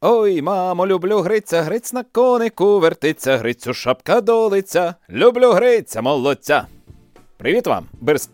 Ой, 0.00 0.42
мамо, 0.42 0.86
люблю 0.86 1.20
гриця, 1.20 1.62
гриць 1.62 1.92
на 1.92 2.04
конику 2.04 2.78
вертиться, 2.78 3.36
грицю 3.36 3.74
шапка 3.74 4.20
долиця. 4.20 4.94
Люблю 5.10 5.52
гриця, 5.52 6.02
молодця. 6.02 6.66
Привіт 7.36 7.66
вам, 7.66 7.86
Берс... 8.00 8.30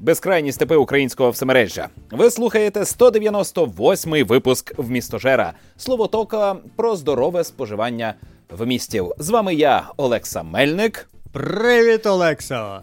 безкрайні 0.00 0.52
степи 0.52 0.76
українського 0.76 1.30
всемережжя. 1.30 1.88
Ви 2.10 2.30
слухаєте 2.30 2.80
198-й 2.80 4.22
випуск 4.22 4.78
в 4.78 4.90
містожера. 4.90 5.52
Словотока 5.76 6.56
про 6.76 6.96
здорове 6.96 7.44
споживання 7.44 8.14
в 8.50 8.66
містів. 8.66 9.12
З 9.18 9.30
вами 9.30 9.54
я, 9.54 9.88
Олекса 9.96 10.42
Мельник. 10.42 11.08
Привіт, 11.32 12.06
Олекса! 12.06 12.80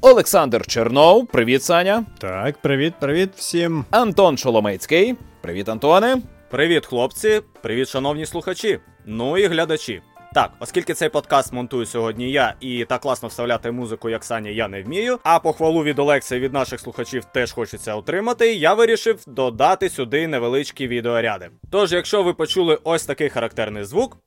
Олександр 0.00 0.66
Чернов. 0.66 1.26
Привіт, 1.26 1.62
Саня. 1.62 2.04
Так, 2.18 2.58
привіт, 2.58 2.94
привіт 3.00 3.30
всім. 3.36 3.84
Антон 3.90 4.38
Шоломицький. 4.38 5.16
Привіт, 5.40 5.68
Антоне. 5.68 6.16
Привіт, 6.52 6.86
хлопці! 6.86 7.42
Привіт, 7.62 7.88
шановні 7.88 8.26
слухачі! 8.26 8.80
Ну 9.06 9.38
і 9.38 9.46
глядачі. 9.46 10.02
Так, 10.34 10.50
оскільки 10.60 10.94
цей 10.94 11.08
подкаст 11.08 11.52
монтую 11.52 11.86
сьогодні 11.86 12.30
я 12.30 12.54
і 12.60 12.84
так 12.84 13.00
класно 13.00 13.28
вставляти 13.28 13.70
музику, 13.70 14.10
як 14.10 14.24
Саня, 14.24 14.50
я 14.50 14.68
не 14.68 14.82
вмію. 14.82 15.18
А 15.22 15.38
похвалу 15.38 15.82
від 15.82 15.98
Олекса 15.98 16.36
і 16.36 16.40
від 16.40 16.52
наших 16.52 16.80
слухачів 16.80 17.24
теж 17.24 17.52
хочеться 17.52 17.94
отримати. 17.94 18.54
Я 18.54 18.74
вирішив 18.74 19.20
додати 19.26 19.88
сюди 19.88 20.26
невеличкі 20.26 20.86
відеоряди. 20.86 21.50
Тож, 21.70 21.92
якщо 21.92 22.22
ви 22.22 22.34
почули 22.34 22.78
ось 22.84 23.04
такий 23.04 23.28
характерний 23.28 23.84
звук, 23.84 24.18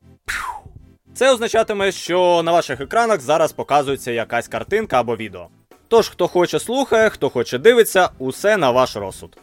це 1.13 1.33
означатиме, 1.33 1.91
що 1.91 2.41
на 2.45 2.51
ваших 2.51 2.81
екранах 2.81 3.21
зараз 3.21 3.53
показується 3.53 4.11
якась 4.11 4.47
картинка 4.47 4.99
або 4.99 5.15
відео. 5.15 5.47
Тож, 5.87 6.09
хто 6.09 6.27
хоче 6.27 6.59
слухає, 6.59 7.09
хто 7.09 7.29
хоче 7.29 7.57
дивиться, 7.57 8.09
усе 8.19 8.57
на 8.57 8.71
ваш 8.71 8.95
розсуд. 8.95 9.37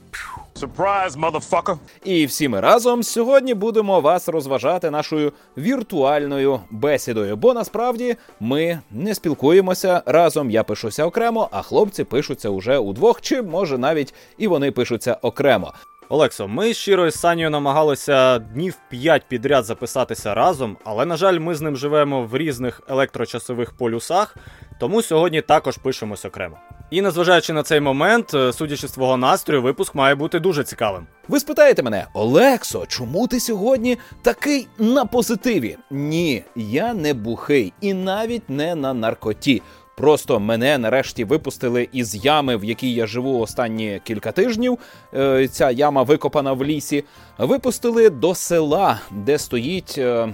Surprise, 0.55 1.11
motherfucker! 1.11 1.77
І 2.05 2.27
всі 2.27 2.48
ми 2.48 2.61
разом 2.61 3.02
сьогодні 3.02 3.55
будемо 3.55 4.01
вас 4.01 4.29
розважати 4.29 4.91
нашою 4.91 5.33
віртуальною 5.59 6.61
бесідою. 6.70 7.37
Бо 7.37 7.55
насправді 7.55 8.17
ми 8.41 8.80
не 8.91 9.14
спілкуємося 9.14 10.03
разом. 10.06 10.50
Я 10.50 10.64
пишуся 10.64 11.06
окремо, 11.06 11.48
а 11.53 11.62
хлопці 11.62 12.05
пишуться 12.05 12.48
уже 12.48 12.78
удвох, 12.78 13.20
чи 13.20 13.42
може 13.42 13.78
навіть 13.78 14.14
і 14.39 14.47
вони 14.47 14.70
пишуться 14.70 15.19
окремо. 15.23 15.73
Олексо, 16.08 16.48
ми 16.48 16.75
щиро 16.75 17.06
із 17.06 17.14
Санєю 17.14 17.50
намагалися 17.50 18.39
днів 18.39 18.78
5 18.89 19.23
підряд 19.28 19.64
записатися 19.64 20.34
разом, 20.34 20.77
але, 20.84 21.06
на 21.06 21.17
жаль, 21.17 21.39
ми 21.39 21.55
з 21.55 21.61
ним 21.61 21.77
живемо 21.77 22.23
в 22.23 22.36
різних 22.36 22.83
електрочасових 22.89 23.73
полюсах, 23.73 24.36
тому 24.80 25.03
сьогодні 25.03 25.42
також 25.42 25.77
пишемось 25.77 26.25
окремо. 26.25 26.56
І 26.93 27.03
незважаючи 27.03 27.53
на 27.53 27.62
цей 27.62 27.81
момент, 27.81 28.35
е, 28.35 28.53
судячи 28.53 28.89
з 28.89 28.93
твого 28.93 29.17
настрою, 29.17 29.62
випуск 29.62 29.95
має 29.95 30.15
бути 30.15 30.41
дуже 30.41 30.65
цікавим. 30.65 31.07
Ви 31.29 31.41
спитаєте 31.41 31.83
мене, 31.83 32.07
Олексо, 32.15 32.85
чому 32.89 33.27
ти 33.27 33.41
сьогодні 33.41 33.98
такий 34.23 34.69
на 34.79 35.05
позитиві? 35.05 35.77
Ні, 35.91 36.45
я 36.57 36.95
не 36.95 37.15
бухий 37.15 37.73
і 37.81 37.95
навіть 37.95 38.51
не 38.51 38.75
на 38.75 38.95
наркоті. 38.95 39.63
Просто 39.97 40.41
мене 40.41 40.79
нарешті 40.79 41.25
випустили 41.25 41.89
із 41.93 42.25
ями, 42.25 42.57
в 42.57 42.65
якій 42.65 42.95
я 42.95 43.07
живу 43.07 43.41
останні 43.41 44.01
кілька 44.05 44.33
тижнів. 44.33 44.79
Е, 45.15 45.48
ця 45.48 45.70
яма 45.70 46.03
викопана 46.03 46.53
в 46.53 46.65
лісі. 46.65 47.05
Випустили 47.39 48.11
до 48.11 48.35
села, 48.35 49.01
де 49.11 49.39
стоїть. 49.39 49.95
Е, 49.98 50.29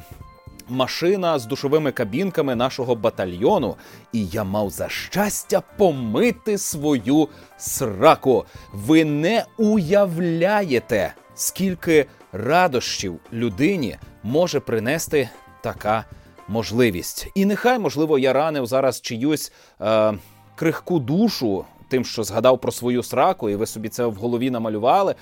машина 0.69 1.39
з 1.39 1.47
душовими 1.47 1.93
кабінками 1.93 2.55
нашого 2.55 2.95
батальйону, 2.95 3.77
і 4.13 4.27
я 4.27 4.45
мав 4.45 4.71
за 4.71 4.89
щастя 4.89 5.63
помити 5.77 6.59
свою 6.59 7.29
сраку. 7.59 8.45
Ви 8.73 9.05
не 9.05 9.45
уявляєте, 9.59 11.15
скільки 11.35 12.07
радощів 12.33 13.21
людині 13.33 13.97
може 14.23 14.61
принести 14.61 15.29
така 15.63 16.05
можливість. 16.49 17.29
І 17.35 17.45
нехай, 17.45 17.79
можливо, 17.79 18.19
я 18.19 18.33
ранив 18.33 18.67
зараз 18.67 19.01
чиюсь 19.01 19.53
е, 19.81 20.15
крихку 20.55 20.99
душу, 20.99 21.65
тим, 21.89 22.05
що 22.05 22.25
згадав 22.25 22.61
про 22.61 22.73
свою 22.73 23.03
сраку, 23.03 23.51
і 23.51 23.57
ви 23.57 23.67
собі 23.67 23.89
це 23.89 24.07
в 24.07 24.15
голові 24.15 24.51
намалювали. 24.51 25.15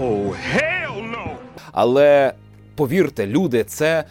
Oh, 0.00 0.34
hell 0.54 1.10
no! 1.12 1.36
Але 1.72 2.34
повірте, 2.76 3.26
люди, 3.26 3.64
це 3.64 4.04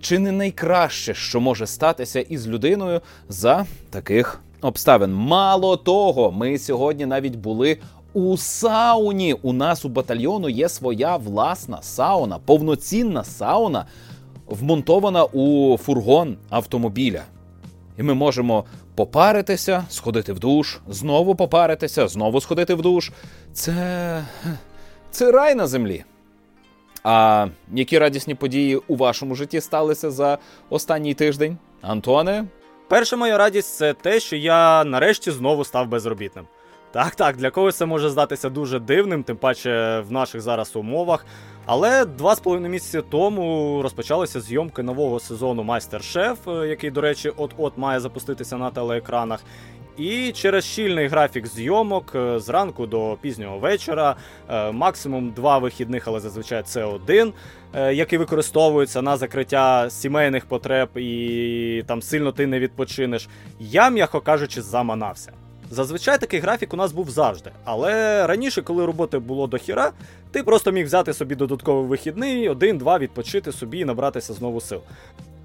чи 0.00 0.18
не 0.18 0.32
найкраще, 0.32 1.14
що 1.14 1.40
може 1.40 1.66
статися 1.66 2.20
із 2.20 2.48
людиною 2.48 3.00
за 3.28 3.66
таких 3.90 4.40
обставин. 4.60 5.14
Мало 5.14 5.76
того, 5.76 6.32
ми 6.32 6.58
сьогодні 6.58 7.06
навіть 7.06 7.36
були. 7.36 7.78
У 8.14 8.36
сауні 8.36 9.36
у 9.42 9.52
нас 9.52 9.84
у 9.84 9.88
батальйону 9.88 10.48
є 10.48 10.68
своя 10.68 11.16
власна 11.16 11.82
сауна, 11.82 12.38
повноцінна 12.38 13.24
сауна, 13.24 13.86
вмонтована 14.46 15.24
у 15.24 15.76
фургон 15.78 16.36
автомобіля. 16.50 17.22
І 17.98 18.02
ми 18.02 18.14
можемо 18.14 18.64
попаритися, 18.94 19.84
сходити 19.88 20.32
в 20.32 20.38
душ, 20.38 20.78
знову 20.88 21.34
попаритися, 21.34 22.08
знову 22.08 22.40
сходити 22.40 22.74
в 22.74 22.82
душ. 22.82 23.12
Це, 23.52 24.24
Це 25.10 25.32
рай 25.32 25.54
на 25.54 25.66
землі. 25.66 26.04
А 27.02 27.46
які 27.72 27.98
радісні 27.98 28.34
події 28.34 28.76
у 28.76 28.96
вашому 28.96 29.34
житті 29.34 29.60
сталися 29.60 30.10
за 30.10 30.38
останній 30.70 31.14
тиждень? 31.14 31.58
Антоне? 31.82 32.44
Перша 32.88 33.16
моя 33.16 33.38
радість 33.38 33.76
це 33.76 33.94
те, 33.94 34.20
що 34.20 34.36
я 34.36 34.84
нарешті 34.84 35.30
знову 35.30 35.64
став 35.64 35.88
безробітним. 35.88 36.46
Так, 36.92 37.14
так, 37.14 37.36
для 37.36 37.50
когось 37.50 37.76
це 37.76 37.86
може 37.86 38.10
здатися 38.10 38.48
дуже 38.48 38.78
дивним, 38.78 39.22
тим 39.22 39.36
паче 39.36 40.04
в 40.08 40.12
наших 40.12 40.40
зараз 40.40 40.76
умовах. 40.76 41.26
Але 41.66 42.04
два 42.04 42.34
з 42.36 42.40
половиною 42.40 42.72
місяці 42.72 43.02
тому 43.10 43.80
розпочалися 43.82 44.40
зйомки 44.40 44.82
нового 44.82 45.20
сезону 45.20 45.62
Майстер-Шеф, 45.62 46.38
який, 46.46 46.90
до 46.90 47.00
речі, 47.00 47.32
от-от 47.36 47.78
має 47.78 48.00
запуститися 48.00 48.56
на 48.56 48.70
телеекранах. 48.70 49.40
І 49.98 50.32
через 50.32 50.64
щільний 50.64 51.06
графік 51.06 51.46
зйомок 51.46 52.12
е, 52.14 52.38
зранку 52.38 52.86
до 52.86 53.18
пізнього 53.20 53.58
вечора, 53.58 54.16
е, 54.50 54.72
максимум 54.72 55.30
два 55.30 55.58
вихідних, 55.58 56.08
але 56.08 56.20
зазвичай 56.20 56.62
це 56.62 56.84
один, 56.84 57.32
е, 57.74 57.94
який 57.94 58.18
використовується 58.18 59.02
на 59.02 59.16
закриття 59.16 59.90
сімейних 59.90 60.46
потреб, 60.46 60.88
і 60.96 61.84
там 61.86 62.02
сильно 62.02 62.32
ти 62.32 62.46
не 62.46 62.58
відпочинеш. 62.58 63.28
Я, 63.60 63.90
м'яко 63.90 64.20
кажучи, 64.20 64.62
заманався. 64.62 65.32
Зазвичай 65.70 66.18
такий 66.18 66.40
графік 66.40 66.74
у 66.74 66.76
нас 66.76 66.92
був 66.92 67.10
завжди. 67.10 67.50
Але 67.64 68.26
раніше, 68.26 68.62
коли 68.62 68.86
роботи 68.86 69.18
було 69.18 69.46
до 69.46 69.56
хіра, 69.58 69.92
ти 70.30 70.42
просто 70.42 70.72
міг 70.72 70.86
взяти 70.86 71.12
собі 71.12 71.34
додатковий 71.34 71.86
вихідний, 71.86 72.48
один-два 72.48 72.98
відпочити 72.98 73.52
собі 73.52 73.78
і 73.78 73.84
набратися 73.84 74.32
знову 74.32 74.60
сил. 74.60 74.80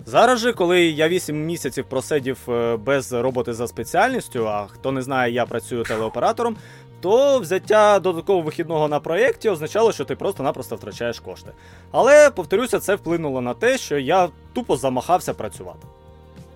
Зараз 0.07 0.39
же, 0.39 0.53
коли 0.53 0.81
я 0.81 1.07
8 1.07 1.45
місяців 1.45 1.85
просидів 1.89 2.37
е, 2.49 2.77
без 2.77 3.13
роботи 3.13 3.53
за 3.53 3.67
спеціальністю, 3.67 4.47
а 4.47 4.67
хто 4.67 4.91
не 4.91 5.01
знає, 5.01 5.33
я 5.33 5.45
працюю 5.45 5.83
телеоператором, 5.83 6.57
то 7.01 7.39
взяття 7.39 7.99
додаткового 7.99 8.45
вихідного 8.45 8.87
на 8.87 8.99
проєкті 8.99 9.49
означало, 9.49 9.91
що 9.91 10.05
ти 10.05 10.15
просто-напросто 10.15 10.75
втрачаєш 10.75 11.19
кошти. 11.19 11.51
Але, 11.91 12.29
повторюся, 12.29 12.79
це 12.79 12.95
вплинуло 12.95 13.41
на 13.41 13.53
те, 13.53 13.77
що 13.77 13.97
я 13.97 14.29
тупо 14.53 14.77
замахався 14.77 15.33
працювати. 15.33 15.87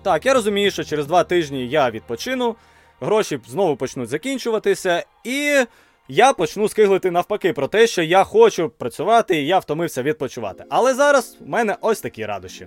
Так, 0.02 0.26
я 0.26 0.34
розумію, 0.34 0.70
що 0.70 0.84
через 0.84 1.06
два 1.06 1.24
тижні 1.24 1.68
я 1.68 1.90
відпочину, 1.90 2.56
гроші 3.00 3.40
знову 3.48 3.76
почнуть 3.76 4.08
закінчуватися, 4.08 5.04
і 5.24 5.64
я 6.08 6.32
почну 6.32 6.68
скиглити 6.68 7.10
навпаки 7.10 7.52
про 7.52 7.68
те, 7.68 7.86
що 7.86 8.02
я 8.02 8.24
хочу 8.24 8.68
працювати 8.68 9.36
і 9.36 9.46
я 9.46 9.58
втомився 9.58 10.02
відпочивати. 10.02 10.64
Але 10.70 10.94
зараз 10.94 11.36
в 11.40 11.48
мене 11.48 11.76
ось 11.80 12.00
такі 12.00 12.26
радощі. 12.26 12.66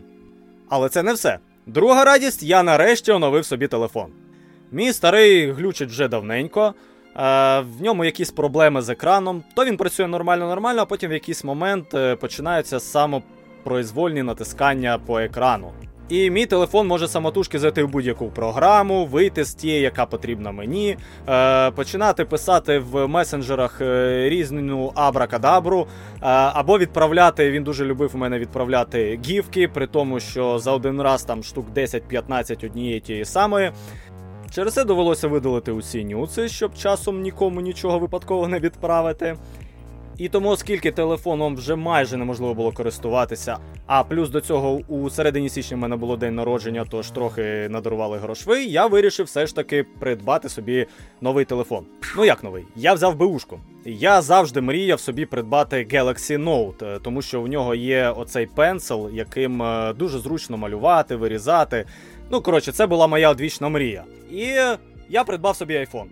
Але 0.69 0.89
це 0.89 1.03
не 1.03 1.13
все. 1.13 1.39
Друга 1.65 2.05
радість, 2.05 2.43
я 2.43 2.63
нарешті 2.63 3.11
оновив 3.11 3.45
собі 3.45 3.67
телефон. 3.67 4.11
Мій 4.71 4.93
старий 4.93 5.51
глючить 5.51 5.89
вже 5.89 6.07
давненько, 6.07 6.73
е, 7.15 7.59
в 7.59 7.81
ньому 7.81 8.05
якісь 8.05 8.31
проблеми 8.31 8.81
з 8.81 8.89
екраном, 8.89 9.43
то 9.55 9.65
він 9.65 9.77
працює 9.77 10.07
нормально-нормально, 10.07 10.81
а 10.81 10.85
потім 10.85 11.09
в 11.09 11.13
якийсь 11.13 11.43
момент 11.43 11.93
е, 11.93 12.15
починаються 12.15 12.79
самопроізвольні 12.79 14.23
натискання 14.23 14.99
по 15.05 15.19
екрану. 15.19 15.71
І 16.09 16.29
мій 16.29 16.45
телефон 16.45 16.87
може 16.87 17.07
самотужки 17.07 17.59
зайти 17.59 17.83
в 17.83 17.87
будь-яку 17.87 18.27
програму, 18.27 19.05
вийти 19.05 19.45
з 19.45 19.53
тієї, 19.53 19.81
яка 19.81 20.05
потрібна 20.05 20.51
мені, 20.51 20.97
е, 21.29 21.71
починати 21.71 22.25
писати 22.25 22.79
в 22.79 23.07
месенджерах 23.07 23.81
е, 23.81 24.29
різну 24.29 24.91
абракадабру, 24.95 25.81
е, 25.81 25.87
або 26.29 26.77
відправляти. 26.77 27.51
Він 27.51 27.63
дуже 27.63 27.85
любив 27.85 28.11
у 28.13 28.17
мене 28.17 28.39
відправляти 28.39 29.19
гівки, 29.25 29.67
при 29.67 29.87
тому, 29.87 30.19
що 30.19 30.59
за 30.59 30.71
один 30.71 31.01
раз 31.01 31.23
там 31.23 31.43
штук 31.43 31.65
10-15 31.75 32.65
однієї 32.65 32.99
тієї 32.99 33.25
самої. 33.25 33.71
Через 34.51 34.73
це 34.73 34.83
довелося 34.83 35.27
видалити 35.27 35.71
усі 35.71 36.05
нюци, 36.05 36.49
щоб 36.49 36.75
часом 36.75 37.21
нікому 37.21 37.61
нічого 37.61 37.99
випадково 37.99 38.47
не 38.47 38.59
відправити. 38.59 39.35
І 40.17 40.29
тому, 40.29 40.49
оскільки 40.49 40.91
телефоном 40.91 41.55
вже 41.55 41.75
майже 41.75 42.17
неможливо 42.17 42.53
було 42.53 42.71
користуватися, 42.71 43.57
а 43.85 44.03
плюс 44.03 44.29
до 44.29 44.41
цього 44.41 44.79
у 44.87 45.09
середині 45.09 45.49
січня 45.49 45.77
в 45.77 45.79
мене 45.79 45.95
було 45.95 46.17
день 46.17 46.35
народження, 46.35 46.85
тож 46.89 47.11
трохи 47.11 47.67
надарували 47.69 48.17
грошви, 48.17 48.63
я 48.63 48.87
вирішив 48.87 49.25
все 49.25 49.47
ж 49.47 49.55
таки 49.55 49.85
придбати 49.99 50.49
собі 50.49 50.85
новий 51.21 51.45
телефон. 51.45 51.85
Ну 52.17 52.25
як 52.25 52.43
новий? 52.43 52.65
Я 52.75 52.93
взяв 52.93 53.15
беушку. 53.15 53.59
Я 53.85 54.21
завжди 54.21 54.61
мріяв 54.61 54.99
собі 54.99 55.25
придбати 55.25 55.87
Galaxy 55.91 56.43
Note, 56.43 56.95
е, 56.95 56.99
тому 56.99 57.21
що 57.21 57.41
в 57.41 57.47
нього 57.47 57.75
є 57.75 58.09
оцей 58.09 58.45
пенсил, 58.45 59.09
яким 59.13 59.63
е, 59.63 59.93
дуже 59.93 60.19
зручно 60.19 60.57
малювати, 60.57 61.15
вирізати. 61.15 61.85
Ну, 62.31 62.41
коротше, 62.41 62.71
це 62.71 62.87
була 62.87 63.07
моя 63.07 63.29
одвічна 63.29 63.69
мрія. 63.69 64.03
І 64.31 64.45
я 65.09 65.23
придбав 65.25 65.55
собі 65.55 65.73
iPhone. 65.73 66.07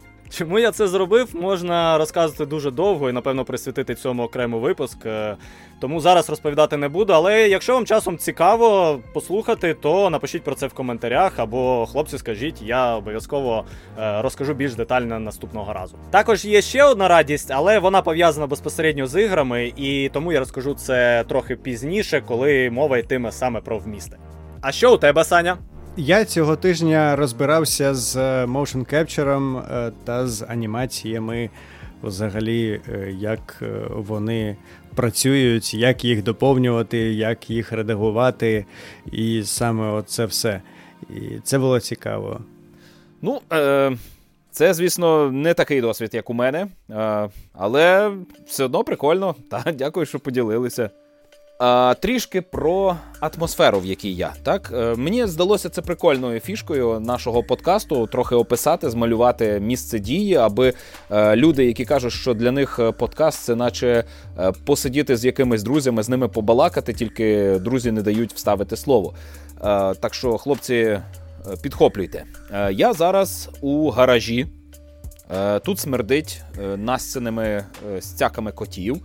Чому 0.30 0.58
я 0.58 0.70
це 0.72 0.88
зробив, 0.88 1.28
можна 1.32 1.98
розказувати 1.98 2.46
дуже 2.46 2.70
довго 2.70 3.10
і, 3.10 3.12
напевно, 3.12 3.44
присвятити 3.44 3.94
цьому 3.94 4.22
окремий 4.22 4.60
випуск. 4.60 5.06
Е, 5.06 5.36
Тому 5.80 6.00
зараз 6.00 6.30
розповідати 6.30 6.76
не 6.76 6.88
буду. 6.88 7.12
Але 7.12 7.48
якщо 7.48 7.74
вам 7.74 7.86
часом 7.86 8.18
цікаво 8.18 9.00
послухати, 9.14 9.74
то 9.74 10.10
напишіть 10.10 10.42
про 10.42 10.54
це 10.54 10.66
в 10.66 10.72
коментарях, 10.72 11.38
або 11.38 11.86
хлопці, 11.86 12.18
скажіть, 12.18 12.62
я 12.62 12.96
обов'язково 12.96 13.64
е, 13.98 14.22
розкажу 14.22 14.54
більш 14.54 14.74
детально 14.74 15.18
наступного 15.20 15.72
разу. 15.72 15.96
Також 16.10 16.44
є 16.44 16.62
ще 16.62 16.84
одна 16.84 17.08
радість, 17.08 17.50
але 17.50 17.78
вона 17.78 18.02
пов'язана 18.02 18.46
безпосередньо 18.46 19.06
з 19.06 19.22
іграми, 19.22 19.72
і 19.76 20.10
тому 20.12 20.32
я 20.32 20.38
розкажу 20.38 20.74
це 20.74 21.24
трохи 21.28 21.56
пізніше, 21.56 22.22
коли 22.28 22.70
мова 22.70 22.98
йтиме 22.98 23.32
саме 23.32 23.60
про 23.60 23.78
вмісти. 23.78 24.16
А 24.62 24.72
що 24.72 24.94
у 24.94 24.96
тебе, 24.96 25.24
Саня? 25.24 25.58
Я 26.02 26.24
цього 26.24 26.56
тижня 26.56 27.16
розбирався 27.16 27.94
з 27.94 28.16
е, 28.16 28.44
motion 28.44 28.94
capture 28.94 29.58
е, 29.58 29.92
та 30.04 30.26
з 30.26 30.42
анімаціями, 30.48 31.50
взагалі, 32.02 32.80
е, 32.88 33.14
як 33.18 33.62
вони 33.90 34.56
працюють, 34.94 35.74
як 35.74 36.04
їх 36.04 36.22
доповнювати, 36.22 36.98
як 36.98 37.50
їх 37.50 37.72
редагувати, 37.72 38.64
і 39.12 39.42
саме 39.44 39.90
оце 39.90 40.24
все. 40.24 40.62
І 41.10 41.38
це 41.44 41.58
було 41.58 41.80
цікаво. 41.80 42.40
Ну, 43.22 43.40
е, 43.52 43.96
це, 44.50 44.74
звісно, 44.74 45.32
не 45.32 45.54
такий 45.54 45.80
досвід, 45.80 46.10
як 46.12 46.30
у 46.30 46.34
мене, 46.34 46.66
але 47.52 48.12
все 48.46 48.64
одно 48.64 48.84
прикольно. 48.84 49.34
Та, 49.50 49.72
дякую, 49.72 50.06
що 50.06 50.20
поділилися. 50.20 50.90
Трішки 52.00 52.42
про 52.42 52.96
атмосферу, 53.20 53.80
в 53.80 53.86
якій 53.86 54.14
я. 54.14 54.32
Так 54.42 54.72
е, 54.74 54.94
мені 54.96 55.26
здалося 55.26 55.68
це 55.68 55.82
прикольною 55.82 56.40
фішкою 56.40 57.00
нашого 57.00 57.42
подкасту, 57.42 58.06
трохи 58.06 58.34
описати, 58.34 58.90
змалювати 58.90 59.60
місце 59.60 59.98
дії, 59.98 60.34
аби 60.34 60.72
е, 61.10 61.36
люди, 61.36 61.64
які 61.64 61.84
кажуть, 61.84 62.12
що 62.12 62.34
для 62.34 62.52
них 62.52 62.78
е, 62.78 62.92
подкаст 62.92 63.42
це 63.42 63.54
наче 63.54 64.04
посидіти 64.64 65.16
з 65.16 65.24
якимись 65.24 65.62
друзями, 65.62 66.02
з 66.02 66.08
ними 66.08 66.28
побалакати, 66.28 66.92
тільки 66.92 67.58
друзі 67.58 67.92
не 67.92 68.02
дають 68.02 68.32
вставити 68.32 68.76
слово. 68.76 69.14
Так 70.00 70.14
що, 70.14 70.38
хлопці, 70.38 71.00
підхоплюйте. 71.62 72.24
Я 72.70 72.92
зараз 72.92 73.50
у 73.60 73.90
гаражі. 73.90 74.46
Тут 75.64 75.78
смердить 75.78 76.42
насценими 76.76 77.64
стяками 78.00 78.52
котів, 78.52 79.02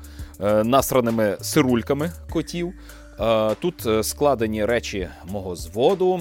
насраними 0.63 1.37
сирульками 1.41 2.11
котів. 2.33 2.73
Е, 3.19 3.55
Тут 3.61 3.85
е, 3.85 4.03
складені 4.03 4.65
речі 4.65 5.07
мого 5.27 5.55
зводу. 5.55 6.19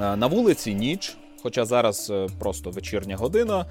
Е, 0.00 0.16
На 0.16 0.26
вулиці 0.26 0.74
ніч, 0.74 1.16
хоча 1.42 1.64
зараз 1.64 2.10
е, 2.10 2.26
просто 2.38 2.70
вечірня 2.70 3.16
година. 3.16 3.66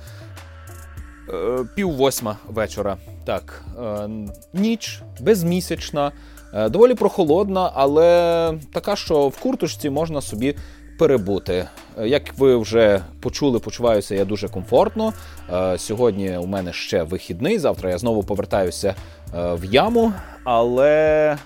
Е, 1.34 1.66
Пів 1.75 1.92
восьма 1.92 2.38
вечора. 2.48 2.98
Так, 3.25 3.63
е, 3.84 4.10
ніч 4.54 5.01
безмісячна, 5.19 6.12
е, 6.54 6.69
доволі 6.69 6.94
прохолодна, 6.94 7.72
але 7.74 8.54
така, 8.74 8.95
що 8.95 9.28
в 9.28 9.38
курточці 9.40 9.90
можна 9.90 10.22
собі 10.22 10.56
перебути. 11.00 11.68
Е, 12.00 12.07
Як 12.07 12.38
ви 12.38 12.57
вже 12.57 13.01
почули, 13.19 13.60
почуваюся 13.60 14.16
я 14.16 14.25
дуже 14.25 14.48
комфортно. 14.50 15.13
Е, 15.54 15.78
Сьогодні 15.78 16.38
у 16.38 16.45
мене 16.48 16.74
ще 16.74 17.04
вихідний. 17.04 17.60
Завтра 17.60 17.90
я 17.90 17.98
знову 17.98 18.24
повертаюся 18.24 18.88
е, 18.90 18.95
в 19.33 19.65
яму. 19.65 20.13
Але 20.44 21.38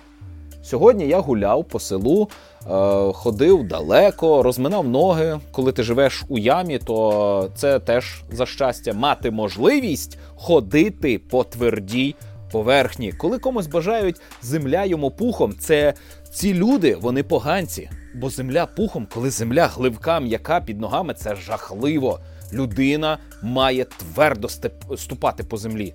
сьогодні 0.64 1.08
я 1.08 1.20
гуляв 1.20 1.66
по 1.66 1.80
селу, 1.80 2.30
е, 2.30 2.68
ходив 3.14 3.68
далеко, 3.68 4.44
розминав 4.44 4.88
ноги. 4.88 5.40
Коли 5.52 5.72
ти 5.72 5.84
живеш 5.84 6.26
у 6.28 6.38
ямі, 6.38 6.80
то 6.80 7.50
це 7.56 7.80
теж 7.80 8.24
за 8.32 8.46
щастя 8.46 8.94
мати 8.94 9.32
можливість 9.32 10.18
ходити 10.36 11.20
по 11.20 11.44
твердій 11.44 12.16
поверхні. 12.52 13.12
Коли 13.12 13.40
комусь 13.40 13.68
бажають 13.68 14.22
земля 14.42 14.86
йому 14.86 15.12
пухом, 15.12 15.54
це 15.60 15.94
ці 16.32 16.54
люди, 16.54 16.96
вони 16.96 17.24
поганці. 17.24 17.90
Бо 18.16 18.30
земля 18.30 18.66
пухом, 18.66 19.08
коли 19.14 19.30
земля 19.30 19.68
гливка, 19.68 20.20
м'яка 20.20 20.62
під 20.62 20.82
ногами, 20.82 21.14
це 21.14 21.36
жахливо. 21.36 22.20
Людина 22.54 23.18
має 23.42 23.86
твердо 23.86 24.48
ступати 24.96 25.44
по 25.44 25.58
землі. 25.58 25.94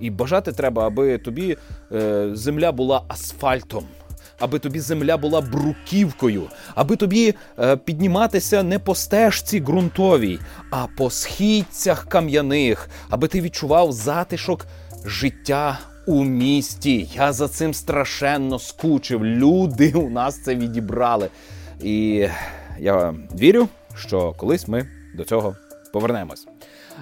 І 0.00 0.10
бажати 0.10 0.52
треба, 0.52 0.86
аби 0.86 1.18
тобі 1.18 1.56
е, 1.92 2.30
земля 2.32 2.72
була 2.72 3.02
асфальтом, 3.08 3.84
аби 4.38 4.58
тобі 4.58 4.80
земля 4.80 5.16
була 5.16 5.40
бруківкою, 5.40 6.42
аби 6.74 6.96
тобі 6.96 7.34
е, 7.58 7.76
підніматися 7.76 8.62
не 8.62 8.78
по 8.78 8.94
стежці 8.94 9.60
ґрунтовій, 9.60 10.38
а 10.70 10.86
по 10.96 11.10
східцях 11.10 12.04
кам'яних, 12.08 12.88
аби 13.10 13.28
ти 13.28 13.40
відчував 13.40 13.92
затишок 13.92 14.66
життя 15.04 15.78
у 16.06 16.24
місті. 16.24 17.10
Я 17.14 17.32
за 17.32 17.48
цим 17.48 17.74
страшенно 17.74 18.58
скучив. 18.58 19.24
Люди 19.24 19.92
у 19.92 20.10
нас 20.10 20.42
це 20.42 20.54
відібрали. 20.54 21.28
І 21.82 22.28
я 22.78 23.14
вірю, 23.40 23.68
що 23.96 24.32
колись 24.32 24.68
ми 24.68 24.86
до 25.14 25.24
цього 25.24 25.56
повернемось. 25.92 26.46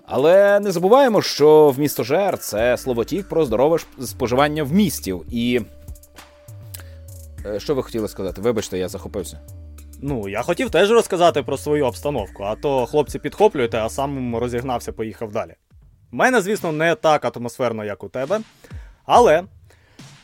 Але 0.07 0.61
не 0.61 0.73
забуваємо, 0.73 1.23
що 1.23 1.69
в 1.69 1.73
вмістожер 1.73 2.39
це 2.39 2.77
словотік 2.77 3.29
про 3.29 3.45
здорове 3.45 3.79
споживання 4.01 4.63
вмістів. 4.63 5.25
І. 5.31 5.61
Е, 7.47 7.61
Що 7.61 7.75
ви 7.75 7.83
хотіли 7.83 8.09
сказати? 8.09 8.41
Вибачте, 8.41 8.79
я 8.79 8.89
захопився. 8.89 9.41
Ну, 10.03 10.29
я 10.29 10.43
хотів 10.43 10.71
теж 10.71 10.91
розказати 10.91 11.43
про 11.43 11.57
свою 11.59 11.87
обстановку, 11.87 12.43
а 12.43 12.57
то 12.57 12.87
хлопці 12.87 13.19
підхоплюєте, 13.19 13.79
а 13.79 13.89
сам 13.89 14.37
розігнався, 14.37 14.93
поїхав 14.93 15.33
далі. 15.33 15.55
У 16.13 16.17
мене, 16.17 16.41
звісно, 16.41 16.73
не 16.73 16.95
так 16.95 17.37
атмосферно, 17.37 17.85
як 17.85 18.05
у 18.05 18.09
тебе. 18.09 18.41
Але 19.05 19.43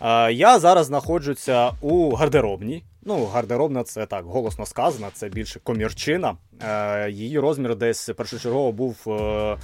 е, 0.00 0.32
я 0.32 0.58
зараз 0.58 0.86
знаходжуся 0.86 1.70
у 1.80 2.14
гардеробній. 2.14 2.84
Ну, 3.02 3.26
гардеробна 3.26 3.82
це 3.82 4.06
так 4.06 4.24
голосно 4.24 4.66
сказано, 4.66 5.06
це 5.12 5.28
більше 5.28 5.60
комірчина. 5.60 6.36
Е, 6.62 7.10
її 7.10 7.38
розмір 7.38 7.76
десь 7.76 8.10
першочергово 8.16 8.72
був 8.72 8.96
е, 9.06 9.56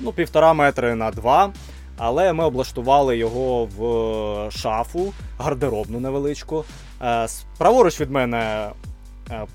ну, 0.00 0.12
півтора 0.12 0.52
метри 0.52 0.94
на 0.94 1.10
два. 1.10 1.52
Але 2.02 2.32
ми 2.32 2.44
облаштували 2.44 3.16
його 3.16 3.64
в 3.64 3.84
е, 3.84 4.50
шафу, 4.50 5.12
гардеробну 5.38 6.00
невеличку. 6.00 6.64
Е, 7.02 7.26
праворуч 7.58 8.00
від 8.00 8.10
мене 8.10 8.70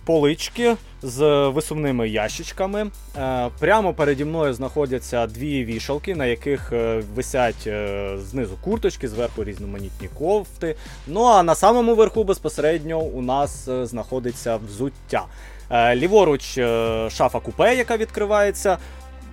полички 0.06 0.76
з 1.02 1.48
висувними 1.48 2.10
ящичками. 2.10 2.88
Е, 3.18 3.50
Прямо 3.60 3.94
переді 3.94 4.26
мною 4.26 4.54
знаходяться 4.54 5.28
дві 5.28 5.66
вішалки, 5.66 6.16
на 6.16 6.26
яких 6.26 6.74
е, 6.74 7.02
висять 7.16 7.68
е, 7.68 8.10
знизу 8.18 8.58
курточки, 8.64 9.08
зверху 9.08 9.44
різноманітні 9.44 10.10
кофти. 10.20 10.76
Ну 11.08 11.24
а 11.24 11.44
на 11.44 11.56
самому 11.56 11.96
верху 11.96 12.24
безпосередньо 12.24 13.00
у 13.00 13.22
нас 13.22 13.68
е, 13.68 13.86
знаходиться 13.86 14.60
взуття. 14.68 15.26
Е, 15.70 15.96
Ліворуч 15.96 16.58
е, 16.58 17.10
шафа 17.12 17.40
купе, 17.40 17.76
яка 17.76 17.98
відкривається. 17.98 18.78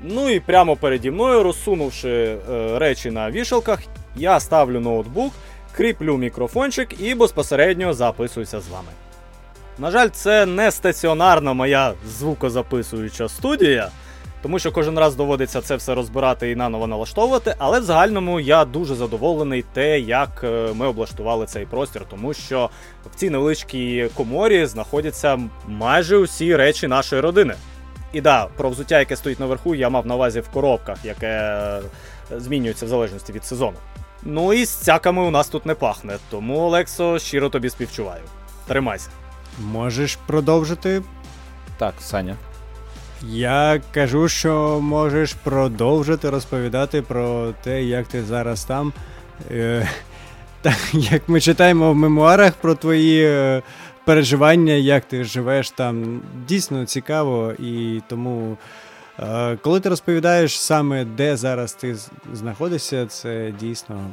Ну 0.04 0.30
і 0.30 0.40
прямо 0.40 0.76
переді 0.76 1.10
мною, 1.10 1.42
розсунувши 1.42 2.08
е, 2.10 2.78
речі 2.78 3.10
на 3.10 3.30
вішалках, 3.30 3.82
я 4.16 4.40
ставлю 4.40 4.80
ноутбук, 4.80 5.32
кріплю 5.76 6.16
мікрофончик 6.16 7.00
і 7.00 7.14
безпосередньо 7.14 7.94
записуюся 7.94 8.60
з 8.60 8.68
вами. 8.68 8.88
На 9.78 9.90
жаль, 9.90 10.08
це 10.08 10.46
не 10.46 10.70
стаціонарна 10.70 11.52
моя 11.52 11.92
звукозаписуюча 12.06 13.28
студія, 13.28 13.88
тому 14.42 14.58
що 14.58 14.72
кожен 14.72 14.98
раз 14.98 15.14
доводиться 15.14 15.60
це 15.60 15.76
все 15.76 15.94
розбирати 15.94 16.50
і 16.50 16.56
наново 16.56 16.86
налаштовувати, 16.86 17.54
але 17.58 17.80
в 17.80 17.84
загальному 17.84 18.40
я 18.40 18.64
дуже 18.64 18.94
задоволений 18.94 19.64
те, 19.72 20.00
як 20.00 20.40
е, 20.44 20.68
ми 20.74 20.86
облаштували 20.86 21.46
цей 21.46 21.66
простір, 21.66 22.02
тому 22.10 22.34
що 22.34 22.70
в 23.12 23.14
цій 23.14 23.30
невеличкій 23.30 24.10
коморі 24.14 24.66
знаходяться 24.66 25.40
майже 25.68 26.16
усі 26.16 26.56
речі 26.56 26.88
нашої 26.88 27.22
родини. 27.22 27.54
І 28.12 28.20
да, 28.20 28.46
про 28.56 28.70
взуття, 28.70 28.98
яке 28.98 29.16
стоїть 29.16 29.40
наверху, 29.40 29.74
я 29.74 29.88
мав 29.88 30.06
на 30.06 30.14
увазі 30.14 30.40
в 30.40 30.48
коробках, 30.48 31.04
яке 31.04 31.28
е, 31.28 32.40
змінюється 32.40 32.86
в 32.86 32.88
залежності 32.88 33.32
від 33.32 33.44
сезону. 33.44 33.76
Ну 34.22 34.52
і 34.52 34.64
з 34.64 34.70
цяками 34.70 35.22
у 35.22 35.30
нас 35.30 35.48
тут 35.48 35.66
не 35.66 35.74
пахне, 35.74 36.16
тому, 36.30 36.60
Олексо, 36.60 37.18
щиро 37.18 37.48
тобі 37.48 37.70
співчуваю. 37.70 38.22
Тримайся. 38.66 39.08
Можеш 39.60 40.16
продовжити? 40.26 41.02
Так, 41.78 41.94
Саня. 42.00 42.36
Я 43.28 43.80
кажу, 43.94 44.28
що 44.28 44.80
можеш 44.82 45.32
продовжити 45.32 46.30
розповідати 46.30 47.02
про 47.02 47.52
те, 47.62 47.84
як 47.84 48.06
ти 48.06 48.22
зараз 48.22 48.64
там. 48.64 48.92
Е, 49.50 49.88
так, 50.62 50.76
Як 50.92 51.28
ми 51.28 51.40
читаємо 51.40 51.92
в 51.92 51.94
мемуарах 51.94 52.52
про 52.52 52.74
твої 52.74 53.24
е, 53.24 53.62
переживання, 54.04 54.72
як 54.72 55.04
ти 55.04 55.24
живеш 55.24 55.70
там, 55.70 56.22
дійсно 56.48 56.86
цікаво 56.86 57.52
і 57.58 58.02
тому. 58.08 58.56
Е, 59.18 59.58
коли 59.62 59.80
ти 59.80 59.88
розповідаєш 59.88 60.60
саме, 60.60 61.04
де 61.04 61.36
зараз 61.36 61.72
ти 61.72 61.96
знаходишся, 62.32 63.06
це 63.06 63.52
дійсно 63.60 64.10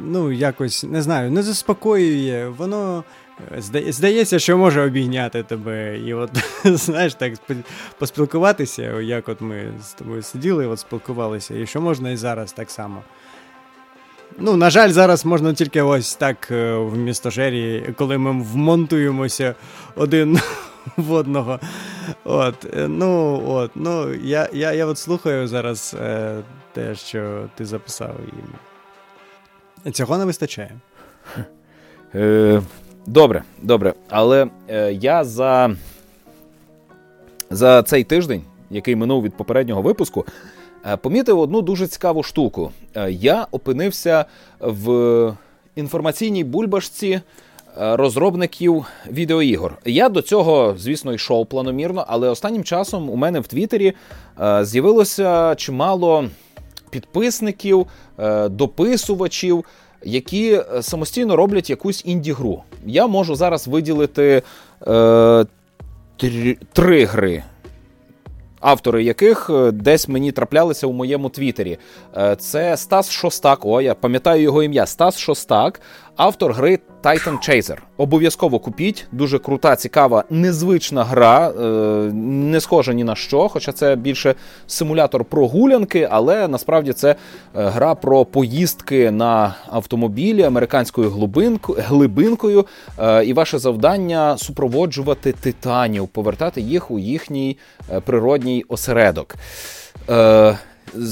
ну, 0.00 0.32
якось 0.32 0.84
не 0.84 1.02
знаю, 1.02 1.30
не 1.30 1.42
заспокоює, 1.42 2.48
воно 2.48 3.04
Здається, 3.88 4.38
що 4.38 4.58
може 4.58 4.82
обійняти 4.82 5.42
тебе. 5.42 5.98
І 5.98 6.14
от, 6.14 6.30
знаєш, 6.64 7.14
так 7.14 7.32
поспілкуватися, 7.98 9.00
як 9.00 9.28
от 9.28 9.40
ми 9.40 9.72
з 9.82 9.92
тобою 9.92 10.22
сиділи, 10.22 10.66
от 10.66 10.80
спілкувалися, 10.80 11.54
і 11.54 11.66
що 11.66 11.80
можна 11.80 12.10
і 12.10 12.16
зараз 12.16 12.52
так 12.52 12.70
само. 12.70 13.02
Ну, 14.38 14.56
на 14.56 14.70
жаль, 14.70 14.90
зараз 14.90 15.24
можна 15.24 15.54
тільки 15.54 15.82
ось 15.82 16.14
так 16.14 16.48
е, 16.50 16.74
в 16.74 16.96
містожері, 16.96 17.94
коли 17.96 18.18
ми 18.18 18.42
вмонтуємося 18.42 19.54
один 19.96 20.38
в 20.96 21.12
одного. 21.12 21.60
От, 22.24 22.66
е, 22.76 22.88
Ну, 22.88 23.42
от, 23.46 23.70
ну, 23.74 24.14
я 24.14 24.48
я, 24.52 24.72
я 24.72 24.86
от 24.86 24.98
слухаю 24.98 25.48
зараз 25.48 25.96
е, 26.00 26.36
те, 26.72 26.94
що 26.94 27.48
ти 27.54 27.64
записав, 27.64 28.14
і 29.84 29.90
цього 29.90 30.18
не 30.18 30.24
вистачає. 30.24 30.80
Е, 32.14 32.62
Добре, 33.06 33.42
добре. 33.62 33.94
Але 34.08 34.46
е, 34.68 34.92
я 34.92 35.24
за 35.24 35.76
за 37.50 37.82
цей 37.82 38.04
тиждень, 38.04 38.42
який 38.70 38.96
минув 38.96 39.22
від 39.22 39.36
попереднього 39.36 39.82
випуску, 39.82 40.24
е, 40.86 40.96
помітив 40.96 41.38
одну 41.38 41.62
дуже 41.62 41.86
цікаву 41.86 42.22
штуку. 42.22 42.72
Е, 42.94 43.10
я 43.12 43.46
опинився 43.50 44.24
в 44.60 45.32
інформаційній 45.76 46.44
бульбашці 46.44 47.08
е, 47.08 47.20
розробників 47.96 48.86
відеоігор. 49.10 49.78
Я 49.84 50.08
до 50.08 50.22
цього, 50.22 50.74
звісно, 50.78 51.12
йшов 51.12 51.46
планомірно, 51.46 52.04
але 52.08 52.28
останнім 52.28 52.64
часом 52.64 53.10
у 53.10 53.16
мене 53.16 53.40
в 53.40 53.46
Твіттері 53.46 53.92
е, 54.40 54.64
з'явилося 54.64 55.54
чимало 55.54 56.24
підписників, 56.90 57.86
е, 58.18 58.48
дописувачів 58.48 59.64
які 60.04 60.52
е, 60.52 60.82
самостійно 60.82 61.36
роблять 61.36 61.70
якусь 61.70 62.02
інді-гру. 62.04 62.62
Я 62.86 63.06
можу 63.06 63.34
зараз 63.34 63.68
виділити 63.68 64.42
е, 64.86 65.44
три, 66.16 66.56
три 66.72 67.04
гри. 67.04 67.42
Автори 68.64 69.04
яких 69.04 69.50
е, 69.50 69.70
десь 69.70 70.08
мені 70.08 70.32
траплялися 70.32 70.86
у 70.86 70.92
моєму 70.92 71.28
твіттері. 71.28 71.78
Е, 72.16 72.36
це 72.36 72.76
Стас 72.76 73.10
Шостак. 73.10 73.66
О, 73.66 73.80
я 73.80 73.94
пам'ятаю 73.94 74.42
його 74.42 74.62
ім'я. 74.62 74.86
Стас 74.86 75.18
Шостак, 75.18 75.80
автор 76.16 76.52
гри 76.52 76.78
Titan 77.02 77.48
Chaser. 77.48 77.76
Обов'язково 77.96 78.58
купіть. 78.58 79.06
Дуже 79.12 79.38
крута, 79.38 79.76
цікава, 79.76 80.24
незвична 80.30 81.04
гра, 81.04 81.50
е, 81.50 81.62
не 82.14 82.60
схожа 82.60 82.92
ні 82.92 83.04
на 83.04 83.14
що, 83.14 83.48
хоча 83.48 83.72
це 83.72 83.96
більше 83.96 84.34
симулятор 84.66 85.24
прогулянки, 85.24 86.08
але 86.10 86.48
насправді 86.48 86.92
це 86.92 87.10
е, 87.10 87.16
гра 87.52 87.94
про 87.94 88.24
поїздки 88.24 89.10
на 89.10 89.54
автомобілі 89.70 90.42
американською 90.42 91.12
глибинкою. 91.78 92.66
Е, 92.98 93.24
і 93.24 93.32
ваше 93.32 93.58
завдання 93.58 94.38
супроводжувати 94.38 95.32
титанів, 95.32 96.08
повертати 96.08 96.60
їх 96.60 96.90
у 96.90 96.98
їхній 96.98 97.58
природній 98.04 98.64
осередок. 98.68 99.36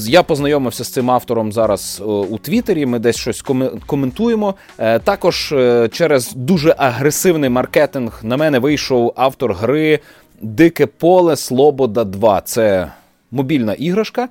Я 0.07 0.23
познайомився 0.23 0.83
з 0.83 0.89
цим 0.89 1.11
автором 1.11 1.51
зараз 1.51 2.01
е, 2.01 2.03
у 2.05 2.37
Твіттері. 2.37 2.85
Ми 2.85 2.99
десь 2.99 3.17
щось 3.17 3.43
коментуємо. 3.85 4.55
Е, 4.77 4.99
також 4.99 5.51
е, 5.51 5.89
через 5.91 6.33
дуже 6.33 6.75
агресивний 6.77 7.49
маркетинг 7.49 8.19
на 8.23 8.37
мене 8.37 8.59
вийшов 8.59 9.13
автор 9.15 9.53
гри 9.53 9.99
Дике 10.41 10.85
поле 10.85 11.35
Слобода 11.35 12.03
2. 12.03 12.41
Це 12.41 12.91
мобільна 13.31 13.73
іграшка. 13.73 14.29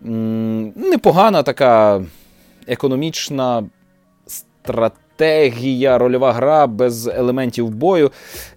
Непогана 0.00 1.42
така 1.42 2.02
економічна 2.66 3.64
стратегія, 4.26 5.98
рольова 5.98 6.32
гра 6.32 6.66
без 6.66 7.06
елементів 7.06 7.70
бою. 7.70 8.10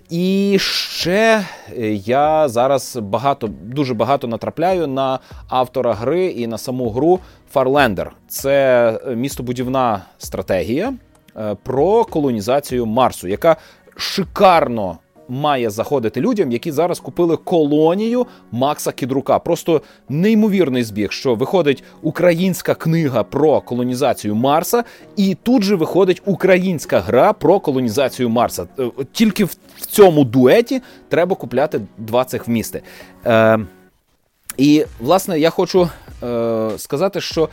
І 0.09 0.57
ще 0.59 1.45
е, 1.77 1.87
я 1.93 2.47
зараз 2.47 2.97
багато, 3.01 3.47
дуже 3.47 3.93
багато 3.93 4.27
натрапляю 4.27 4.87
на 4.87 5.19
автора 5.47 5.93
гри 5.93 6.25
і 6.25 6.47
на 6.47 6.57
саму 6.57 6.89
гру 6.89 7.19
Farlander. 7.53 8.07
Це 8.27 8.89
е, 9.07 9.15
містобудівна 9.15 10.01
стратегія 10.17 10.93
е, 11.37 11.55
про 11.63 12.05
колонізацію 12.05 12.85
Марсу, 12.85 13.27
яка 13.27 13.55
шикарно 13.95 14.97
має 15.27 15.69
заходити 15.69 16.21
людям, 16.21 16.51
які 16.51 16.71
зараз 16.71 16.99
купили 16.99 17.37
колонію 17.37 18.27
Макса 18.51 18.91
Кідрука. 18.91 19.39
Просто 19.39 19.81
неймовірний 20.09 20.83
збіг, 20.83 21.11
що 21.11 21.35
виходить 21.35 21.83
українська 22.01 22.75
книга 22.75 23.23
про 23.23 23.61
колонізацію 23.61 24.35
Марса, 24.35 24.83
і 25.15 25.37
тут 25.43 25.63
же 25.63 25.75
виходить 25.75 26.21
українська 26.25 26.99
гра 26.99 27.33
про 27.33 27.59
колонізацію 27.59 28.29
Марса. 28.29 28.67
Е, 28.79 28.89
тільки 29.11 29.43
в 29.43 29.55
цьому 29.87 30.23
дуеті 30.23 30.81
треба 31.09 31.35
купляти 31.35 31.81
два 31.97 32.25
цих 32.25 32.47
вмісти. 32.47 32.81
Е, 33.25 33.59
І 34.57 34.85
власне 34.99 35.39
я 35.39 35.49
хочу 35.49 35.89
е, 36.23 36.69
сказати, 36.77 37.21
що 37.21 37.49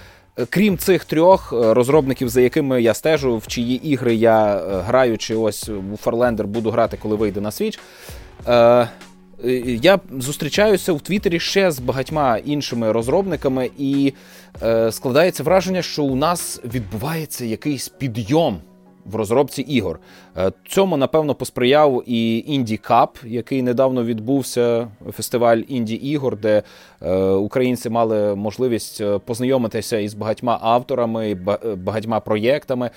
крім 0.51 0.79
цих 0.79 1.05
трьох 1.05 1.53
е, 1.53 1.75
розробників, 1.75 2.29
за 2.29 2.41
якими 2.41 2.83
я 2.83 2.95
стежу, 2.95 3.37
в 3.37 3.47
чиї 3.47 3.89
ігри 3.89 4.15
я 4.15 4.57
е, 4.57 4.81
граю, 4.81 5.19
чи 5.19 5.35
ось 5.35 5.69
у 5.69 5.97
Фарлендер 5.97 6.47
буду 6.47 6.71
грати, 6.71 6.99
коли 7.03 7.17
вийде 7.17 7.41
на 7.41 7.51
Switch, 7.51 7.79
я 9.83 10.01
зустрічаюся 10.11 10.93
в 10.93 11.01
Твіттері 11.01 11.41
ще 11.41 11.71
з 11.71 11.79
багатьма 11.79 12.39
іншими 12.39 12.93
розробниками, 12.93 13.71
і 13.79 14.13
складається 14.91 15.43
враження, 15.43 15.83
що 15.83 16.03
у 16.03 16.17
нас 16.17 16.61
відбувається 16.65 17.45
якийсь 17.45 17.89
підйом 17.89 18.61
в 19.05 19.15
розробці 19.15 19.63
ігор. 19.63 20.01
Е, 20.37 20.53
цьому, 20.69 20.97
напевно, 20.97 21.35
посприяв 21.35 22.03
і 22.07 22.45
Інді 22.47 22.77
Кап, 22.77 23.19
який 23.25 23.63
недавно 23.63 24.05
відбувся 24.05 24.89
фестиваль 25.13 25.59
інді 25.69 25.95
ігор, 25.95 26.37
де 26.37 26.63
е, 27.03 27.17
українці 27.23 27.91
мали 27.91 28.35
можливість 28.35 29.01
е, 29.01 29.19
познайомитися 29.19 29.99
із 29.99 30.15
багатьма 30.15 30.59
авторами, 30.63 31.35
багатьма 31.77 32.21
проєктами. 32.21 32.91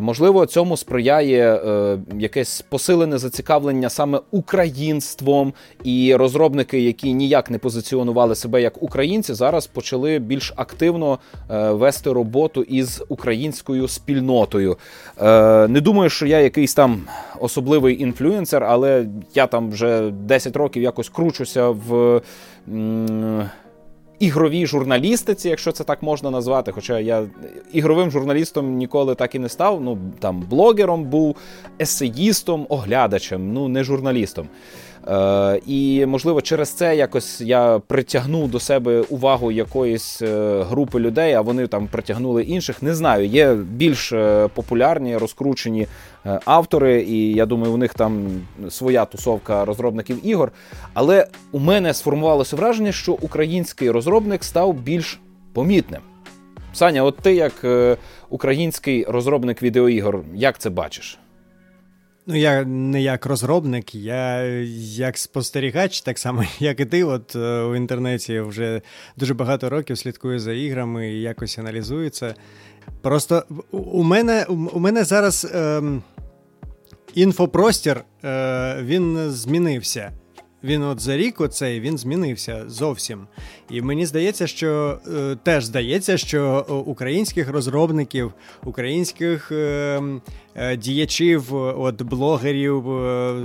Можливо, 0.00 0.46
цьому 0.46 0.76
сприяє 0.76 1.60
якесь 2.18 2.62
посилене 2.68 3.18
зацікавлення 3.18 3.90
саме 3.90 4.20
українством, 4.30 5.52
і 5.84 6.14
розробники, 6.14 6.80
які 6.80 7.14
ніяк 7.14 7.50
не 7.50 7.58
позиціонували 7.58 8.34
себе 8.34 8.62
як 8.62 8.82
українці, 8.82 9.34
зараз 9.34 9.66
почали 9.66 10.18
більш 10.18 10.52
активно 10.56 11.18
вести 11.48 12.12
роботу 12.12 12.62
із 12.62 13.02
українською 13.08 13.88
спільнотою. 13.88 14.76
Не 15.68 15.80
думаю, 15.80 16.10
що 16.10 16.26
я 16.26 16.40
якийсь 16.40 16.74
там 16.74 17.02
особливий 17.40 18.02
інфлюенсер, 18.02 18.64
але 18.64 19.06
я 19.34 19.46
там 19.46 19.70
вже 19.70 20.10
10 20.10 20.56
років 20.56 20.82
якось 20.82 21.08
кручуся 21.08 21.68
в. 21.68 22.20
Ігровій 24.18 24.66
журналістиці, 24.66 25.48
якщо 25.48 25.72
це 25.72 25.84
так 25.84 26.02
можна 26.02 26.30
назвати. 26.30 26.72
Хоча 26.72 26.98
я 26.98 27.26
ігровим 27.72 28.10
журналістом 28.10 28.74
ніколи 28.74 29.14
так 29.14 29.34
і 29.34 29.38
не 29.38 29.48
став. 29.48 29.80
Ну 29.80 29.98
там 30.18 30.44
блогером 30.50 31.04
був, 31.04 31.36
есеїстом, 31.80 32.66
оглядачем, 32.68 33.52
ну 33.52 33.68
не 33.68 33.84
журналістом. 33.84 34.48
Е, 35.08 35.60
І, 35.66 36.06
можливо, 36.06 36.40
через 36.40 36.70
це 36.70 36.96
якось 36.96 37.40
я 37.40 37.80
притягнув 37.86 38.50
до 38.50 38.60
себе 38.60 39.00
увагу 39.00 39.52
якоїсь 39.52 40.22
е, 40.22 40.62
групи 40.62 40.98
людей, 41.00 41.34
а 41.34 41.40
вони 41.40 41.66
там 41.66 41.86
притягнули 41.86 42.42
інших. 42.42 42.82
Не 42.82 42.94
знаю, 42.94 43.26
є 43.26 43.54
більш 43.54 44.12
е, 44.12 44.48
популярні, 44.54 45.16
розкручені 45.16 45.86
автори, 46.44 47.02
і 47.02 47.32
я 47.32 47.46
думаю, 47.46 47.72
у 47.72 47.76
них 47.76 47.94
там 47.94 48.40
своя 48.70 49.04
тусовка 49.04 49.64
розробників 49.64 50.26
ігор. 50.26 50.52
Але 50.94 51.26
у 51.52 51.58
мене 51.58 51.94
сформувалося 51.94 52.56
враження, 52.56 52.92
що 52.92 53.12
український 53.12 53.90
розробник 53.90 54.44
став 54.44 54.74
більш 54.74 55.20
помітним. 55.52 56.00
Саня, 56.72 57.02
от 57.02 57.16
ти 57.16 57.34
як 57.34 57.66
український 58.30 59.04
розробник 59.08 59.62
відеоігор, 59.62 60.20
як 60.34 60.58
це 60.58 60.70
бачиш? 60.70 61.18
Ну, 62.26 62.36
я 62.36 62.64
не 62.64 63.02
як 63.02 63.26
розробник, 63.26 63.94
я 63.94 64.42
як 64.96 65.18
спостерігач, 65.18 66.00
так 66.00 66.18
само, 66.18 66.44
як 66.58 66.80
і 66.80 66.84
ти. 66.84 67.04
От 67.04 67.36
е, 67.36 67.62
у 67.62 67.76
інтернеті 67.76 68.40
вже 68.40 68.80
дуже 69.16 69.34
багато 69.34 69.70
років 69.70 69.98
слідкую 69.98 70.38
за 70.38 70.52
іграми 70.52 71.10
і 71.10 71.20
якось 71.20 71.58
аналізую 71.58 72.10
це. 72.10 72.34
Просто 73.00 73.44
у 73.70 74.02
мене 74.02 74.44
у 74.48 74.78
мене 74.78 75.04
зараз 75.04 75.46
ем, 75.54 76.02
інфопростір 77.14 78.04
е, 78.24 78.76
він 78.82 79.30
змінився. 79.30 80.12
Він 80.64 80.82
от 80.82 81.00
за 81.00 81.16
рік 81.16 81.40
оцей 81.40 81.80
він 81.80 81.98
змінився 81.98 82.64
зовсім. 82.66 83.26
І 83.70 83.82
мені 83.82 84.06
здається, 84.06 84.46
що 84.46 84.98
е, 85.06 85.36
теж 85.42 85.64
здається, 85.64 86.16
що 86.16 86.66
українських 86.86 87.50
розробників, 87.50 88.32
українських 88.64 89.52
е, 89.52 90.02
е, 90.54 90.76
діячів, 90.76 91.54
от 91.54 92.02
блогерів, 92.02 92.90
е, 92.90 93.42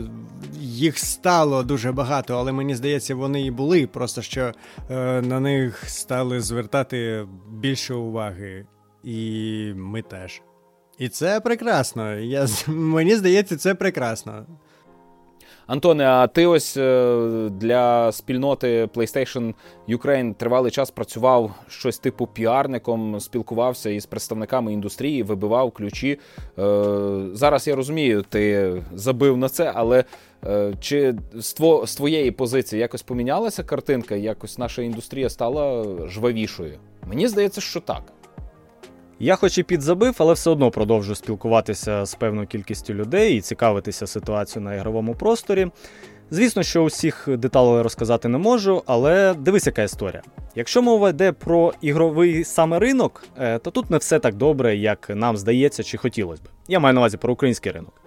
їх 0.60 0.98
стало 0.98 1.64
дуже 1.64 1.92
багато, 1.92 2.38
але 2.38 2.52
мені 2.52 2.76
здається, 2.76 3.16
вони 3.16 3.42
і 3.42 3.52
були. 3.52 3.88
Просто 3.88 4.22
що 4.22 4.54
е, 4.90 5.22
на 5.22 5.40
них 5.40 5.90
стали 5.90 6.42
звертати 6.42 7.28
більше 7.52 7.94
уваги. 7.94 8.66
І 9.04 9.72
ми 9.76 10.02
теж. 10.02 10.42
І 10.98 11.10
це 11.10 11.40
прекрасно. 11.40 12.14
Я, 12.16 12.48
Мені 12.68 13.16
здається, 13.16 13.58
це 13.58 13.76
прекрасно. 13.76 14.46
Антоне, 15.68 16.06
а 16.06 16.28
ти 16.28 16.46
ось 16.46 16.78
е, 16.78 17.50
для 17.52 18.12
спільноти 18.12 18.86
PlayStation 18.86 19.54
Ukraine 19.90 20.34
тривалий 20.34 20.72
час 20.72 20.92
працював 20.92 21.52
щось 21.68 22.00
типу 22.00 22.28
піарником, 22.28 23.20
спілкувався 23.20 23.90
із 23.90 24.06
представниками 24.06 24.74
індустрії, 24.74 25.24
вибивав 25.24 25.72
ключі. 25.72 26.20
Е, 26.60 26.64
зараз 27.34 27.68
я 27.68 27.76
розумію, 27.76 28.26
ти 28.30 28.74
забив 28.94 29.38
на 29.38 29.50
це, 29.50 29.72
але 29.76 30.04
е, 30.46 30.74
чи 30.80 31.16
з 31.36 31.96
твоєї 31.96 32.32
позиції 32.32 32.80
якось 32.80 33.02
помінялася 33.02 33.64
картинка? 33.64 34.16
Якось 34.16 34.58
наша 34.58 34.82
індустрія 34.82 35.30
стала 35.30 35.86
жвавішою? 36.08 36.80
Мені 37.08 37.28
здається, 37.28 37.62
що 37.62 37.80
так. 37.80 38.04
Я 39.20 39.36
хоч 39.36 39.58
і 39.58 39.64
підзабив, 39.64 40.16
але 40.18 40.34
все 40.34 40.50
одно 40.50 40.72
продовжую 40.72 41.16
спілкуватися 41.16 42.06
з 42.06 42.16
певною 42.16 42.48
кількістю 42.48 42.94
людей 42.94 43.38
і 43.38 43.42
цікавитися 43.42 44.08
ситуацією 44.08 44.70
на 44.70 44.76
ігровому 44.76 45.16
просторі. 45.16 45.68
Звісно, 46.32 46.64
що 46.64 46.84
усіх 46.84 47.28
деталей 47.28 47.82
розказати 47.82 48.28
не 48.28 48.38
можу, 48.38 48.84
але 48.86 49.34
дивись, 49.34 49.68
яка 49.68 49.84
історія. 49.84 50.22
Якщо 50.56 50.82
мова 50.82 51.10
йде 51.10 51.32
про 51.32 51.74
ігровий 51.82 52.44
саме 52.44 52.80
ринок, 52.80 53.24
е, 53.40 53.60
то 53.60 53.72
тут 53.72 53.90
не 53.90 53.98
все 53.98 54.20
так 54.20 54.36
добре, 54.36 54.76
як 54.76 55.10
нам 55.10 55.38
здається 55.38 55.84
чи 55.84 55.98
хотілося 55.98 56.42
б. 56.44 56.46
Я 56.68 56.80
маю 56.80 56.94
на 56.94 57.02
увазі 57.02 57.18
про 57.18 57.34
український 57.34 57.72
ринок. 57.72 58.02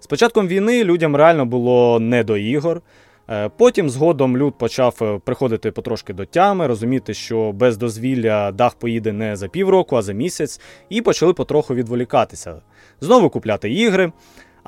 З 0.00 0.06
початком 0.06 0.48
війни 0.48 0.84
людям 0.84 1.16
реально 1.16 1.46
було 1.46 2.00
не 2.00 2.24
до 2.24 2.36
ігор. 2.36 2.82
Е, 3.30 3.50
потім 3.56 3.90
згодом 3.90 4.36
люд 4.36 4.58
почав 4.58 4.98
е, 5.02 5.20
приходити 5.24 5.70
потрошки 5.70 6.12
до 6.12 6.24
тями, 6.24 6.66
розуміти, 6.66 7.14
що 7.14 7.52
без 7.52 7.76
дозвілля 7.76 8.52
дах 8.52 8.74
поїде 8.74 9.12
не 9.12 9.36
за 9.36 9.48
півроку, 9.48 9.96
а 9.96 10.02
за 10.02 10.12
місяць, 10.12 10.60
і 10.88 11.02
почали 11.02 11.32
потроху 11.32 11.74
відволікатися, 11.74 12.62
знову 13.00 13.30
купляти 13.30 13.70
ігри. 13.70 14.12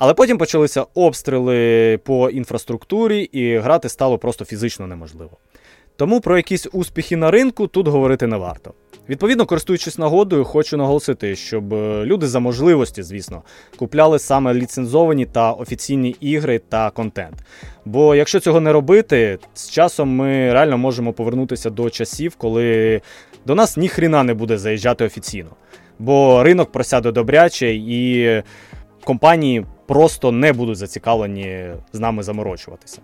Але 0.01 0.13
потім 0.13 0.37
почалися 0.37 0.85
обстріли 0.93 1.97
по 1.97 2.29
інфраструктурі, 2.29 3.21
і 3.21 3.57
грати 3.57 3.89
стало 3.89 4.17
просто 4.17 4.45
фізично 4.45 4.87
неможливо. 4.87 5.37
Тому 5.99 6.21
про 6.21 6.37
якісь 6.37 6.67
успіхи 6.71 7.15
на 7.15 7.31
ринку 7.31 7.67
тут 7.67 7.87
говорити 7.87 8.27
не 8.27 8.37
варто. 8.37 8.73
Відповідно, 9.09 9.45
користуючись 9.45 9.97
нагодою, 9.97 10.45
хочу 10.45 10.77
наголосити, 10.77 11.35
щоб 11.35 11.73
е, 11.73 12.05
люди 12.05 12.27
за 12.27 12.39
можливості, 12.39 13.03
звісно, 13.03 13.41
купляли 13.77 14.19
саме 14.19 14.53
ліцензовані 14.53 15.25
та 15.25 15.51
офіційні 15.51 16.15
ігри 16.19 16.61
та 16.69 16.89
контент. 16.89 17.35
Бо 17.85 18.15
якщо 18.15 18.39
цього 18.39 18.59
не 18.59 18.73
робити, 18.73 19.39
з 19.53 19.69
часом 19.69 20.09
ми 20.15 20.53
реально 20.53 20.77
можемо 20.77 21.13
повернутися 21.13 21.69
до 21.69 21.89
часів, 21.89 22.35
коли 22.35 23.01
до 23.45 23.55
нас 23.55 23.77
ніхріна 23.77 24.23
не 24.23 24.33
буде 24.33 24.57
заїжджати 24.57 25.05
офіційно. 25.05 25.49
Бо 25.99 26.43
ринок 26.43 26.71
просяде 26.71 27.11
добряче 27.11 27.73
і 27.73 28.43
компанії 29.03 29.65
просто 29.87 30.31
не 30.31 30.53
будуть 30.53 30.77
зацікавлені 30.77 31.65
з 31.93 31.99
нами 31.99 32.23
заморочуватися. 32.23 33.01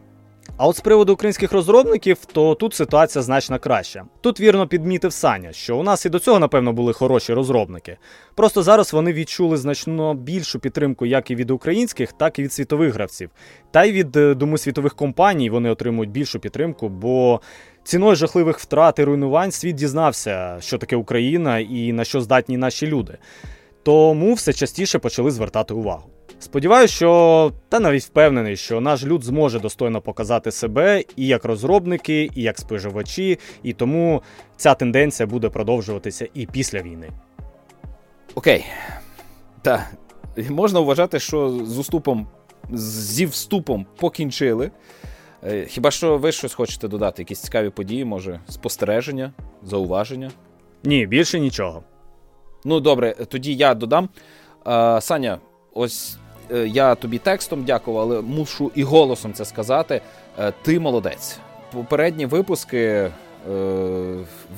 А 0.57 0.67
от 0.67 0.77
з 0.77 0.79
приводу 0.79 1.13
українських 1.13 1.51
розробників, 1.51 2.25
то 2.25 2.55
тут 2.55 2.73
ситуація 2.73 3.21
значно 3.21 3.59
краща. 3.59 4.05
Тут 4.21 4.39
вірно 4.39 4.67
підмітив 4.67 5.13
Саня, 5.13 5.51
що 5.51 5.77
у 5.77 5.83
нас 5.83 6.05
і 6.05 6.09
до 6.09 6.19
цього, 6.19 6.39
напевно, 6.39 6.73
були 6.73 6.93
хороші 6.93 7.33
розробники. 7.33 7.97
Просто 8.35 8.63
зараз 8.63 8.93
вони 8.93 9.13
відчули 9.13 9.57
значно 9.57 10.13
більшу 10.13 10.59
підтримку 10.59 11.05
як 11.05 11.31
і 11.31 11.35
від 11.35 11.51
українських, 11.51 12.13
так 12.13 12.39
і 12.39 12.43
від 12.43 12.53
світових 12.53 12.93
гравців. 12.93 13.29
Та 13.71 13.83
й 13.83 13.91
від 13.91 14.15
е, 14.15 14.33
думаю, 14.33 14.57
світових 14.57 14.95
компаній 14.95 15.49
вони 15.49 15.69
отримують 15.69 16.11
більшу 16.11 16.39
підтримку, 16.39 16.89
бо 16.89 17.41
ціною 17.83 18.15
жахливих 18.15 18.59
втрат 18.59 18.99
і 18.99 19.03
руйнувань 19.03 19.51
світ 19.51 19.75
дізнався, 19.75 20.57
що 20.59 20.77
таке 20.77 20.95
Україна 20.95 21.59
і 21.59 21.91
на 21.91 22.03
що 22.03 22.21
здатні 22.21 22.57
наші 22.57 22.87
люди. 22.87 23.17
Тому 23.83 24.33
все 24.33 24.53
частіше 24.53 24.99
почали 24.99 25.31
звертати 25.31 25.73
увагу. 25.73 26.14
Сподіваюсь, 26.39 26.91
що 26.91 27.51
та 27.69 27.79
навіть 27.79 28.03
впевнений, 28.03 28.57
що 28.57 28.81
наш 28.81 29.05
люд 29.05 29.23
зможе 29.23 29.59
достойно 29.59 30.01
показати 30.01 30.51
себе 30.51 31.03
і 31.15 31.27
як 31.27 31.45
розробники, 31.45 32.29
і 32.35 32.41
як 32.41 32.59
споживачі, 32.59 33.39
і 33.63 33.73
тому 33.73 34.21
ця 34.57 34.73
тенденція 34.73 35.27
буде 35.27 35.49
продовжуватися 35.49 36.27
і 36.33 36.45
після 36.45 36.81
війни. 36.81 37.09
Окей. 38.35 38.65
Так. 39.61 39.91
Можна 40.49 40.79
вважати, 40.79 41.19
що 41.19 41.49
з 41.49 41.77
уступом, 41.77 42.27
зі 42.73 43.25
вступом 43.25 43.85
покінчили. 43.99 44.71
Е, 45.43 45.65
хіба 45.65 45.91
що 45.91 46.17
ви 46.17 46.31
щось 46.31 46.53
хочете 46.53 46.87
додати? 46.87 47.21
Якісь 47.21 47.41
цікаві 47.41 47.69
події, 47.69 48.05
може, 48.05 48.39
спостереження, 48.49 49.33
зауваження? 49.63 50.31
Ні, 50.83 51.05
більше 51.05 51.39
нічого. 51.39 51.83
Ну, 52.65 52.79
добре, 52.79 53.13
тоді 53.13 53.55
я 53.55 53.73
додам. 53.73 54.09
А, 54.63 55.01
Саня, 55.01 55.39
ось 55.73 56.17
Е, 56.17 56.24
я 56.65 56.95
тобі 56.95 57.17
текстом 57.17 57.63
дякував, 57.63 58.01
але 58.01 58.21
мушу 58.21 58.71
і 58.75 58.83
голосом 58.83 59.33
це 59.33 59.45
сказати. 59.45 60.01
Е, 60.39 60.53
ти 60.61 60.79
молодець. 60.79 61.37
Попередні 61.73 62.25
випуски 62.25 62.77
е, 62.79 63.11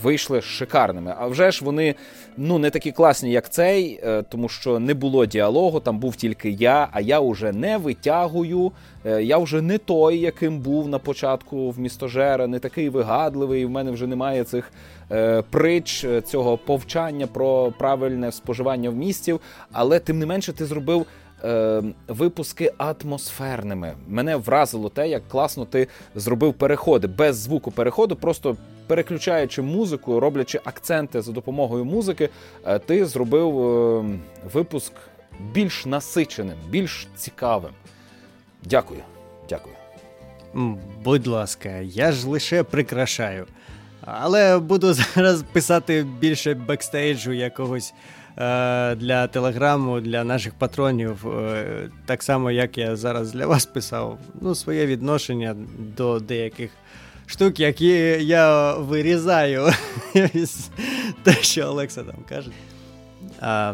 вийшли 0.03 0.41
шикарними. 0.41 1.13
А 1.19 1.27
вже 1.27 1.51
ж 1.51 1.65
вони 1.65 1.95
ну 2.37 2.59
не 2.59 2.69
такі 2.69 2.91
класні, 2.91 3.31
як 3.31 3.49
цей, 3.49 3.99
е, 4.03 4.21
тому 4.29 4.49
що 4.49 4.79
не 4.79 4.93
було 4.93 5.25
діалогу. 5.25 5.79
Там 5.79 5.99
був 5.99 6.15
тільки 6.15 6.49
я, 6.49 6.87
а 6.91 7.01
я 7.01 7.19
вже 7.19 7.51
не 7.51 7.77
витягую. 7.77 8.71
Е, 9.05 9.23
я 9.23 9.37
вже 9.37 9.61
не 9.61 9.77
той, 9.77 10.19
яким 10.19 10.59
був 10.59 10.87
на 10.87 10.99
початку 10.99 11.71
в 11.71 11.79
містожера, 11.79 12.47
не 12.47 12.59
такий 12.59 12.89
вигадливий. 12.89 13.65
В 13.65 13.69
мене 13.69 13.91
вже 13.91 14.07
немає 14.07 14.43
цих 14.43 14.71
е, 15.11 15.43
притч, 15.49 16.05
цього 16.25 16.57
повчання 16.57 17.27
про 17.27 17.73
правильне 17.79 18.31
споживання 18.31 18.89
в 18.89 18.95
містів. 18.95 19.39
Але 19.71 19.99
тим 19.99 20.19
не 20.19 20.25
менше, 20.25 20.53
ти 20.53 20.65
зробив 20.65 21.05
е, 21.43 21.83
випуски 22.07 22.71
атмосферними. 22.77 23.93
Мене 24.07 24.35
вразило 24.35 24.89
те, 24.89 25.09
як 25.09 25.27
класно 25.27 25.65
ти 25.65 25.87
зробив 26.15 26.53
переходи 26.53 27.07
без 27.07 27.37
звуку 27.37 27.71
переходу, 27.71 28.15
просто 28.15 28.57
переключаючи 28.87 29.61
музику, 29.61 30.19
роблячи 30.19 30.59
акценти 30.63 31.21
за 31.21 31.31
допомогою 31.31 31.85
музики, 31.85 32.29
е, 32.65 32.79
ти 32.79 33.05
зробив 33.05 33.59
е, 33.59 34.19
випуск 34.53 34.93
більш 35.39 35.85
насиченим, 35.85 36.57
більш 36.69 37.07
цікавим. 37.15 37.71
Дякую. 38.63 39.01
Дякую. 39.49 39.75
Будь 41.03 41.27
ласка, 41.27 41.69
я 41.79 42.11
ж 42.11 42.27
лише 42.27 42.63
прикрашаю. 42.63 43.45
Але 44.01 44.59
буду 44.59 44.93
зараз 45.15 45.43
писати 45.53 46.05
більше 46.19 46.53
бекстейджу 46.53 47.31
якогось 47.31 47.93
для 48.37 49.27
телеграму, 49.27 49.99
для 49.99 50.23
наших 50.23 50.53
патронів, 50.53 51.27
е, 51.27 51.89
так 52.05 52.23
само, 52.23 52.51
як 52.51 52.77
я 52.77 52.95
зараз 52.95 53.31
для 53.31 53.45
вас 53.45 53.65
писав, 53.65 54.17
ну, 54.41 54.55
своє 54.55 54.85
відношення 54.85 55.55
до 55.97 56.19
деяких 56.19 56.71
штук, 57.25 57.59
які 57.59 57.87
я 58.25 58.73
вирізаю 58.73 59.67
із 60.33 60.69
те, 61.23 61.33
що 61.33 61.67
Олекса 61.67 62.03
там 62.03 62.15
каже. 62.29 62.51
А, 63.41 63.73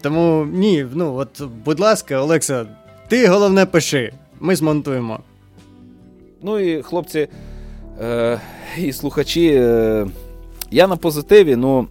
Тому 0.00 0.46
ні, 0.52 0.86
ну 0.92 1.14
от, 1.14 1.42
будь 1.64 1.80
ласка, 1.80 2.18
Олекса, 2.18 2.66
ти 3.08 3.28
головне 3.28 3.66
пиши, 3.66 4.12
ми 4.40 4.56
змонтуємо. 4.56 5.20
Ну 6.42 6.58
і 6.58 6.82
хлопці 6.82 7.28
е, 8.00 8.40
і 8.78 8.92
слухачі, 8.92 9.54
е, 9.54 10.06
я 10.70 10.86
на 10.86 10.96
позитиві, 10.96 11.56
ну. 11.56 11.88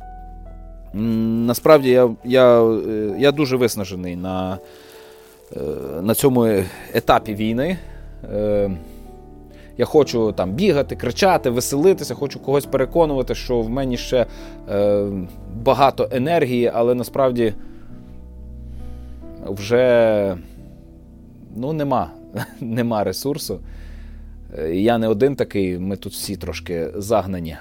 Насправді 0.93 1.89
я 1.89 2.09
я, 2.23 2.63
е, 2.63 3.15
я 3.19 3.31
дуже 3.31 3.57
виснажений 3.57 4.15
на 4.15 4.57
е, 5.57 5.59
на 6.01 6.15
цьому 6.15 6.45
етапі 6.93 7.35
війни. 7.35 7.77
Е, 8.33 8.71
я 9.77 9.85
хочу 9.85 10.31
там 10.31 10.51
бігати, 10.51 10.95
кричати, 10.95 11.49
веселитися, 11.49 12.15
хочу 12.15 12.39
когось 12.39 12.65
переконувати, 12.65 13.35
що 13.35 13.61
в 13.61 13.69
мені 13.69 13.97
ще 13.97 14.25
багато 15.63 16.09
енергії, 16.11 16.71
але 16.73 16.95
насправді 16.95 17.53
вже 19.45 20.37
ну, 21.55 21.73
нема, 21.73 22.11
нема 22.61 23.03
ресурсу. 23.03 23.59
Я 24.71 24.97
не 24.97 25.07
один 25.07 25.35
такий, 25.35 25.79
ми 25.79 25.95
тут 25.95 26.13
всі 26.13 26.35
трошки 26.35 26.87
загнані. 26.95 27.57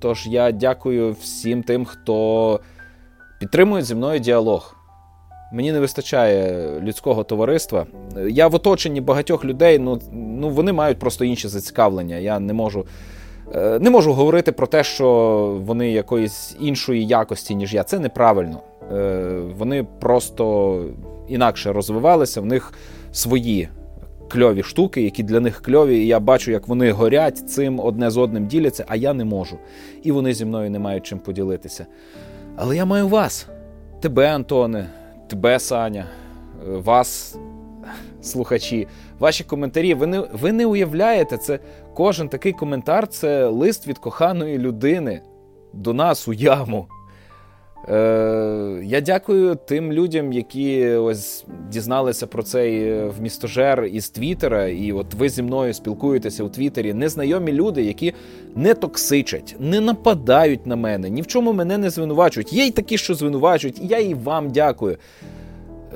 Тож 0.00 0.26
я 0.26 0.52
дякую 0.52 1.16
всім 1.20 1.62
тим, 1.62 1.84
хто 1.84 2.60
підтримує 3.40 3.82
зі 3.82 3.94
мною 3.94 4.20
діалог. 4.20 4.74
Мені 5.52 5.72
не 5.72 5.80
вистачає 5.80 6.66
людського 6.80 7.24
товариства. 7.24 7.86
Я 8.30 8.48
в 8.48 8.54
оточенні 8.54 9.00
багатьох 9.00 9.44
людей, 9.44 9.78
ну 9.78 10.00
ну 10.12 10.50
вони 10.50 10.72
мають 10.72 10.98
просто 10.98 11.24
інші 11.24 11.48
зацікавлення. 11.48 12.16
Я 12.16 12.38
не 12.38 12.52
можу 12.52 12.86
е, 13.54 13.78
не 13.78 13.90
можу 13.90 14.12
говорити 14.12 14.52
про 14.52 14.66
те, 14.66 14.84
що 14.84 15.08
вони 15.64 15.90
якоїсь 15.90 16.56
іншої 16.60 17.06
якості, 17.06 17.54
ніж 17.54 17.74
я. 17.74 17.84
Це 17.84 17.98
неправильно. 17.98 18.60
Е, 18.92 19.40
вони 19.58 19.86
просто 20.00 20.84
інакше 21.28 21.72
розвивалися, 21.72 22.40
в 22.40 22.46
них 22.46 22.72
свої 23.12 23.68
кльові 24.28 24.62
штуки, 24.62 25.02
які 25.02 25.22
для 25.22 25.40
них 25.40 25.62
кльові, 25.62 25.98
і 25.98 26.06
я 26.06 26.20
бачу, 26.20 26.50
як 26.50 26.68
вони 26.68 26.92
горять 26.92 27.50
цим 27.50 27.80
одне 27.80 28.10
з 28.10 28.16
одним 28.16 28.46
діляться, 28.46 28.84
а 28.88 28.96
я 28.96 29.12
не 29.12 29.24
можу. 29.24 29.58
І 30.02 30.12
вони 30.12 30.34
зі 30.34 30.44
мною 30.44 30.70
не 30.70 30.78
мають 30.78 31.04
чим 31.04 31.18
поділитися. 31.18 31.86
Але 32.56 32.76
я 32.76 32.84
маю 32.84 33.08
вас, 33.08 33.48
тебе, 34.00 34.28
Антоне, 34.34 34.86
тебе, 35.28 35.58
Саня, 35.58 36.06
е, 36.68 36.76
вас, 36.76 37.38
слухачі, 38.22 38.86
ваші 39.18 39.44
коментарі. 39.44 39.94
Ви 39.94 40.06
не, 40.06 40.20
ви 40.20 40.52
не 40.52 40.66
уявляєте, 40.66 41.36
це 41.36 41.58
кожен 41.94 42.28
такий 42.28 42.52
коментар 42.52 43.08
це 43.08 43.46
лист 43.46 43.86
від 43.86 43.98
коханої 43.98 44.58
людини 44.58 45.20
до 45.72 45.94
нас 45.94 46.28
у 46.28 46.32
яму. 46.32 46.86
Е, 47.90 48.80
Я 48.84 49.00
дякую 49.00 49.54
тим 49.54 49.92
людям, 49.92 50.32
які 50.32 50.86
ось 50.86 51.44
дізналися 51.70 52.26
про 52.26 52.42
цей 52.42 52.82
е, 52.82 53.12
вмістожер 53.18 53.84
із 53.84 54.10
Твіттера, 54.10 54.66
і 54.66 54.92
от 54.92 55.14
ви 55.14 55.28
зі 55.28 55.42
мною 55.42 55.74
спілкуєтеся 55.74 56.44
у 56.44 56.48
Твіттері. 56.48 56.94
Незнайомі 56.94 57.52
люди, 57.52 57.82
які 57.82 58.14
не 58.54 58.74
токсичать, 58.74 59.56
не 59.58 59.80
нападають 59.80 60.66
на 60.66 60.76
мене, 60.76 61.10
ні 61.10 61.22
в 61.22 61.26
чому 61.26 61.52
мене 61.52 61.78
не 61.78 61.90
звинувачують. 61.90 62.52
Є 62.52 62.66
й 62.66 62.70
такі, 62.70 62.98
що 62.98 63.14
звинувачують, 63.14 63.80
і 63.82 63.86
я 63.86 63.98
і 63.98 64.14
вам 64.14 64.50
дякую. 64.50 64.96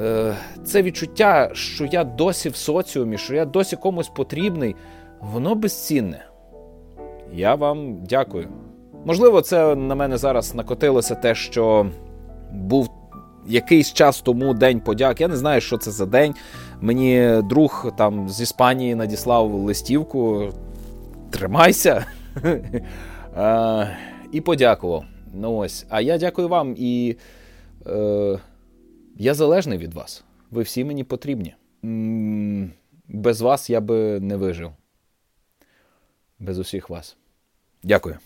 Е, 0.02 0.35
Це 0.64 0.83
відчуття, 0.83 1.50
що 1.52 1.85
я 1.85 2.05
досі 2.05 2.48
в 2.48 2.57
соціумі, 2.57 3.18
що 3.18 3.35
я 3.35 3.44
досі 3.44 3.76
комусь 3.76 4.09
потрібний, 4.09 4.76
воно 5.20 5.55
безцінне. 5.55 6.24
Я 7.35 7.55
вам 7.55 8.05
дякую. 8.09 8.48
Можливо, 9.04 9.40
це 9.40 9.74
на 9.74 9.94
мене 9.94 10.18
зараз 10.18 10.54
накотилося 10.54 11.14
те, 11.14 11.34
що 11.34 11.86
був 12.52 12.90
якийсь 13.46 13.92
час 13.92 14.20
тому 14.20 14.54
день 14.54 14.80
подяк. 14.80 15.20
Я 15.20 15.28
не 15.28 15.36
знаю, 15.36 15.60
що 15.60 15.78
це 15.78 15.90
за 15.90 16.06
день. 16.06 16.34
Мені 16.80 17.42
друг 17.44 17.92
там 17.98 18.28
з 18.28 18.40
Іспанії 18.40 18.94
надіслав 18.94 19.54
листівку. 19.54 20.52
Тримайся. 21.30 22.06
І 24.32 24.40
подякував. 24.40 25.04
Ну 25.34 25.56
ось. 25.56 25.86
А 25.88 26.00
я 26.00 26.18
дякую 26.18 26.48
вам 26.48 26.74
і 26.78 27.16
е, 27.86 28.38
я 29.16 29.34
залежний 29.34 29.78
від 29.78 29.94
вас. 29.94 30.24
Ви 30.50 30.62
всі 30.62 30.84
мені 30.84 31.04
потрібні. 31.04 31.54
Без 33.08 33.40
вас 33.40 33.70
я 33.70 33.80
би 33.80 34.20
не 34.20 34.36
вижив. 34.36 34.72
Без 36.38 36.58
усіх 36.58 36.90
вас. 36.90 37.16
Дякую. 37.82 38.18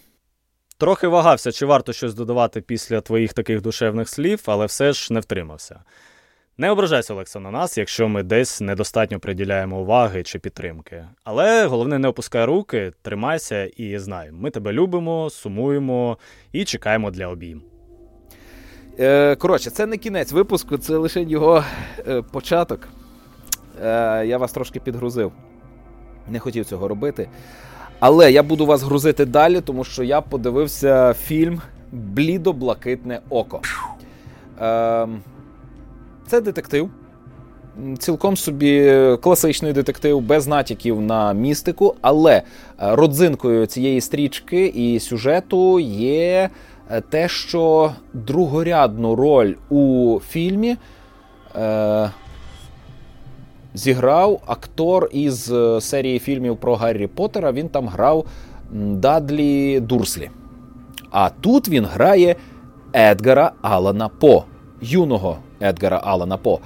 Трохи 0.79 1.07
вагався, 1.09 1.53
чи 1.53 1.67
варто 1.67 1.93
щось 1.93 2.15
додавати 2.15 2.61
після 2.61 3.01
твоїх 3.01 3.33
таких 3.33 3.61
душевних 3.61 4.09
слів, 4.09 4.43
але 4.47 4.67
все 4.67 4.93
ж 4.93 5.13
не 5.13 5.21
втримався. 5.21 5.81
Не 6.59 6.71
ображайся, 6.71 7.15
Олекса, 7.15 7.41
на 7.41 7.51
нас, 7.51 7.79
якщо 7.79 8.09
ми 8.09 8.23
десь 8.23 8.61
недостатньо 8.61 9.21
приділяємо 9.21 9.81
уваги 9.81 10.23
чи 10.23 10.39
підтримки. 10.39 11.05
Але 11.25 11.67
головне, 11.67 11.99
не 11.99 12.09
опускай 12.09 12.45
руки, 12.45 12.93
тримайся 13.03 13.65
і 13.65 13.99
знай, 13.99 14.31
ми 14.33 14.51
тебе 14.51 14.73
любимо, 14.73 15.31
сумуємо 15.31 16.19
і 16.53 16.65
чекаємо 16.65 17.11
для 17.11 17.27
обійм. 17.29 17.63
Е, 18.99 19.37
Коротше, 19.37 19.71
це 19.71 19.87
не 19.87 19.97
кінець 19.97 20.33
випуску, 20.33 20.79
це 20.79 20.97
лише 20.97 21.23
його 21.23 21.65
е, 22.09 22.23
початок. 22.23 22.89
Е, 23.83 24.27
Я 24.27 24.39
вас 24.39 24.53
трошки 24.53 24.81
підгрузив. 24.81 25.33
Не 26.29 26.39
хотів 26.39 26.65
цього 26.65 26.89
робити. 26.89 27.29
Але 28.01 28.33
я 28.33 28.43
буду 28.43 28.67
вас 28.67 28.83
грузити 28.83 29.25
далі, 29.25 29.61
тому 29.61 29.85
що 29.85 30.03
я 30.03 30.21
подивився 30.21 31.15
фільм 31.15 31.61
Блідо-блакитне 31.93 33.19
око. 33.31 33.61
Е, 34.61 35.09
Це 36.27 36.41
детектив. 36.41 36.91
Цілком 37.99 38.37
собі 38.37 38.93
класичний 39.23 39.73
детектив, 39.73 40.21
без 40.21 40.47
натяків 40.47 41.01
на 41.01 41.33
містику, 41.33 41.95
але 42.01 42.43
родзинкою 42.79 43.67
цієї 43.67 44.01
стрічки 44.01 44.67
і 44.67 45.01
сюжету 45.01 45.81
є 45.81 46.51
те, 47.09 47.29
що 47.29 47.93
другорядну 48.13 49.15
роль 49.15 49.55
у 49.71 50.19
фільмі 50.29 50.77
е, 51.57 52.11
зіграв 53.77 54.41
актор 54.47 55.09
із 55.13 55.53
е, 55.53 55.81
серії 55.81 56.19
фільмів 56.19 56.57
про 56.57 56.77
Гаррі 56.77 57.07
Поттера. 57.07 57.53
Він 57.53 57.69
там 57.69 57.89
грав 57.89 58.25
Дадлі 58.73 59.81
Дурслі. 59.81 60.31
А 61.11 61.31
тут 61.41 61.69
він 61.69 61.85
грає 61.85 62.37
Едгара 62.93 63.53
Алана 63.63 64.09
По, 64.09 64.45
юного 64.81 65.39
Едгара 65.61 66.01
Алана 66.05 66.37
По. 66.37 66.61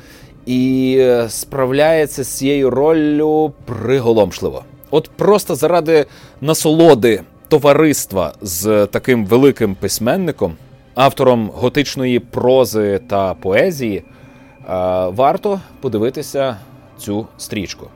І 0.46 0.96
е, 0.98 1.28
справляється 1.28 2.24
з 2.24 2.28
цією 2.28 2.70
роллю 2.70 3.52
приголомшливо. 3.64 4.64
От 4.90 5.10
просто 5.16 5.54
заради 5.54 6.06
насолоди 6.40 7.22
товариства 7.48 8.32
з 8.40 8.86
таким 8.86 9.26
великим 9.26 9.74
письменником, 9.74 10.56
автором 10.94 11.50
готичної 11.54 12.18
прози 12.18 13.00
та 13.08 13.34
поезії, 13.34 13.96
е, 13.98 14.02
варто 15.08 15.60
подивитися 15.80 16.56
цю 17.00 17.26
стрічку. 17.36 17.86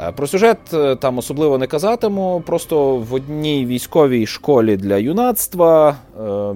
Е, 0.00 0.12
про 0.12 0.26
сюжет 0.26 0.58
е, 0.74 0.96
там 0.96 1.18
особливо 1.18 1.58
не 1.58 1.66
казатиму. 1.66 2.42
Просто 2.46 2.96
в 2.96 3.14
одній 3.14 3.66
військовій 3.66 4.26
школі 4.26 4.76
для 4.76 4.96
юнацтва 4.96 5.96
е, 6.20 6.54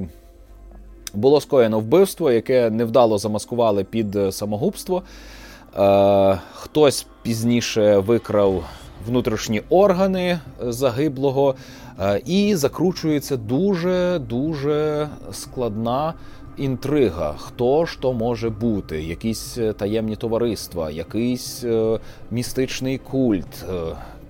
було 1.15 1.41
скоєно 1.41 1.81
вбивство, 1.81 2.33
яке 2.33 2.71
невдало 2.71 3.19
замаскували 3.19 3.85
під 3.85 4.19
самогубство. 4.31 5.03
Хтось 6.53 7.07
пізніше 7.23 7.99
викрав 7.99 8.65
внутрішні 9.07 9.63
органи 9.69 10.39
загиблого, 10.61 11.55
і 12.27 12.55
закручується 12.57 13.37
дуже 13.37 14.19
дуже 14.19 15.09
складна 15.33 16.15
інтрига, 16.57 17.35
хто 17.39 17.87
ж 17.87 18.01
то 18.01 18.13
може 18.13 18.51
бути, 18.51 19.03
якісь 19.03 19.59
е, 19.59 19.73
таємні 19.73 20.17
товариства, 20.17 20.91
якийсь 20.91 21.65
е, 21.65 21.99
містичний 22.31 22.99
культ. 22.99 23.65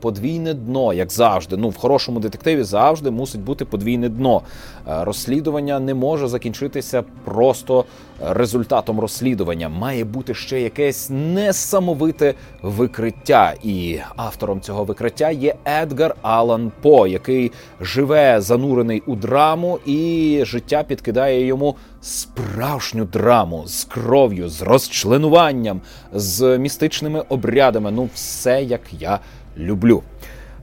Е, 0.07 0.17
подвійне 0.17 0.55
дно, 0.55 0.93
як 0.93 1.13
завжди. 1.13 1.57
Ну, 1.57 1.69
в 1.69 1.77
хорошому 1.77 2.21
детективі 2.21 2.63
завжди 2.63 3.11
мусить 3.11 3.41
бути 3.41 3.65
подвійне 3.65 4.09
дно. 4.09 4.43
Е, 4.89 5.05
розслідування 5.05 5.81
не 5.81 5.95
може 5.95 6.29
закінчитися 6.29 7.05
просто 7.25 7.85
результатом 8.21 9.01
розслідування. 9.01 9.69
Має 9.69 10.05
бути 10.05 10.35
ще 10.35 10.61
якесь 10.61 11.11
несамовите 11.11 12.35
викриття. 12.63 13.55
І 13.63 13.99
автором 14.17 14.61
цього 14.61 14.85
викриття 14.85 15.31
є 15.31 15.55
Едгар 15.83 16.15
Алан 16.23 16.73
По, 16.83 17.07
який 17.07 17.53
живе 17.81 18.41
занурений 18.41 19.03
у 19.07 19.17
драму, 19.17 19.79
і 19.87 20.43
життя 20.45 20.83
підкидає 20.83 21.47
йому 21.47 21.77
справжню 22.01 23.05
драму 23.05 23.67
з 23.67 23.85
кров'ю, 23.85 24.49
з 24.49 24.63
розчленуванням, 24.63 25.81
з 26.13 26.59
містичними 26.59 27.25
обрядами. 27.29 27.91
Ну, 27.91 28.09
все 28.15 28.63
як 28.63 28.81
я 29.01 29.19
люблю. 29.59 30.03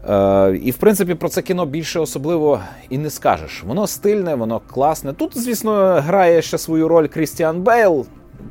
Е, 0.10 0.60
І 0.64 0.72
в 0.72 0.78
принципі 0.78 1.16
про 1.16 1.30
це 1.30 1.42
кіно 1.42 1.66
більше 1.66 2.00
особливо 2.00 2.60
і 2.90 2.98
не 2.98 3.10
скажеш. 3.10 3.64
Воно 3.64 3.88
стильне, 3.88 4.36
воно 4.36 4.60
класне. 4.60 5.14
Тут, 5.14 5.38
звісно, 5.38 6.02
грає 6.02 6.42
ще 6.42 6.58
свою 6.58 6.88
роль 6.88 7.08
Крістіан 7.08 7.62
Бейл, 7.62 8.06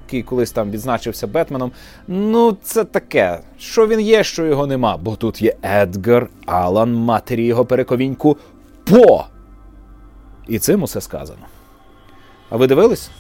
який 0.07 0.22
колись 0.22 0.50
там 0.52 0.70
відзначився 0.70 1.26
Бетменом. 1.26 1.72
Ну, 2.09 2.57
це 2.62 2.85
таке, 2.85 3.40
що 3.59 3.87
він 3.87 4.00
є, 4.00 4.24
що 4.24 4.46
його 4.46 4.66
нема. 4.66 4.96
Бо 4.96 5.16
тут 5.16 5.42
є 5.42 5.55
Едгар 5.62 6.28
Алан, 6.46 6.94
матері 6.94 7.44
його 7.44 7.64
перековіньку 7.64 8.37
По. 8.85 9.24
І 10.48 10.59
цим 10.59 10.83
усе 10.83 11.00
сказано. 11.00 11.46
А 12.50 12.57
ви 12.57 12.66
дивились? 12.66 13.11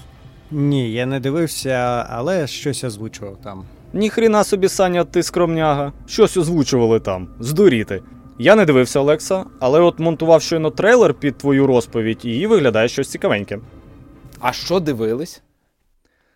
Ні, 0.50 0.92
я 0.92 1.06
не 1.06 1.20
дивився, 1.20 2.06
але 2.10 2.46
щось 2.46 2.84
озвучував 2.84 3.36
там. 3.44 3.64
Ніхріна 3.92 4.44
собі, 4.44 4.68
Саня, 4.68 5.04
ти 5.04 5.22
скромняга. 5.22 5.92
Щось 6.06 6.36
озвучували 6.36 7.00
там, 7.00 7.28
здуріти. 7.40 8.02
Я 8.38 8.54
не 8.54 8.64
дивився 8.64 9.00
Олекса, 9.00 9.44
але 9.60 9.80
от 9.80 9.98
монтував 9.98 10.42
щойно 10.42 10.70
трейлер 10.70 11.14
під 11.14 11.38
твою 11.38 11.66
розповідь 11.66 12.24
і 12.24 12.46
виглядає 12.46 12.88
щось 12.88 13.08
цікавеньке. 13.10 13.58
А 14.40 14.52
що 14.52 14.80
дивились? 14.80 15.42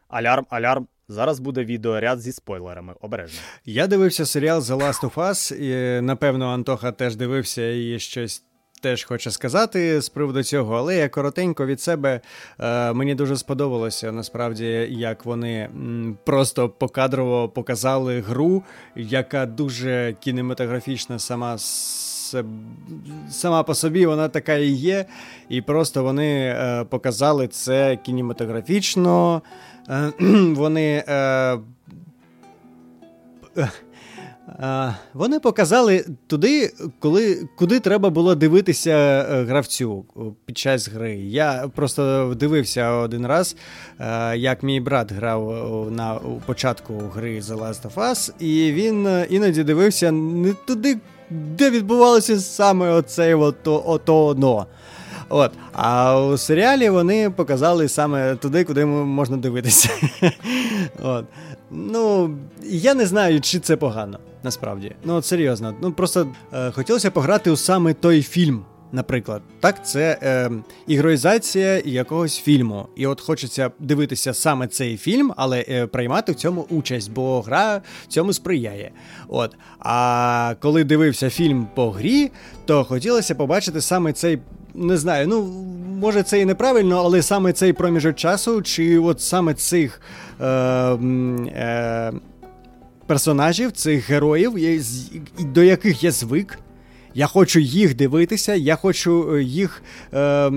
Алярм, 0.09 0.47
алярм. 0.51 0.87
Зараз 1.09 1.41
буде 1.41 1.65
відеоряд 1.65 2.21
зі 2.21 2.33
спойлерами. 2.33 2.95
Обережно. 3.01 3.39
Я 3.65 3.87
дивився 3.87 4.27
серіал 4.27 4.59
The 4.61 4.77
Last 4.77 5.01
of 5.01 5.15
Us, 5.15 5.55
і 5.55 6.01
напевно 6.01 6.47
Антоха 6.47 6.93
теж 6.93 7.17
дивився 7.17 7.71
і 7.71 7.99
щось 7.99 8.43
теж 8.87 9.05
хоче 9.05 9.31
сказати 9.31 10.01
з 10.01 10.09
приводу 10.09 10.43
цього, 10.43 10.77
але 10.77 10.97
я 10.97 11.09
коротенько 11.09 11.67
від 11.67 11.81
себе 11.81 12.21
е, 12.61 12.93
мені 12.93 13.15
дуже 13.15 13.37
сподобалося 13.37 14.13
насправді, 14.13 14.89
як 14.91 15.25
вони 15.25 15.69
просто 16.25 16.69
покадрово 16.69 17.49
показали 17.49 18.21
гру, 18.21 18.63
яка 18.97 19.47
дуже 19.47 20.17
кінематографічна 20.21 21.19
сама 21.19 21.59
сама 23.31 23.63
по 23.63 23.75
собі, 23.75 24.07
вона 24.07 24.29
така 24.29 24.55
і 24.55 24.71
є. 24.71 25.05
І 25.49 25.63
просто 25.63 26.03
вони 26.03 26.57
е, 26.59 26.85
показали 26.85 27.49
це 27.49 27.97
кінематографічно. 27.97 29.43
Е, 29.89 30.13
вони. 30.55 31.05
Е, 31.09 31.59
вони 35.15 35.41
показали 35.41 36.05
туди, 36.27 36.73
коли, 36.99 37.49
куди 37.57 37.81
треба 37.81 38.11
було 38.11 38.35
дивитися 38.35 38.91
е, 38.91 39.45
гравцю 39.45 40.05
під 40.47 40.59
час 40.59 40.89
гри. 40.89 41.17
Я 41.17 41.71
просто 41.75 42.35
дивився 42.37 42.91
один 42.91 43.27
раз, 43.27 43.57
е, 44.01 44.37
як 44.37 44.63
мій 44.63 44.81
брат 44.81 45.13
грав 45.13 45.89
на 45.91 46.15
початку 46.47 46.95
гри 47.15 47.41
The 47.41 47.59
Last 47.59 47.83
of 47.83 47.95
Us, 47.95 48.33
і 48.39 48.73
він 48.73 49.07
е, 49.07 49.27
іноді 49.31 49.65
дивився 49.65 50.13
не 50.13 50.53
туди, 50.53 50.99
де 51.31 51.71
відбувалося 51.71 52.41
саме 52.41 52.91
оце 52.91 53.35
ото, 53.35 53.83
ото 53.87 54.27
одно. 54.27 54.67
От. 55.29 55.53
А 55.73 56.21
у 56.21 56.37
серіалі 56.37 56.91
вони 56.91 57.31
показали 57.31 57.89
саме 57.89 58.37
туди, 58.37 58.65
куди 58.65 58.85
можна 58.85 59.37
дивитися. 59.37 59.91
От. 61.03 61.25
Ну, 61.71 62.31
я 62.63 62.95
не 62.95 63.07
знаю, 63.07 63.41
чи 63.41 63.59
це 63.59 63.77
погано, 63.77 64.19
насправді. 64.47 64.95
Ну, 65.05 65.15
от 65.15 65.25
серйозно. 65.25 65.75
Ну, 65.83 65.93
просто 65.93 66.29
е, 66.53 66.71
хотілося 66.71 67.11
пограти 67.11 67.51
у 67.51 67.57
саме 67.57 67.95
той 67.95 68.23
фільм. 68.23 68.65
Наприклад, 68.93 69.43
так, 69.61 69.87
це 69.87 70.19
е, 70.23 70.51
ігроїзація 70.87 71.83
якогось 71.85 72.39
фільму. 72.39 72.87
І 72.97 73.07
от 73.07 73.21
хочеться 73.21 73.71
дивитися 73.79 74.35
саме 74.35 74.69
цей 74.69 74.97
фільм, 74.97 75.33
але 75.37 75.65
е, 75.69 75.87
приймати 75.87 76.33
в 76.33 76.35
цьому 76.35 76.67
участь, 76.71 77.13
бо 77.13 77.41
гра 77.41 77.83
цьому 78.09 78.33
сприяє. 78.33 78.91
От. 79.29 79.57
А 79.79 80.55
коли 80.61 80.85
дивився 80.85 81.31
фільм 81.31 81.69
по 81.75 81.91
грі, 81.91 82.31
то 82.65 82.85
хотілося 82.85 83.35
побачити 83.35 83.81
саме 83.81 84.13
цей 84.13 84.39
не 84.77 84.97
знаю, 84.97 85.29
ну 85.29 85.43
може 86.01 86.23
це 86.23 86.41
і 86.41 86.45
неправильно, 86.45 87.03
але 87.05 87.23
саме 87.23 87.53
цей 87.53 87.73
проміжок 87.73 88.17
часу, 88.17 88.63
чи 88.63 88.99
от 88.99 89.21
саме 89.21 89.55
цих 89.55 90.01
е, 90.41 90.47
е, 90.47 92.13
персонажів, 93.07 93.73
цих 93.73 94.11
героїв, 94.11 94.83
до 95.41 95.63
яких 95.63 96.05
я 96.05 96.11
звик. 96.11 96.59
Я 97.15 97.27
хочу 97.27 97.61
їх 97.61 97.97
дивитися, 97.97 98.55
я 98.55 98.77
хочу 98.77 99.35
е, 99.35 99.43
їх 99.43 99.83
е, 100.15 100.51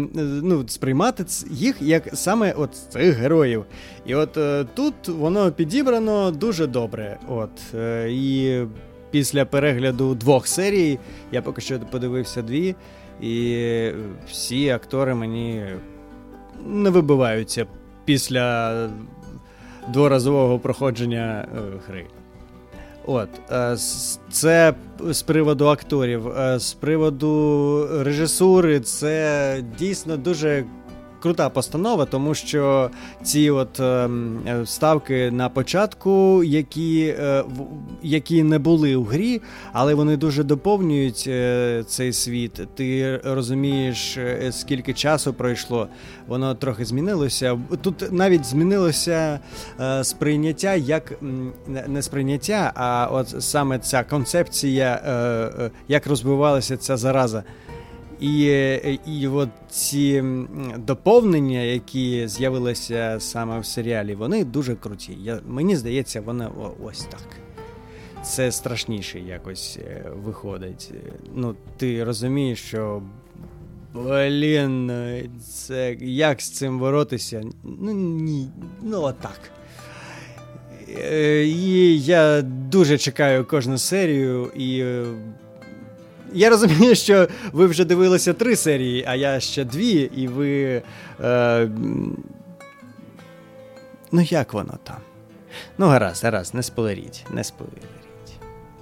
ну, 0.44 0.68
сприймати 0.68 1.26
їх 1.52 1.82
як 1.82 2.04
саме 2.14 2.52
от 2.52 2.76
цих 2.76 3.16
героїв. 3.16 3.66
І 4.06 4.16
от 4.16 4.38
е, 4.38 4.66
тут 4.74 5.08
воно 5.08 5.52
підібрано 5.52 6.32
дуже 6.32 6.68
добре. 6.68 7.18
От, 7.28 7.76
е, 7.76 8.08
І 8.12 8.62
після 9.12 9.46
перегляду 9.46 10.16
двох 10.16 10.48
серій 10.48 11.00
я 11.32 11.42
поки 11.42 11.62
що 11.62 11.80
подивився 11.80 12.42
дві. 12.42 12.76
І 13.22 13.92
всі 14.32 14.70
актори 14.70 15.16
мені 15.16 15.66
не 16.66 16.90
вибиваються 16.90 17.66
після 18.06 18.74
дворазового 19.88 20.60
проходження 20.60 21.48
е, 21.56 21.60
гри. 21.88 22.06
От, 23.06 23.30
е, 23.52 23.76
це 24.32 24.74
з 25.10 25.22
приводу 25.22 25.68
акторів, 25.68 26.28
е, 26.28 26.60
з 26.60 26.74
приводу 26.74 27.88
режисури, 28.04 28.80
це 28.80 29.64
дійсно 29.80 30.18
дуже 30.18 30.64
крута 31.22 31.50
постанова, 31.50 32.06
тому 32.06 32.36
що 32.36 32.90
ці 33.24 33.50
от 33.50 33.80
е, 33.80 34.10
ставки 34.66 35.32
на 35.32 35.50
початку, 35.50 36.44
які 36.44 37.16
е, 37.20 37.44
які 38.04 38.44
не 38.44 38.60
були 38.60 38.96
у 38.96 39.04
грі, 39.04 39.42
але 39.74 39.94
вони 39.94 40.18
дуже 40.18 40.44
доповнюють 40.44 41.26
е, 41.28 41.84
цей 41.88 42.14
світ. 42.14 42.62
Ти 42.76 43.18
розумієш, 43.24 44.18
е, 44.18 44.52
скільки 44.52 44.94
часу 44.94 45.34
пройшло, 45.34 45.88
воно 46.28 46.56
трохи 46.56 46.86
змінилося. 46.86 47.60
Тут 47.82 48.12
навіть 48.12 48.46
змінилося 48.46 49.40
е, 49.80 50.04
сприйняття, 50.04 50.76
як 50.76 51.14
не 51.88 52.02
сприйняття, 52.02 52.72
а 52.76 53.08
от 53.12 53.44
саме 53.44 53.80
ця 53.80 54.04
концепція, 54.04 55.02
е, 55.60 55.72
як 55.88 56.08
розвивалася 56.08 56.78
ця 56.78 56.98
зараза. 56.98 57.44
І 58.20 58.44
і 59.08 59.28
от 59.28 59.50
ці 59.70 60.24
доповнення, 60.78 61.60
які 61.60 62.28
з'явилися 62.28 63.18
саме 63.20 63.60
в 63.60 63.66
серіалі, 63.66 64.16
вони 64.16 64.46
дуже 64.46 64.76
круті. 64.76 65.18
Я, 65.22 65.40
Мені 65.48 65.76
здається, 65.76 66.22
вони 66.22 66.48
ось 66.84 67.00
так. 67.06 67.28
Це 68.24 68.52
страшніше 68.52 69.20
якось 69.20 69.80
е, 69.82 70.06
виходить. 70.24 70.92
Ну, 71.36 71.56
Ти 71.78 72.04
розумієш, 72.04 72.60
що. 72.60 73.02
Блін, 73.94 74.92
це 75.44 75.98
як 76.02 76.42
з 76.42 76.50
цим 76.50 76.80
боротися? 76.80 77.44
Ну 77.64 77.92
ні, 77.94 78.50
ну 78.82 79.02
отак. 79.02 79.40
Е, 80.98 81.44
і 81.46 82.00
я 82.02 82.42
дуже 82.42 82.98
чекаю 82.98 83.46
кожну 83.46 83.78
серію 83.78 84.52
і 84.56 84.84
я 86.34 86.50
розумію, 86.50 86.96
що 86.96 87.28
ви 87.52 87.66
вже 87.66 87.86
дивилися 87.86 88.34
три 88.34 88.56
серії, 88.56 89.06
а 89.08 89.16
я 89.16 89.40
ще 89.40 89.64
дві, 89.66 90.12
і 90.16 90.28
ви. 90.28 90.82
Е, 91.24 91.70
Ну, 94.12 94.22
як 94.22 94.54
воно 94.54 94.74
там? 94.84 94.98
Ну, 95.78 95.88
гаразд, 95.88 96.24
гаразд, 96.24 96.56
не 96.56 96.64
спойлеріть, 96.64 97.26
не 97.34 97.44
спойлеріть. 97.44 97.84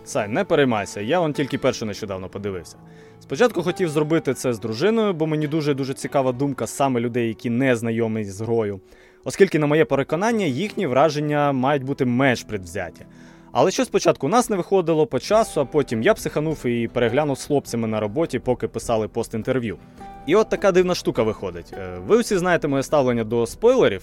Сань, 0.06 0.34
не 0.34 0.44
переймайся, 0.44 1.02
я 1.02 1.20
вон 1.20 1.34
тільки 1.34 1.58
першу 1.58 1.86
нещодавно 1.86 2.30
подивився. 2.30 2.76
Спочатку 3.22 3.64
хотів 3.64 3.90
зробити 3.90 4.34
це 4.34 4.54
з 4.54 4.60
дружиною, 4.60 5.14
бо 5.14 5.28
мені 5.28 5.48
дуже 5.48 5.74
дуже 5.74 5.94
цікава 5.94 6.32
думка 6.32 6.68
саме 6.68 7.00
людей, 7.00 7.28
які 7.28 7.50
не 7.50 7.76
знайомі 7.76 8.24
з 8.24 8.42
грою. 8.42 8.80
Оскільки, 9.24 9.60
на 9.60 9.68
моє 9.68 9.86
переконання, 9.86 10.46
їхні 10.46 10.88
враження 10.88 11.52
мають 11.52 11.84
бути 11.84 12.06
менш 12.06 12.44
предвзяті. 12.44 13.06
Але 13.52 13.72
що 13.72 13.86
спочатку 13.86 14.28
у 14.28 14.30
нас 14.30 14.50
не 14.50 14.56
виходило 14.56 15.08
по 15.08 15.20
часу, 15.20 15.62
а 15.62 15.66
потім 15.66 16.02
я 16.02 16.14
психанув 16.14 16.66
і 16.66 16.88
переглянув 16.88 17.38
з 17.38 17.46
хлопцями 17.46 17.88
на 17.88 18.00
роботі, 18.00 18.40
поки 18.40 18.68
писали 18.68 19.08
пост-інтерв'ю. 19.08 19.78
І 20.26 20.36
от 20.36 20.50
така 20.50 20.72
дивна 20.72 20.96
штука 20.96 21.24
виходить. 21.24 21.74
Е, 21.74 22.00
ви 22.08 22.18
всі 22.18 22.38
знаєте 22.38 22.68
моє 22.68 22.84
ставлення 22.84 23.24
до 23.24 23.46
спойлерів. 23.46 24.02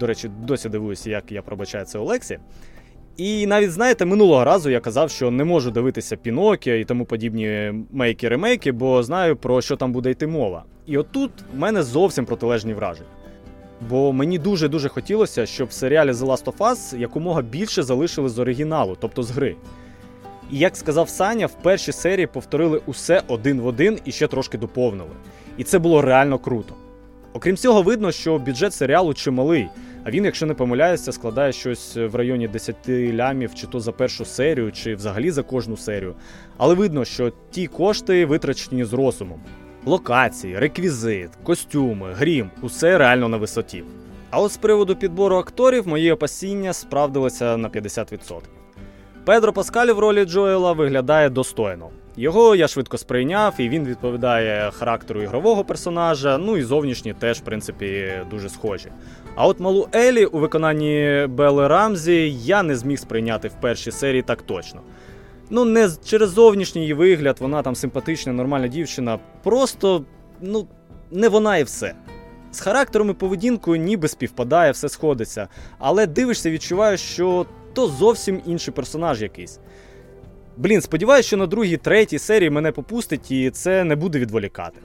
До 0.00 0.06
речі, 0.06 0.28
досі 0.28 0.68
дивуюся, 0.68 1.10
як 1.10 1.32
я 1.32 1.42
пробачаю 1.42 1.84
це 1.84 1.98
Олексі. 1.98 2.38
І 3.16 3.46
навіть 3.46 3.72
знаєте, 3.72 4.04
минулого 4.04 4.44
разу 4.44 4.70
я 4.70 4.80
казав, 4.80 5.10
що 5.10 5.30
не 5.30 5.44
можу 5.44 5.70
дивитися 5.70 6.16
Пінокіо 6.16 6.74
і 6.74 6.84
тому 6.84 7.04
подібні 7.04 7.72
мейки-ремейки, 7.94 8.72
бо 8.72 9.02
знаю, 9.02 9.36
про 9.36 9.60
що 9.60 9.76
там 9.76 9.92
буде 9.92 10.10
йти 10.10 10.26
мова. 10.26 10.64
І 10.86 10.98
отут 10.98 11.30
в 11.54 11.58
мене 11.58 11.82
зовсім 11.82 12.24
протилежні 12.24 12.74
враження. 12.74 13.08
Бо 13.80 14.12
мені 14.12 14.38
дуже-дуже 14.38 14.88
хотілося, 14.88 15.46
щоб 15.46 15.68
в 15.68 15.72
серіалі 15.72 16.10
The 16.10 16.26
Last 16.26 16.44
of 16.44 16.56
Us 16.56 16.98
якомога 16.98 17.42
більше 17.42 17.82
залишили 17.82 18.28
з 18.28 18.38
оригіналу, 18.38 18.96
тобто 19.00 19.22
з 19.22 19.30
гри. 19.30 19.56
І 20.50 20.58
як 20.58 20.76
сказав 20.76 21.08
Саня, 21.08 21.46
в 21.46 21.62
першій 21.62 21.92
серії 21.92 22.26
повторили 22.26 22.80
усе 22.86 23.22
один 23.28 23.60
в 23.60 23.66
один 23.66 23.98
і 24.04 24.12
ще 24.12 24.26
трошки 24.26 24.58
доповнили. 24.58 25.10
І 25.56 25.64
це 25.64 25.78
було 25.78 26.02
реально 26.02 26.38
круто. 26.38 26.74
Окрім 27.32 27.56
цього, 27.56 27.82
видно, 27.82 28.12
що 28.12 28.38
бюджет 28.38 28.74
серіалу 28.74 29.14
чималий, 29.14 29.68
а 30.04 30.10
він, 30.10 30.24
якщо 30.24 30.46
не 30.46 30.54
помиляюся, 30.54 31.12
складає 31.12 31.52
щось 31.52 31.96
в 31.96 32.14
районі 32.14 32.48
10 32.48 32.76
лямів, 32.88 33.54
чи 33.54 33.66
то 33.66 33.80
за 33.80 33.92
першу 33.92 34.24
серію, 34.24 34.72
чи 34.72 34.94
взагалі 34.94 35.30
за 35.30 35.42
кожну 35.42 35.76
серію. 35.76 36.14
Але 36.56 36.74
видно, 36.74 37.04
що 37.04 37.32
ті 37.50 37.66
кошти 37.66 38.26
витрачені 38.26 38.84
з 38.84 38.92
розумом 38.92 39.40
локації, 39.86 40.58
реквізит, 40.58 41.30
костюми, 41.42 42.12
грім 42.12 42.50
усе 42.62 42.98
реально 42.98 43.28
на 43.28 43.36
висоті. 43.36 43.84
А 44.30 44.40
от 44.40 44.52
з 44.52 44.56
приводу 44.56 44.96
підбору 44.96 45.36
акторів 45.36 45.88
мої 45.88 46.12
опасіння 46.12 46.72
справдилися 46.72 47.56
на 47.56 47.68
50%. 47.68 48.40
Педро 49.24 49.52
Паскаль 49.52 49.86
в 49.86 49.98
ролі 49.98 50.24
Джоела 50.24 50.72
виглядає 50.72 51.30
достойно. 51.30 51.90
Його 52.16 52.54
я 52.54 52.68
швидко 52.68 52.98
сприйняв, 52.98 53.54
і 53.58 53.68
він 53.68 53.84
відповідає 53.84 54.70
характеру 54.70 55.22
ігрового 55.22 55.64
персонажа, 55.64 56.38
ну 56.38 56.56
і 56.56 56.62
зовнішні 56.62 57.14
теж, 57.14 57.38
в 57.38 57.40
принципі, 57.40 58.12
дуже 58.30 58.48
схожі. 58.48 58.88
А 59.34 59.46
от 59.46 59.60
малу 59.60 59.88
Елі 59.94 60.24
у 60.24 60.38
виконанні 60.38 61.26
Белли 61.28 61.68
Рамзі 61.68 62.32
я 62.32 62.62
не 62.62 62.76
зміг 62.76 62.98
сприйняти 62.98 63.48
в 63.48 63.54
першій 63.60 63.90
серії 63.90 64.22
так 64.22 64.42
точно. 64.42 64.80
Ну, 65.50 65.64
не 65.64 65.90
через 66.04 66.30
зовнішній 66.30 66.80
її 66.80 66.94
вигляд, 66.94 67.36
вона 67.40 67.62
там 67.62 67.74
симпатична, 67.74 68.32
нормальна 68.32 68.68
дівчина. 68.68 69.18
Просто, 69.42 70.04
ну, 70.40 70.66
не 71.10 71.28
вона 71.28 71.56
і 71.56 71.64
все. 71.64 71.94
З 72.52 72.60
характером 72.60 73.10
і 73.10 73.12
поведінкою 73.12 73.82
ніби 73.82 74.08
співпадає, 74.08 74.72
все 74.72 74.88
сходиться. 74.88 75.48
Але 75.78 76.06
дивишся, 76.06 76.50
відчуваєш, 76.50 77.00
що 77.00 77.46
то 77.72 77.88
зовсім 77.88 78.40
інший 78.46 78.74
персонаж 78.74 79.22
якийсь. 79.22 79.58
Блін, 80.56 80.80
сподіваюся, 80.80 81.26
що 81.26 81.36
на 81.36 81.46
другій, 81.46 81.76
третій 81.76 82.18
серії 82.18 82.50
мене 82.50 82.72
попустить 82.72 83.30
і 83.30 83.50
це 83.50 83.84
не 83.84 83.96
буде 83.96 84.18
відволікати. 84.18 84.78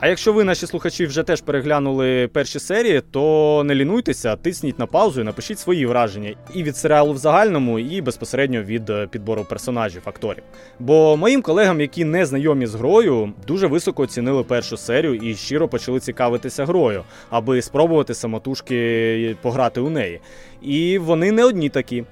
А 0.00 0.08
якщо 0.08 0.32
ви, 0.32 0.44
наші 0.44 0.66
слухачі, 0.66 1.06
вже 1.06 1.22
теж 1.22 1.40
переглянули 1.40 2.28
перші 2.28 2.58
серії, 2.58 3.02
то 3.10 3.62
не 3.64 3.74
лінуйтеся, 3.74 4.36
тисніть 4.36 4.78
на 4.78 4.86
паузу 4.86 5.20
і 5.20 5.24
напишіть 5.24 5.58
свої 5.58 5.86
враження 5.86 6.34
і 6.54 6.62
від 6.62 6.76
серіалу 6.76 7.12
в 7.12 7.18
загальному, 7.18 7.78
і 7.78 8.00
безпосередньо 8.00 8.62
від 8.62 8.90
е, 8.90 9.06
підбору 9.06 9.44
персонажів, 9.44 10.02
акторів. 10.04 10.42
Бо 10.78 11.16
моїм 11.16 11.42
колегам, 11.42 11.80
які 11.80 12.04
не 12.04 12.26
знайомі 12.26 12.66
з 12.66 12.74
грою, 12.74 13.32
дуже 13.46 13.66
високо 13.66 14.02
оцінили 14.02 14.42
першу 14.42 14.76
серію 14.76 15.14
і 15.14 15.34
щиро 15.34 15.68
почали 15.68 16.00
цікавитися 16.00 16.64
грою, 16.64 17.04
аби 17.30 17.62
спробувати 17.62 18.14
самотужки 18.14 19.36
пограти 19.42 19.80
у 19.80 19.90
неї. 19.90 20.20
І 20.62 20.98
вони 20.98 21.32
не 21.32 21.44
одні 21.44 21.68
такі. 21.68 22.04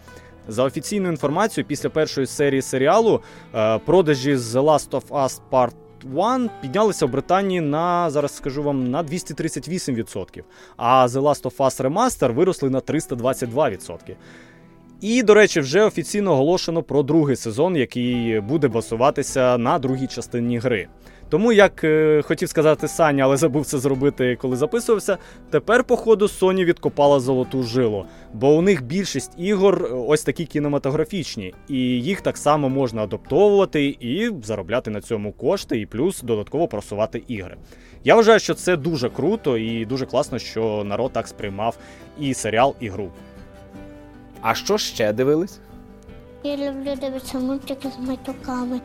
За 0.48 0.64
офіційною 0.64 1.12
інформацією, 1.12 1.68
після 1.68 1.88
першої 1.88 2.26
серії 2.26 2.62
серіалу 2.62 3.20
е, 3.54 3.78
продажі 3.78 4.36
з 4.36 4.54
The 4.54 4.62
Last 4.62 4.90
of 4.90 5.08
Us 5.08 5.40
Part 5.50 5.72
One 6.12 6.50
піднялися 6.60 7.06
в 7.06 7.10
Британії 7.10 7.60
на 7.60 8.10
зараз 8.10 8.36
скажу 8.36 8.62
вам 8.62 8.90
на 8.90 9.02
238%, 9.02 10.42
а 10.76 11.06
The 11.06 11.20
Last 11.20 11.42
of 11.42 11.56
Us 11.56 11.88
Remaster 11.88 12.32
виросли 12.32 12.70
на 12.70 12.80
322%. 12.80 14.16
І, 15.00 15.22
до 15.22 15.34
речі, 15.34 15.60
вже 15.60 15.82
офіційно 15.82 16.32
оголошено 16.32 16.82
про 16.82 17.02
другий 17.02 17.36
сезон, 17.36 17.76
який 17.76 18.40
буде 18.40 18.68
басуватися 18.68 19.58
на 19.58 19.78
другій 19.78 20.06
частині 20.06 20.58
гри. 20.58 20.88
Тому, 21.28 21.52
як 21.52 21.84
е, 21.84 22.22
хотів 22.22 22.48
сказати 22.48 22.88
Саня, 22.88 23.24
але 23.24 23.36
забув 23.36 23.66
це 23.66 23.78
зробити, 23.78 24.36
коли 24.40 24.56
записувався. 24.56 25.18
Тепер, 25.50 25.84
походу, 25.84 26.26
Sony 26.26 26.64
відкопала 26.64 27.20
золоту 27.20 27.62
жилу, 27.62 28.06
бо 28.32 28.54
у 28.54 28.62
них 28.62 28.82
більшість 28.82 29.32
ігор 29.38 29.84
е, 29.84 29.94
ось 29.94 30.22
такі 30.22 30.44
кінематографічні, 30.44 31.54
і 31.68 31.78
їх 31.78 32.20
так 32.20 32.36
само 32.36 32.68
можна 32.68 33.02
адаптовувати 33.02 33.86
і 34.00 34.30
заробляти 34.42 34.90
на 34.90 35.00
цьому 35.00 35.32
кошти, 35.32 35.80
і 35.80 35.86
плюс 35.86 36.22
додатково 36.22 36.68
просувати 36.68 37.22
ігри. 37.28 37.56
Я 38.04 38.14
вважаю, 38.14 38.40
що 38.40 38.54
це 38.54 38.76
дуже 38.76 39.10
круто 39.10 39.58
і 39.58 39.84
дуже 39.84 40.06
класно, 40.06 40.38
що 40.38 40.84
народ 40.84 41.12
так 41.12 41.28
сприймав 41.28 41.78
і 42.20 42.34
серіал, 42.34 42.74
і 42.80 42.88
гру. 42.88 43.10
А 44.40 44.54
що 44.54 44.78
ще 44.78 45.12
дивились? 45.12 45.60
Я 46.42 46.56
люблю 46.56 46.94
дивитися 47.00 47.38
мультики 47.38 47.88
з 47.90 48.08
матюками. 48.08 48.80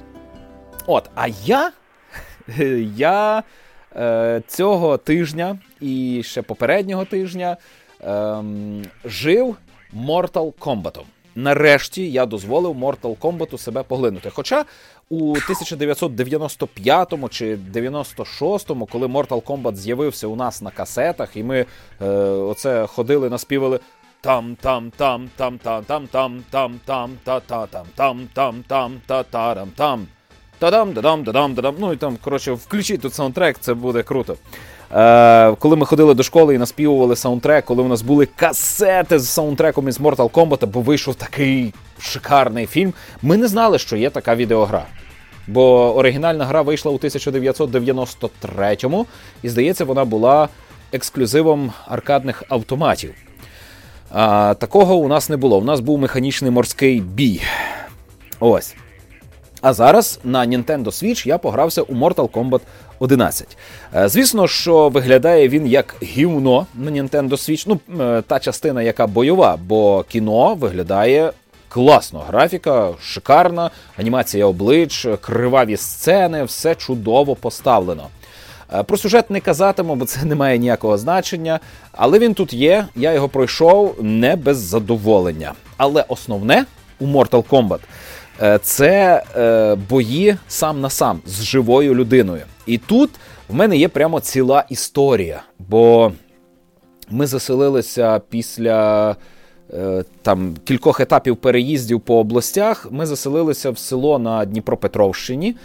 От, 0.88 1.10
а 1.16 1.28
я 1.46 1.72
я 2.96 3.44
е, 3.96 4.42
цього 4.48 4.98
тижня 4.98 5.58
і 5.82 6.22
ще 6.26 6.42
попереднього 6.42 7.06
тижня 7.06 7.58
е, 8.04 8.36
жив 9.06 9.56
Mortal 9.96 10.54
Kombat. 10.54 11.00
Нарешті 11.36 12.12
я 12.12 12.26
дозволив 12.26 12.76
Mortal 12.76 13.18
Kombat 13.18 13.58
себе 13.58 13.84
поглинути. 13.84 14.30
Хоча 14.30 14.66
у 15.10 15.32
1995 15.32 17.14
чи 17.30 17.56
96-му, 17.74 18.86
коли 18.86 19.08
Mortal 19.08 19.42
Kombat 19.42 19.76
з'явився 19.76 20.28
у 20.28 20.36
нас 20.36 20.62
на 20.62 20.72
касетах, 20.72 21.38
і 21.38 21.44
ми 21.44 21.66
е, 22.02 22.06
оце 22.26 22.88
ходили, 22.88 23.30
наспівали 23.30 23.80
там 24.22 24.56
там 24.62 24.92
там 24.92 25.30
там 25.38 25.58
там 25.58 25.84
там 25.84 26.08
там 26.08 26.44
там 26.52 26.80
там 26.86 27.18
та 27.24 27.40
та 27.40 27.68
там 27.68 27.86
там 27.96 28.30
там 28.34 28.64
там 28.68 29.02
та 29.08 29.24
тарам 29.24 29.72
там 29.76 30.08
Та-дам, 30.60 30.94
да-дам, 30.94 31.24
да-дам, 31.24 31.54
да-дам. 31.54 31.76
Ну 31.80 31.94
і 31.94 31.98
там, 31.98 32.18
коротше, 32.22 32.52
включіть 32.52 33.02
тут 33.02 33.14
саундтрек, 33.14 33.58
це 33.60 33.74
буде 33.74 34.04
круто. 34.04 34.36
Е, 34.96 35.56
Коли 35.60 35.76
ми 35.76 35.86
ходили 35.86 36.14
до 36.14 36.24
школи 36.24 36.56
і 36.56 36.58
наспівували 36.58 37.16
саундтрек, 37.16 37.66
коли 37.66 37.84
у 37.84 37.88
нас 37.88 38.02
були 38.02 38.26
касети 38.26 39.20
з 39.20 39.30
саундтреком 39.30 39.88
із 39.88 40.00
Mortal 40.00 40.30
Kombat, 40.30 40.66
бо 40.66 40.82
вийшов 40.82 41.16
такий 41.16 41.74
шикарний 42.00 42.66
фільм, 42.66 42.94
ми 43.22 43.38
не 43.38 43.48
знали, 43.48 43.80
що 43.80 43.96
є 43.96 44.10
така 44.10 44.36
відеогра. 44.36 44.86
Бо 45.48 45.96
оригінальна 45.96 46.46
гра 46.46 46.62
вийшла 46.62 46.92
у 46.92 46.98
1993-му, 46.98 49.06
і 49.44 49.50
здається, 49.50 49.86
вона 49.86 50.06
була 50.06 50.50
ексклюзивом 50.92 51.72
аркадних 51.88 52.44
автоматів. 52.50 53.14
А, 54.12 54.54
Такого 54.54 54.96
у 54.96 55.08
нас 55.08 55.30
не 55.30 55.38
було. 55.38 55.58
У 55.58 55.64
нас 55.64 55.80
був 55.80 56.00
механічний 56.00 56.52
морський 56.52 57.00
бій. 57.00 57.42
Ось. 58.40 58.76
А 59.62 59.74
зараз 59.74 60.20
на 60.24 60.48
Nintendo 60.48 60.86
Switch 60.86 61.28
я 61.28 61.38
погрався 61.38 61.82
у 61.82 61.94
Mortal 61.96 62.30
Kombat 62.30 62.62
11. 63.00 63.58
Е, 63.96 64.10
звісно, 64.10 64.48
що 64.48 64.90
виглядає 64.90 65.50
він 65.50 65.68
як 65.68 65.96
гівно 66.04 66.66
на 66.76 66.92
Nintendo 66.92 67.30
Switch. 67.30 67.66
Ну, 67.68 68.04
е, 68.06 68.22
та 68.22 68.40
частина, 68.40 68.82
яка 68.82 69.08
бойова, 69.08 69.58
бо 69.66 70.04
кіно 70.10 70.56
виглядає 70.56 71.32
класно. 71.70 72.24
Графіка 72.28 72.90
шикарна, 73.02 73.70
анімація 73.98 74.46
облич, 74.46 75.08
криваві 75.22 75.78
сцени, 75.78 76.44
все 76.44 76.76
чудово 76.76 77.36
поставлено. 77.36 78.08
Е, 78.74 78.84
про 78.84 78.98
сюжет 78.98 79.30
не 79.30 79.40
казатиму, 79.40 79.96
бо 79.96 80.06
це 80.06 80.26
не 80.26 80.36
має 80.36 80.58
ніякого 80.58 80.98
значення. 80.98 81.60
Але 81.92 82.20
він 82.20 82.34
тут 82.34 82.54
є, 82.54 82.86
я 82.96 83.14
його 83.14 83.30
пройшов 83.30 83.96
не 84.02 84.36
без 84.36 84.58
задоволення. 84.58 85.54
Але 85.78 86.06
основне 86.08 86.66
у 87.00 87.06
Mortal 87.06 87.44
Kombat– 87.44 87.80
це 88.62 89.24
е, 89.38 89.76
бої 89.90 90.36
сам 90.48 90.82
на 90.82 90.90
сам 90.90 91.20
з 91.26 91.44
живою 91.44 91.96
людиною. 91.96 92.44
І 92.66 92.78
тут 92.78 93.10
в 93.50 93.54
мене 93.54 93.78
є 93.78 93.88
прямо 93.88 94.20
ціла 94.20 94.66
історія, 94.70 95.42
бо 95.70 96.12
ми 97.10 97.28
заселилися 97.28 98.22
після 98.30 99.16
е, 99.74 100.04
там 100.22 100.56
кількох 100.64 101.00
етапів 101.00 101.38
переїздів 101.38 102.02
по 102.02 102.20
областях. 102.20 102.88
Ми 102.92 103.06
заселилися 103.06 103.72
в 103.72 103.78
село 103.78 104.20
на 104.20 104.46
Дніпропетровщині. 104.46 105.56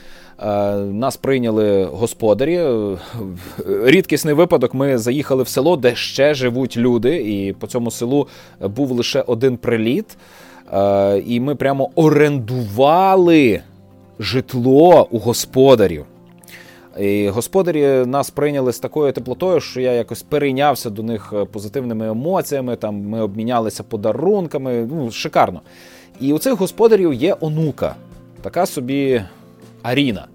Нас 0.93 1.17
прийняли 1.17 1.85
господарі. 1.85 2.67
Рідкісний 3.67 4.35
випадок. 4.35 4.75
Ми 4.75 4.99
заїхали 4.99 5.43
в 5.43 5.49
село, 5.49 5.77
де 5.77 5.95
ще 5.95 6.35
живуть 6.35 6.77
люди, 6.77 7.17
і 7.17 7.53
по 7.53 7.67
цьому 7.67 7.91
селу 7.91 8.29
був 8.61 8.91
лише 8.91 9.21
один 9.21 9.57
приліт. 9.57 10.17
Е, 10.73 11.19
і 11.27 11.41
ми 11.41 11.55
прямо 11.55 11.91
орендували 11.95 13.63
житло 14.19 15.09
у 15.11 15.19
господарів. 15.19 16.05
І 17.01 17.29
Господарі 17.29 17.87
нас 18.07 18.31
прийняли 18.31 18.73
з 18.73 18.79
такою 18.79 19.13
теплотою, 19.13 19.61
що 19.61 19.81
я 19.81 19.93
якось 19.93 20.23
перейнявся 20.23 20.91
до 20.91 21.03
них 21.03 21.33
е, 21.37 21.45
позитивними 21.45 22.09
емоціями. 22.09 22.77
Там 22.77 22.95
Ми 22.95 23.21
обмінялися 23.21 23.83
подарунками. 23.83 24.89
Ну, 24.91 25.11
шикарно. 25.11 25.61
І 26.21 26.33
у 26.33 26.39
цих 26.39 26.55
господарів 26.55 27.15
є 27.15 27.37
онука, 27.41 27.95
така 28.43 28.67
собі 28.67 29.23
Аріна. 29.83 30.27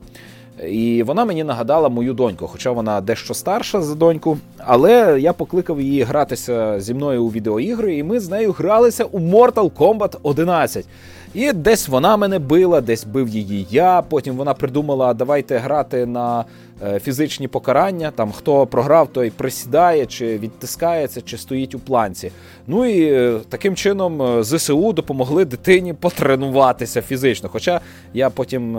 І 0.67 1.04
вона 1.04 1.26
мені 1.26 1.43
нагадала 1.43 1.89
мою 1.89 2.13
доньку, 2.13 2.48
хоча 2.48 2.72
вона 2.72 3.02
дещо 3.02 3.34
старша 3.34 3.82
за 3.82 3.95
доньку. 3.95 4.38
Але 4.58 5.19
я 5.22 5.34
покликав 5.34 5.82
її 5.82 6.04
гратися 6.04 6.80
зі 6.80 6.93
мною 6.93 7.24
у 7.24 7.30
відеоігри, 7.30 7.98
і 7.98 8.04
ми 8.04 8.19
з 8.19 8.30
нею 8.30 8.52
гралися 8.52 9.04
у 9.04 9.19
Mortal 9.19 9.72
Kombat 9.72 10.17
11. 10.24 10.86
І 11.34 11.54
десь 11.54 11.88
вона 11.88 12.17
мене 12.17 12.39
била, 12.39 12.82
десь 12.82 13.04
бив 13.04 13.28
її 13.28 13.67
я. 13.69 14.02
Потім 14.02 14.36
вона 14.36 14.54
придумала, 14.54 15.13
давайте 15.13 15.58
грати 15.58 16.06
на 16.06 16.45
е, 16.84 17.00
фізичні 17.00 17.48
покарання. 17.48 18.12
Там 18.12 18.32
хто 18.32 18.65
програв, 18.65 19.08
той 19.08 19.30
присідає, 19.30 20.06
чи 20.06 20.38
відтискається, 20.38 21.22
чи 21.22 21.38
стоїть 21.38 21.76
у 21.76 21.80
планці. 21.80 22.32
Ну 22.67 22.86
і 22.86 23.04
е, 23.04 23.39
таким 23.50 23.76
чином 23.76 24.22
е, 24.22 24.43
ЗСУ 24.43 24.93
допомогли 24.93 25.45
дитині 25.45 25.93
потренуватися 25.93 27.02
фізично. 27.02 27.50
Хоча 27.50 27.82
я 28.13 28.30
потім 28.30 28.78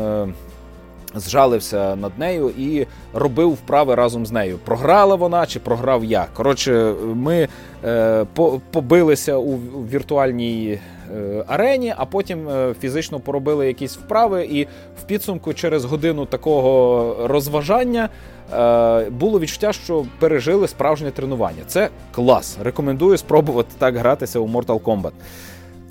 зжалився 1.14 1.96
над 1.96 2.18
нею 2.18 2.50
і 2.58 2.86
робив 3.14 3.52
вправи 3.52 3.94
разом 3.94 4.26
з 4.26 4.32
нею. 4.32 4.58
Програла 4.64 5.14
вона 5.14 5.46
чи 5.46 5.60
програв 5.60 6.04
я. 6.04 6.26
Коротше, 6.34 6.94
ми 7.14 7.48
е, 7.84 8.26
по, 8.34 8.60
побилися 8.70 9.36
у 9.36 9.56
віртуальній 9.92 10.78
е, 11.16 11.44
арені, 11.46 11.94
а 11.96 12.04
потім 12.04 12.48
е, 12.48 12.74
фізично 12.80 13.20
поробили 13.20 13.66
якісь 13.66 13.96
вправи, 13.96 14.44
і 14.44 14.64
в 15.00 15.02
підсумку 15.06 15.54
через 15.54 15.84
годину 15.84 16.26
такого 16.26 17.16
розважання. 17.28 18.08
Е, 18.54 19.10
було 19.10 19.40
відчуття, 19.40 19.72
що 19.72 20.04
пережили 20.18 20.68
справжнє 20.68 21.10
тренування. 21.10 21.62
Це 21.66 21.88
клас. 22.12 22.58
Рекомендую 22.62 23.16
спробувати 23.16 23.70
так 23.78 23.96
гратися 23.96 24.38
у 24.38 24.48
Mortal 24.48 24.80
Kombat. 24.80 25.12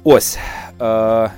Ось. 0.03 0.39
Е, 0.81 1.31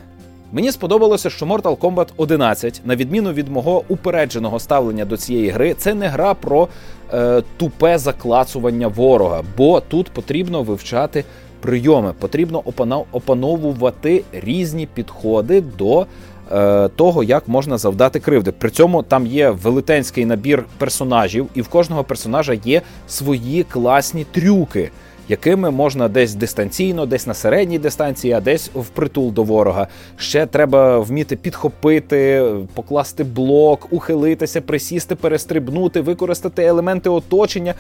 Мені 0.54 0.72
сподобалося, 0.72 1.30
що 1.30 1.46
Mortal 1.46 1.78
Kombat 1.78 2.08
11, 2.18 2.82
на 2.86 2.96
відміну 2.96 3.34
від 3.34 3.48
мого 3.48 3.84
упередженого 3.88 4.60
ставлення 4.60 5.06
до 5.06 5.18
цієї 5.18 5.50
гри, 5.50 5.74
це 5.74 5.94
не 5.94 6.08
гра 6.08 6.34
про 6.34 6.68
е, 7.14 7.44
тупе 7.58 7.98
заклацування 7.98 8.88
ворога, 8.88 9.44
бо 9.58 9.82
тут 9.82 10.10
потрібно 10.10 10.64
вивчати 10.64 11.24
прийоми, 11.60 12.14
потрібно 12.20 12.64
опановувати 13.12 14.24
різні 14.32 14.88
підходи 14.94 15.62
до 15.62 16.06
е, 16.52 16.88
того, 16.88 17.24
як 17.24 17.48
можна 17.48 17.78
завдати 17.78 18.20
кривди. 18.20 18.52
При 18.52 18.70
цьому 18.70 19.04
там 19.04 19.28
є 19.28 19.50
велетенський 19.50 20.26
набір 20.26 20.66
персонажів, 20.78 21.48
і 21.54 21.62
в 21.62 21.68
кожного 21.68 22.04
персонажа 22.04 22.54
є 22.66 22.82
свої 23.08 23.64
класні 23.64 24.26
трюки 24.32 24.92
якими 25.32 25.72
можна 25.72 26.08
десь 26.08 26.34
дистанційно, 26.34 27.06
десь 27.06 27.28
на 27.28 27.34
середній 27.34 27.80
дистанції, 27.80 28.34
а 28.34 28.42
десь 28.42 28.72
впритул 28.76 29.32
до 29.32 29.44
ворога. 29.44 29.88
Ще 30.18 30.46
треба 30.46 31.00
вміти 31.00 31.36
підхопити, 31.36 32.46
покласти 32.74 33.24
блок, 33.24 33.88
ухилитися, 33.90 34.62
присісти, 34.62 35.16
перестрибнути, 35.16 36.02
використати 36.02 36.64
елементи 36.64 37.10
оточення. 37.10 37.74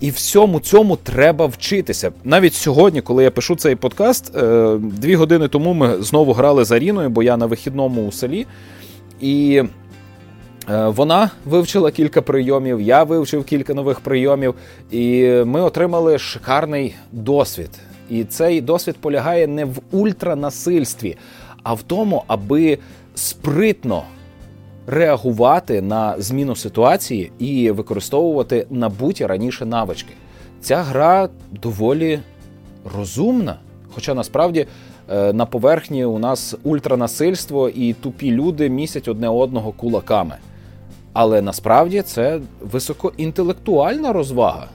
І 0.00 0.10
всьому 0.10 0.60
цьому 0.60 0.96
треба 0.96 1.46
вчитися. 1.46 2.12
Навіть 2.24 2.54
сьогодні, 2.54 3.00
коли 3.00 3.24
я 3.24 3.30
пишу 3.30 3.56
цей 3.56 3.74
подкаст, 3.74 4.36
е, 4.36 4.76
дві 4.78 5.14
години 5.14 5.48
тому 5.48 5.74
ми 5.74 6.02
знову 6.02 6.32
грали 6.32 6.64
з 6.64 6.72
Аріною, 6.72 7.10
бо 7.10 7.22
я 7.22 7.36
на 7.36 7.46
вихідному 7.46 8.06
у 8.06 8.12
селі. 8.12 8.46
І 9.20 9.62
вона 10.68 11.30
вивчила 11.44 11.90
кілька 11.90 12.22
прийомів, 12.22 12.80
я 12.80 13.02
вивчив 13.02 13.44
кілька 13.44 13.74
нових 13.74 14.00
прийомів, 14.00 14.54
і 14.90 15.26
ми 15.44 15.60
отримали 15.60 16.18
шикарний 16.18 16.94
досвід. 17.12 17.70
І 18.10 18.24
цей 18.24 18.60
досвід 18.60 18.96
полягає 19.00 19.46
не 19.46 19.64
в 19.64 19.78
ультранасильстві, 19.90 21.16
а 21.62 21.74
в 21.74 21.82
тому, 21.82 22.24
аби 22.26 22.78
спритно 23.14 24.02
реагувати 24.86 25.82
на 25.82 26.14
зміну 26.18 26.56
ситуації 26.56 27.32
і 27.38 27.70
використовувати 27.70 28.66
набуті 28.70 29.26
раніше 29.26 29.66
навички. 29.66 30.12
Ця 30.60 30.82
гра 30.82 31.28
доволі 31.62 32.20
розумна, 32.96 33.58
хоча 33.94 34.14
насправді 34.14 34.66
е, 35.10 35.32
на 35.32 35.46
поверхні 35.46 36.04
у 36.04 36.18
нас 36.18 36.54
ультранасильство 36.62 37.68
і 37.68 37.92
тупі 37.92 38.30
люди 38.30 38.68
місять 38.68 39.08
одне 39.08 39.28
одного 39.28 39.72
кулаками. 39.72 40.34
Але 41.12 41.42
насправді 41.42 42.02
це 42.02 42.40
високоінтелектуальна 42.60 44.12
розвага. 44.12 44.68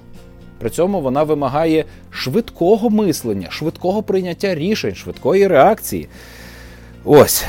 При 0.60 0.70
цьому 0.70 1.02
вона 1.02 1.24
вимагає 1.24 1.86
швидкого 2.10 2.90
мислення, 2.90 3.48
швидкого 3.50 4.04
прийняття 4.04 4.56
рішень, 4.56 4.96
швидкої 4.96 5.48
реакції. 5.48 6.08
Ось. 7.06 7.46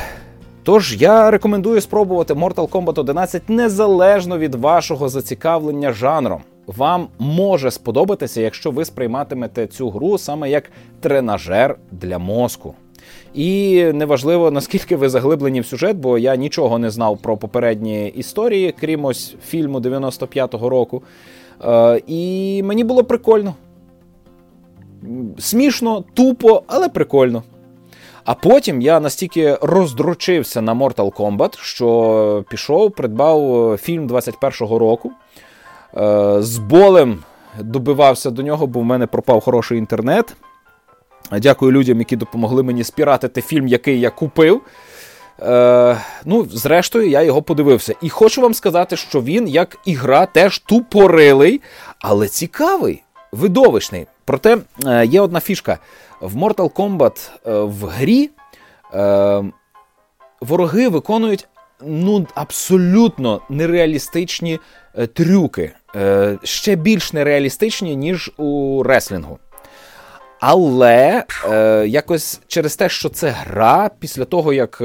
Тож 0.63 1.03
я 1.03 1.31
рекомендую 1.31 1.81
спробувати 1.81 2.35
Mortal 2.35 2.69
Kombat 2.69 3.01
11 3.01 3.49
незалежно 3.49 4.39
від 4.39 4.55
вашого 4.55 5.09
зацікавлення 5.09 5.93
жанром. 5.93 6.41
Вам 6.67 7.09
може 7.19 7.71
сподобатися, 7.71 8.41
якщо 8.41 8.71
ви 8.71 8.85
сприйматимете 8.85 9.67
цю 9.67 9.91
гру 9.91 10.19
саме 10.19 10.51
як 10.51 10.71
тренажер 11.01 11.79
для 11.93 12.19
мозку. 12.19 12.75
І 13.35 13.83
неважливо, 13.95 14.51
наскільки 14.51 14.97
ви 14.97 15.09
заглиблені 15.09 15.61
в 15.61 15.67
сюжет, 15.67 15.97
бо 15.97 16.19
я 16.19 16.37
нічого 16.37 16.79
не 16.79 16.91
знав 16.91 17.19
про 17.19 17.37
попередні 17.37 18.09
історії, 18.09 18.75
крім 18.81 19.05
ось 19.05 19.37
фільму 19.47 19.81
95-го 19.81 20.69
року. 20.69 21.03
Е, 21.65 22.03
І 22.07 22.63
мені 22.63 22.85
було 22.85 23.05
прикольно. 23.05 23.55
Смішно, 25.39 26.05
тупо, 26.15 26.63
але 26.67 26.89
прикольно. 26.89 27.43
А 28.25 28.35
потім 28.35 28.83
я 28.83 29.01
настільки 29.01 29.59
роздручився 29.63 30.63
на 30.63 30.75
Mortal 30.75 31.13
Kombat, 31.13 31.59
що 31.61 32.45
пішов, 32.51 32.91
придбав 32.91 33.77
фільм 33.77 34.09
21-го 34.09 34.79
року. 34.79 35.11
Е, 35.97 36.37
з 36.43 36.59
болем 36.59 37.19
добивався 37.61 38.31
до 38.31 38.43
нього, 38.43 38.67
бо 38.67 38.81
в 38.81 38.85
мене 38.85 39.07
пропав 39.07 39.41
хороший 39.41 39.79
інтернет. 39.79 40.37
Дякую 41.33 41.73
людям, 41.73 41.99
які 41.99 42.17
допомогли 42.17 42.63
мені 42.63 42.85
спіратити 42.85 43.43
фільм, 43.43 43.69
який 43.69 44.01
я 44.01 44.11
купив. 44.11 44.61
Е, 45.43 45.97
Ну, 46.25 46.45
зрештою, 46.51 47.09
я 47.09 47.23
його 47.23 47.43
подивився. 47.43 47.95
І 48.03 48.09
хочу 48.09 48.41
вам 48.41 48.55
сказати, 48.55 48.97
що 48.97 49.23
він, 49.23 49.49
як 49.49 49.77
ігра, 49.85 50.27
теж 50.27 50.59
тупорилий, 50.59 51.61
але 52.01 52.29
цікавий, 52.29 53.03
видовищний. 53.33 54.07
Проте 54.25 54.59
е, 54.87 55.07
є 55.07 55.21
одна 55.21 55.41
фішка. 55.41 55.79
В 56.21 56.37
Mortal 56.37 56.71
Kombat 56.73 57.31
е, 57.47 57.53
в 57.53 57.85
грі 57.85 58.31
е, 58.95 59.45
вороги 60.41 60.89
виконують 60.89 61.49
ну, 61.83 62.27
абсолютно 62.35 63.41
нереалістичні 63.49 64.59
е, 64.99 65.07
трюки, 65.07 65.73
е, 65.97 66.39
ще 66.43 66.77
більш 66.77 67.13
нереалістичні, 67.13 67.97
ніж 67.97 68.33
у 68.37 68.83
реслінгу. 68.83 69.39
Але 70.41 71.25
е, 71.51 71.85
якось 71.89 72.41
через 72.47 72.77
те, 72.77 72.89
що 72.89 73.09
це 73.09 73.29
гра, 73.29 73.91
після 73.99 74.25
того, 74.25 74.53
як 74.53 74.79
е, 74.81 74.85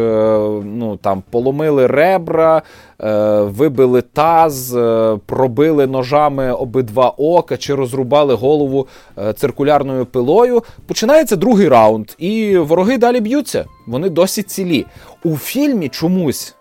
ну, 0.64 0.99
там, 1.01 1.24
поломили 1.30 1.88
ребра, 1.88 2.62
е, 3.01 3.41
вибили 3.41 4.01
таз, 4.01 4.76
е, 4.76 5.18
пробили 5.26 5.88
ножами 5.88 6.51
обидва 6.51 7.10
ока 7.10 7.58
чи 7.58 7.76
розрубали 7.76 8.34
голову 8.34 8.88
е, 9.18 9.34
циркулярною 9.34 10.06
пилою, 10.06 10.64
починається 10.88 11.36
другий 11.36 11.68
раунд, 11.68 12.12
і 12.18 12.58
вороги 12.58 12.97
далі 12.97 13.20
б'ються. 13.22 13.66
Вони 13.88 14.10
досі 14.10 14.43
цілі. 14.43 14.86
У 15.24 15.38
фільмі 15.38 15.89
чомусь 15.89 16.56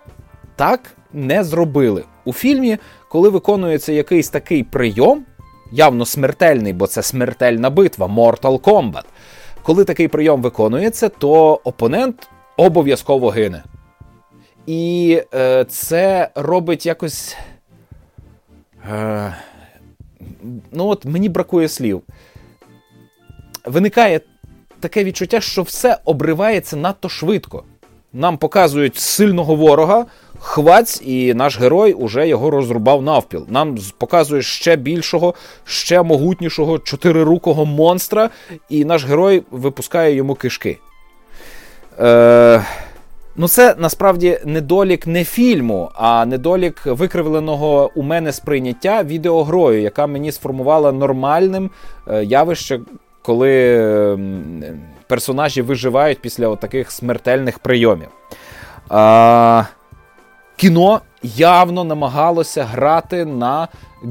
так 0.57 0.81
не 1.13 1.45
зробили. 1.45 2.05
У 2.25 2.33
фільмі, 2.33 2.79
коли 3.09 3.29
виконується 3.29 3.93
якийсь 3.93 4.29
такий 4.29 4.63
прийом 4.63 5.25
явно 5.73 6.07
смертельний, 6.07 6.73
бо 6.73 6.87
це 6.87 7.03
смертельна 7.03 7.71
битва, 7.71 8.07
Mortal 8.07 8.61
Kombat. 8.61 9.05
Коли 9.63 9.85
такий 9.85 10.09
прийом 10.09 10.43
виконується, 10.43 11.09
то 11.09 11.61
опонент 11.65 12.29
обов'язково 12.57 13.29
гине. 13.29 13.65
І 14.67 15.23
е, 15.35 15.65
це 15.65 16.31
робить 16.35 16.87
якось. 16.87 17.37
Е, 18.91 19.35
ну 20.73 20.87
от 20.87 21.05
мені 21.05 21.29
бракує 21.29 21.69
слів. 21.69 22.03
Виникає 23.65 24.21
таке 24.81 25.05
відчуття, 25.05 25.41
що 25.41 25.63
все 25.63 25.99
обривається 26.05 26.77
надто 26.77 27.09
швидко. 27.09 27.65
Нам 28.13 28.39
показують 28.39 28.97
сильного 28.97 29.57
ворога, 29.57 30.07
хваць, 30.43 31.03
і 31.05 31.35
наш 31.35 31.61
герой 31.61 31.93
уже 31.93 32.29
його 32.29 32.51
розрубав 32.51 33.03
навпіл. 33.03 33.47
Нам 33.49 33.79
показує 33.99 34.43
ще 34.43 34.77
більшого, 34.77 35.35
ще 35.65 36.03
могутнішого 36.03 36.79
чотирирукого 36.79 37.65
монстра, 37.65 38.31
і 38.69 38.85
наш 38.85 39.05
герой 39.05 39.43
випускає 39.51 40.15
йому 40.15 40.35
кишки. 40.35 40.79
Е, 42.01 42.63
Ну, 43.37 43.49
це 43.49 43.75
насправді 43.79 44.39
недолік 44.45 45.07
не 45.07 45.25
фільму, 45.25 45.91
а 45.95 46.27
недолік 46.27 46.87
викривленого 46.87 47.91
у 47.95 48.03
мене 48.03 48.33
сприйняття 48.33 49.03
відеогрою, 49.03 49.83
яка 49.83 50.07
мені 50.07 50.33
сформувала 50.33 50.93
нормальним 50.93 51.71
е, 52.09 52.25
явище, 52.25 52.81
коли 53.23 54.19
персонажі 55.07 55.63
виживають 55.63 56.21
після 56.21 56.57
таких 56.57 56.91
смертельних 56.91 57.59
прийомів. 57.59 58.09
А, 58.89 59.65
Кіно 60.57 61.01
явно 61.23 61.85
намагалося 61.85 62.65
грати 62.65 63.25
на 63.25 63.69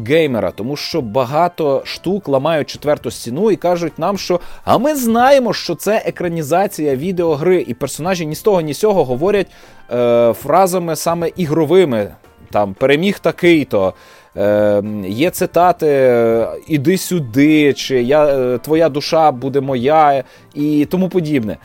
геймера, 0.07 0.51
тому 0.51 0.75
що 0.75 1.01
багато 1.01 1.81
штук 1.85 2.27
ламають 2.27 2.69
четверту 2.69 3.11
стіну 3.11 3.51
і 3.51 3.55
кажуть 3.55 3.99
нам, 3.99 4.17
що 4.17 4.39
а 4.65 4.77
ми 4.77 4.95
знаємо, 4.95 5.53
що 5.53 5.75
це 5.75 6.03
екранізація 6.05 6.95
відеогри, 6.95 7.65
і 7.67 7.73
персонажі 7.73 8.25
ні 8.25 8.35
з 8.35 8.41
того, 8.41 8.61
ні 8.61 8.73
з 8.73 8.79
цього 8.79 9.05
говорять 9.05 9.47
е, 9.91 10.33
фразами 10.33 10.95
саме 10.95 11.29
ігровими. 11.35 12.11
Там 12.51 12.73
переміг 12.73 13.19
такий-то. 13.19 13.93
Е, 14.37 14.83
Є 15.07 15.29
цитати 15.29 16.47
Іди 16.67 16.97
сюди, 16.97 17.73
чи 17.73 18.01
я, 18.01 18.25
е, 18.25 18.57
Твоя 18.57 18.89
душа 18.89 19.31
буде 19.31 19.61
моя, 19.61 20.23
і 20.53 20.85
тому 20.85 21.09
подібне. 21.09 21.57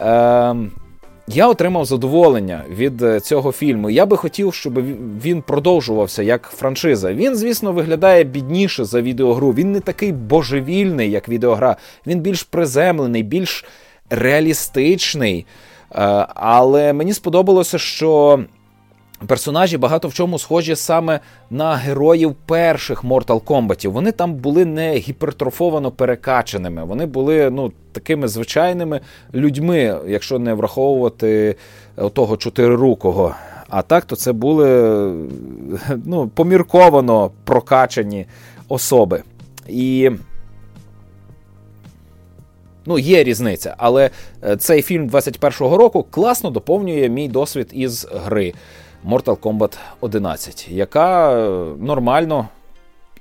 Е, 0.00 0.54
я 1.26 1.48
отримав 1.48 1.84
задоволення 1.84 2.64
від 2.70 3.02
е, 3.02 3.20
цього 3.20 3.52
фільму. 3.52 3.90
Я 3.90 4.06
би 4.06 4.16
хотів, 4.16 4.54
щоб 4.54 4.78
він 5.22 5.42
продовжувався 5.42 6.22
як 6.22 6.42
франшиза. 6.42 7.12
Він, 7.12 7.36
звісно, 7.36 7.72
виглядає 7.72 8.24
бідніше 8.24 8.84
за 8.84 9.00
відеогру. 9.00 9.52
Він 9.52 9.72
не 9.72 9.80
такий 9.80 10.12
божевільний, 10.12 11.10
як 11.10 11.28
відеогра. 11.28 11.76
Він 12.06 12.20
більш 12.20 12.42
приземлений, 12.42 13.22
більш 13.22 13.64
реалістичний. 14.10 15.46
Е, 15.92 16.26
але 16.34 16.92
мені 16.92 17.12
сподобалося, 17.12 17.78
що 17.78 18.40
Персонажі 19.26 19.78
багато 19.78 20.08
в 20.08 20.14
чому 20.14 20.38
схожі 20.38 20.76
саме 20.76 21.20
на 21.50 21.74
героїв 21.74 22.34
перших 22.46 23.04
Mortal 23.04 23.40
Kombat. 23.40 23.88
Вони 23.88 24.12
там 24.12 24.34
були 24.34 24.64
не 24.64 24.96
гіпертрофовано 24.96 25.90
перекачаними, 25.90 26.84
вони 26.84 27.06
були 27.06 27.50
ну, 27.50 27.72
такими 27.92 28.28
звичайними 28.28 29.00
людьми, 29.34 29.98
якщо 30.06 30.38
не 30.38 30.54
враховувати 30.54 31.56
того 32.12 32.36
чотирирукого. 32.36 33.34
А 33.68 33.82
так, 33.82 34.04
то 34.04 34.16
це 34.16 34.32
були 34.32 35.10
ну, 36.04 36.28
помірковано 36.28 37.30
прокачані 37.44 38.26
особи. 38.68 39.22
І 39.68 40.10
ну, 42.86 42.98
є 42.98 43.24
різниця, 43.24 43.74
але 43.78 44.10
е, 44.44 44.56
цей 44.56 44.82
фільм 44.82 45.08
21-го 45.08 45.76
року 45.76 46.06
класно 46.10 46.50
доповнює 46.50 47.08
мій 47.08 47.28
досвід 47.28 47.68
із 47.72 48.06
гри. 48.14 48.52
Mortal 49.04 49.36
Kombat 49.38 49.78
11, 50.00 50.68
яка 50.68 51.32
е, 51.32 51.48
нормально 51.78 52.48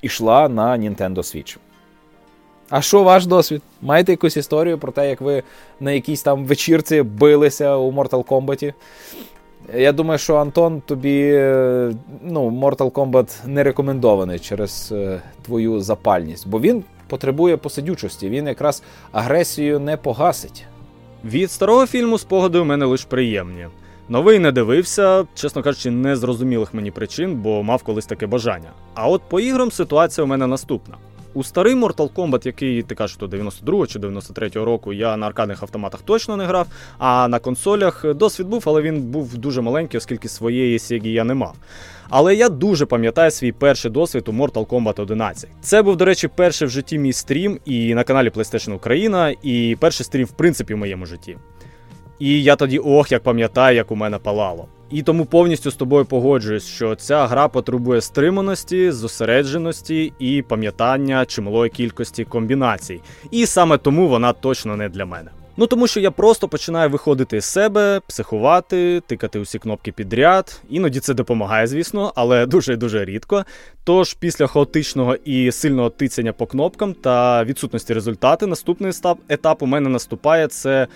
йшла 0.01 0.49
на 0.49 0.77
Nintendo 0.77 1.17
Switch. 1.17 1.57
А 2.69 2.81
що 2.81 3.03
ваш 3.03 3.25
досвід? 3.25 3.61
Маєте 3.81 4.11
якусь 4.11 4.37
історію 4.37 4.77
про 4.77 4.91
те, 4.91 5.09
як 5.09 5.21
ви 5.21 5.43
на 5.79 5.91
якійсь 5.91 6.23
там 6.23 6.45
вечірці 6.45 7.01
билися 7.01 7.75
у 7.75 7.91
Mortal 7.91 8.23
Kombat? 8.23 8.73
Я 9.75 9.91
думаю, 9.91 10.17
що 10.17 10.35
Антон 10.35 10.81
тобі 10.81 11.31
е, 11.33 11.93
ну, 12.23 12.49
Mortal 12.49 12.91
Kombat 12.91 13.47
не 13.47 13.63
рекомендований 13.63 14.39
через 14.39 14.91
е, 14.91 15.21
твою 15.41 15.81
запальність, 15.81 16.47
бо 16.47 16.59
він 16.59 16.83
потребує 17.07 17.57
посидючості, 17.57 18.29
він 18.29 18.47
якраз 18.47 18.83
агресію 19.11 19.79
не 19.79 19.97
погасить. 19.97 20.65
Від 21.25 21.51
старого 21.51 21.87
фільму 21.87 22.17
спогади 22.17 22.59
у 22.59 22.65
мене 22.65 22.85
лише 22.85 23.07
приємні. 23.07 23.67
Новий 24.13 24.39
не 24.39 24.51
дивився, 24.51 25.25
чесно 25.35 25.63
кажучи, 25.63 25.91
не 25.91 26.15
зрозумілих 26.15 26.73
мені 26.73 26.91
причин, 26.91 27.35
бо 27.35 27.63
мав 27.63 27.83
колись 27.83 28.05
таке 28.05 28.27
бажання. 28.27 28.69
А 28.93 29.07
от 29.07 29.21
по 29.29 29.39
іграм 29.39 29.71
ситуація 29.71 30.25
у 30.25 30.27
мене 30.27 30.47
наступна. 30.47 30.95
У 31.33 31.43
старий 31.43 31.75
Mortal 31.75 32.09
Kombat, 32.13 32.45
який 32.45 32.83
ти 32.83 32.95
кажеш, 32.95 33.17
то 33.17 33.27
92 33.27 33.87
чи 33.87 33.99
93 33.99 34.49
року, 34.49 34.93
я 34.93 35.17
на 35.17 35.27
аркадних 35.27 35.63
автоматах 35.63 36.01
точно 36.01 36.37
не 36.37 36.45
грав, 36.45 36.67
а 36.97 37.27
на 37.27 37.39
консолях 37.39 38.13
досвід 38.13 38.47
був, 38.47 38.63
але 38.65 38.81
він 38.81 39.01
був 39.01 39.37
дуже 39.37 39.61
маленький, 39.61 39.97
оскільки 39.97 40.29
своєї 40.29 40.77
Sega 40.77 41.07
я 41.07 41.23
не 41.23 41.33
мав. 41.33 41.55
Але 42.09 42.35
я 42.35 42.49
дуже 42.49 42.85
пам'ятаю 42.85 43.31
свій 43.31 43.51
перший 43.51 43.91
досвід 43.91 44.23
у 44.27 44.31
Mortal 44.31 44.65
Kombat 44.65 45.01
11. 45.01 45.49
Це 45.61 45.81
був, 45.81 45.97
до 45.97 46.05
речі, 46.05 46.27
перший 46.27 46.67
в 46.67 46.71
житті 46.71 46.99
мій 46.99 47.13
стрім 47.13 47.59
і 47.65 47.93
на 47.93 48.03
каналі 48.03 48.29
PlayStation 48.29 48.73
Україна, 48.73 49.35
і 49.43 49.77
перший 49.79 50.05
стрім, 50.05 50.25
в 50.25 50.31
принципі, 50.31 50.73
в 50.73 50.77
моєму 50.77 51.05
житті. 51.05 51.37
І 52.19 52.43
я 52.43 52.55
тоді 52.55 52.79
ох, 52.79 53.11
як 53.11 53.23
пам'ятаю, 53.23 53.75
як 53.75 53.91
у 53.91 53.95
мене 53.95 54.17
палало. 54.17 54.67
І 54.91 55.03
тому 55.03 55.25
повністю 55.25 55.71
з 55.71 55.75
тобою 55.75 56.05
погоджуюсь, 56.05 56.67
що 56.67 56.95
ця 56.95 57.27
гра 57.27 57.47
потребує 57.47 58.01
стриманості, 58.01 58.91
зосередженості 58.91 60.13
і 60.19 60.41
пам'ятання 60.41 61.25
чималої 61.25 61.69
кількості 61.69 62.23
комбінацій. 62.23 63.01
І 63.31 63.45
саме 63.45 63.77
тому 63.77 64.07
вона 64.07 64.33
точно 64.33 64.75
не 64.75 64.89
для 64.89 65.05
мене. 65.05 65.29
Ну 65.57 65.67
тому 65.67 65.87
що 65.87 65.99
я 65.99 66.11
просто 66.11 66.47
починаю 66.47 66.89
виходити 66.89 67.41
з 67.41 67.45
себе, 67.45 68.01
психувати, 68.07 69.01
тикати 69.07 69.39
усі 69.39 69.59
кнопки 69.59 69.91
підряд. 69.91 70.61
Іноді 70.69 70.99
це 70.99 71.13
допомагає, 71.13 71.67
звісно, 71.67 72.13
але 72.15 72.45
дуже 72.45 72.75
дуже 72.75 73.05
рідко. 73.05 73.45
Тож 73.83 74.13
після 74.13 74.47
хаотичного 74.47 75.15
і 75.15 75.51
сильного 75.51 75.89
тицяння 75.89 76.33
по 76.33 76.45
кнопкам 76.45 76.93
та 76.93 77.43
відсутності 77.43 77.93
результату, 77.93 78.47
наступний 78.47 78.91
етап 79.29 79.63
у 79.63 79.65
мене 79.65 79.89
наступає 79.89 80.47
це 80.47 80.87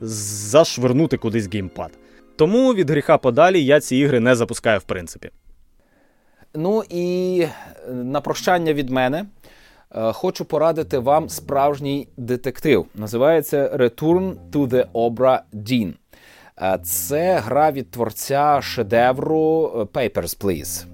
зашвернути 0.00 1.16
кудись 1.16 1.48
геймпад. 1.52 1.90
Тому 2.36 2.74
від 2.74 2.90
гріха 2.90 3.18
подалі 3.18 3.64
я 3.64 3.80
ці 3.80 3.96
ігри 3.96 4.20
не 4.20 4.34
запускаю 4.34 4.78
в 4.78 4.82
принципі. 4.82 5.30
Ну 6.54 6.82
і 6.90 7.40
е, 7.40 7.92
на 7.92 8.20
прощання 8.20 8.72
від 8.72 8.90
мене 8.90 9.26
е, 9.94 10.12
хочу 10.12 10.44
порадити 10.44 10.98
вам 10.98 11.28
справжній 11.28 12.08
детектив. 12.16 12.86
Називається 12.94 13.70
Return 13.76 14.34
to 14.52 14.68
the 14.68 14.84
Obra 14.92 15.38
Dinn. 15.54 15.92
Е, 16.62 16.78
це 16.82 17.38
гра 17.38 17.72
від 17.72 17.90
творця 17.90 18.60
шедевру 18.62 19.62
Papers, 19.92 20.42
Please. 20.42 20.86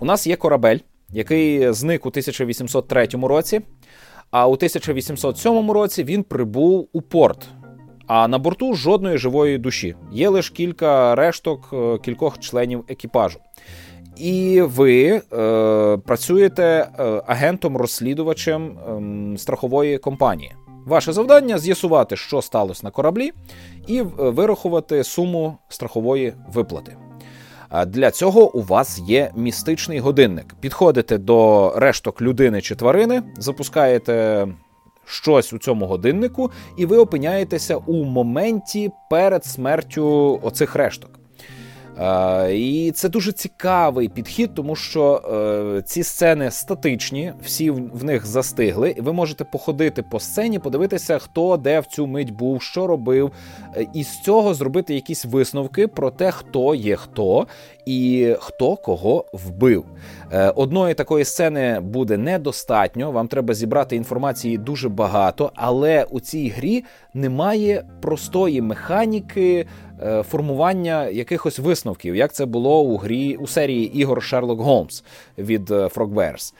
У 0.00 0.04
нас 0.04 0.26
є 0.26 0.36
корабель, 0.36 0.78
який 1.10 1.72
зник 1.72 2.06
у 2.06 2.08
1803 2.08 3.08
році, 3.22 3.60
а 4.30 4.46
у 4.46 4.52
1807 4.52 5.70
році 5.70 6.04
він 6.04 6.22
прибув 6.22 6.88
у 6.92 7.02
порт. 7.02 7.48
А 8.06 8.28
на 8.28 8.38
борту 8.38 8.74
жодної 8.74 9.18
живої 9.18 9.58
душі. 9.58 9.94
Є 10.12 10.28
лише 10.28 10.54
кілька 10.54 11.14
решток 11.14 11.70
е, 11.72 11.98
кількох 11.98 12.38
членів 12.38 12.84
екіпажу. 12.88 13.38
І 14.16 14.60
ви 14.62 15.04
е, 15.08 15.22
працюєте 15.96 16.62
е, 16.64 17.22
агентом-розслідувачем 17.26 18.78
е, 19.34 19.38
страхової 19.38 19.98
компанії. 19.98 20.52
Ваше 20.86 21.12
завдання 21.12 21.58
з'ясувати, 21.58 22.16
що 22.16 22.42
сталося 22.42 22.80
на 22.84 22.90
кораблі, 22.90 23.32
і 23.86 23.98
е, 23.98 24.04
вирахувати 24.18 25.04
суму 25.04 25.58
страхової 25.68 26.32
виплати. 26.52 26.96
Для 27.86 28.10
цього 28.10 28.54
у 28.54 28.62
вас 28.62 28.98
є 28.98 29.30
містичний 29.36 29.98
годинник. 29.98 30.54
Підходите 30.60 31.18
до 31.18 31.72
решток 31.76 32.22
людини 32.22 32.60
чи 32.60 32.74
тварини, 32.74 33.22
запускаєте 33.38 34.46
щось 35.06 35.52
у 35.52 35.58
цьому 35.58 35.86
годиннику, 35.86 36.50
і 36.76 36.86
ви 36.86 36.96
опиняєтеся 36.96 37.76
у 37.76 38.04
моменті 38.04 38.90
перед 39.10 39.44
смертю 39.44 40.40
оцих 40.42 40.74
решток. 40.74 41.23
Е, 42.00 42.56
і 42.56 42.92
це 42.92 43.08
дуже 43.08 43.32
цікавий 43.32 44.08
підхід, 44.08 44.54
тому 44.54 44.76
що 44.76 45.22
е, 45.78 45.82
ці 45.82 46.02
сцени 46.02 46.50
статичні, 46.50 47.32
всі 47.44 47.70
в, 47.70 48.04
них 48.04 48.26
застигли, 48.26 48.94
ви 48.98 49.12
можете 49.12 49.44
походити 49.44 50.02
по 50.02 50.20
сцені, 50.20 50.58
подивитися, 50.58 51.18
хто 51.18 51.56
де 51.56 51.80
в 51.80 51.86
цю 51.86 52.06
мить 52.06 52.30
був, 52.30 52.62
що 52.62 52.86
робив, 52.86 53.32
е, 53.76 53.86
і 53.94 54.04
з 54.04 54.20
цього 54.20 54.54
зробити 54.54 54.94
якісь 54.94 55.24
висновки 55.24 55.88
про 55.88 56.10
те, 56.10 56.30
хто 56.30 56.74
є 56.74 56.96
хто 56.96 57.46
і 57.86 58.34
хто 58.40 58.76
кого 58.76 59.24
вбив. 59.32 59.84
Одної 60.54 60.94
такої 60.94 61.24
сцени 61.24 61.80
буде 61.80 62.16
недостатньо. 62.16 63.12
Вам 63.12 63.28
треба 63.28 63.54
зібрати 63.54 63.96
інформації 63.96 64.58
дуже 64.58 64.88
багато, 64.88 65.52
але 65.54 66.04
у 66.10 66.20
цій 66.20 66.48
грі 66.48 66.84
немає 67.14 67.84
простої 68.00 68.62
механіки. 68.62 69.66
Е, 70.04 70.22
формування 70.22 71.08
якихось 71.08 71.58
висновків, 71.58 72.16
як 72.16 72.32
це 72.32 72.46
було 72.46 72.80
у 72.80 72.96
грі 72.96 73.36
у 73.36 73.46
серії 73.46 73.98
ігор 73.98 74.22
Шерлок 74.22 74.60
Голмс 74.60 75.04
від 75.38 75.70
е, 75.70 75.86
Frogwares. 75.86 76.54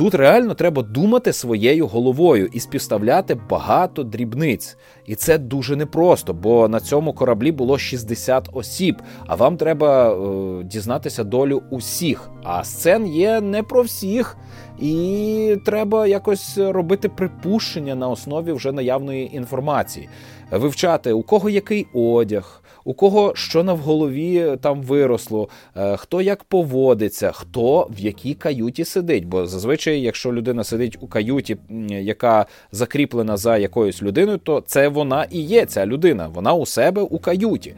Тут 0.00 0.14
реально 0.14 0.54
треба 0.54 0.82
думати 0.82 1.32
своєю 1.32 1.86
головою 1.86 2.48
і 2.52 2.60
співставляти 2.60 3.34
багато 3.50 4.02
дрібниць. 4.04 4.76
І 5.06 5.14
це 5.14 5.38
дуже 5.38 5.76
непросто, 5.76 6.34
бо 6.34 6.68
на 6.68 6.80
цьому 6.80 7.12
кораблі 7.12 7.52
було 7.52 7.78
60 7.78 8.48
осіб, 8.52 9.02
а 9.26 9.34
вам 9.34 9.56
треба 9.56 10.12
е, 10.12 10.64
дізнатися 10.64 11.24
долю 11.24 11.62
усіх. 11.70 12.30
А 12.42 12.64
сцен 12.64 13.06
є 13.06 13.40
не 13.40 13.62
про 13.62 13.82
всіх, 13.82 14.36
і 14.78 15.56
треба 15.64 16.06
якось 16.06 16.58
робити 16.58 17.08
припущення 17.08 17.94
на 17.94 18.08
основі 18.08 18.52
вже 18.52 18.72
наявної 18.72 19.36
інформації 19.36 20.08
вивчати, 20.50 21.12
у 21.12 21.22
кого 21.22 21.50
який 21.50 21.86
одяг, 21.94 22.59
у 22.84 22.94
кого 22.94 23.32
що 23.34 23.64
на 23.64 23.72
в 23.72 23.78
голові 23.78 24.56
там 24.60 24.82
виросло, 24.82 25.48
е, 25.76 25.96
хто 25.96 26.22
як 26.22 26.44
поводиться, 26.44 27.32
хто 27.32 27.88
в 27.90 28.00
якій 28.00 28.34
каюті 28.34 28.84
сидить. 28.84 29.26
Бо 29.26 29.46
зазвичай, 29.46 30.00
якщо 30.00 30.32
людина 30.32 30.64
сидить 30.64 30.98
у 31.00 31.06
каюті, 31.06 31.56
яка 31.88 32.46
закріплена 32.72 33.36
за 33.36 33.56
якоюсь 33.56 34.02
людиною, 34.02 34.38
то 34.38 34.60
це 34.66 34.88
вона 34.88 35.26
і 35.30 35.40
є 35.40 35.66
ця 35.66 35.86
людина. 35.86 36.28
Вона 36.28 36.54
у 36.54 36.66
себе 36.66 37.02
у 37.02 37.18
каюті. 37.18 37.74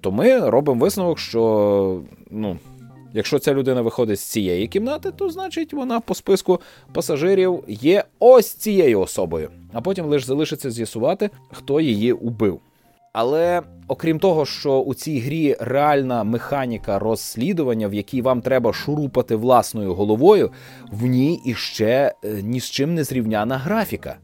То 0.00 0.12
ми 0.12 0.50
робимо 0.50 0.80
висновок, 0.80 1.18
що 1.18 2.00
ну. 2.30 2.58
Якщо 3.16 3.38
ця 3.38 3.54
людина 3.54 3.82
виходить 3.82 4.20
з 4.20 4.24
цієї 4.24 4.66
кімнати, 4.66 5.10
то 5.16 5.30
значить 5.30 5.72
вона 5.72 6.00
по 6.00 6.14
списку 6.14 6.60
пасажирів 6.92 7.64
є 7.68 8.04
ось 8.18 8.52
цією 8.52 9.00
особою. 9.00 9.50
А 9.72 9.80
потім 9.80 10.04
лише 10.04 10.26
залишиться 10.26 10.70
з'ясувати, 10.70 11.30
хто 11.52 11.80
її 11.80 12.12
убив. 12.12 12.60
Але 13.18 13.62
окрім 13.88 14.18
того, 14.18 14.46
що 14.46 14.78
у 14.80 14.94
цій 14.94 15.18
грі 15.18 15.56
реальна 15.60 16.24
механіка 16.24 16.98
розслідування, 16.98 17.88
в 17.88 17.94
якій 17.94 18.22
вам 18.22 18.40
треба 18.40 18.72
шурупати 18.72 19.36
власною 19.36 19.94
головою, 19.94 20.50
в 20.92 21.06
ній 21.06 21.40
іще 21.44 22.14
е, 22.24 22.42
ні 22.42 22.60
з 22.60 22.70
чим 22.70 22.94
не 22.94 23.04
зрівняна 23.04 23.58
графіка. 23.58 24.16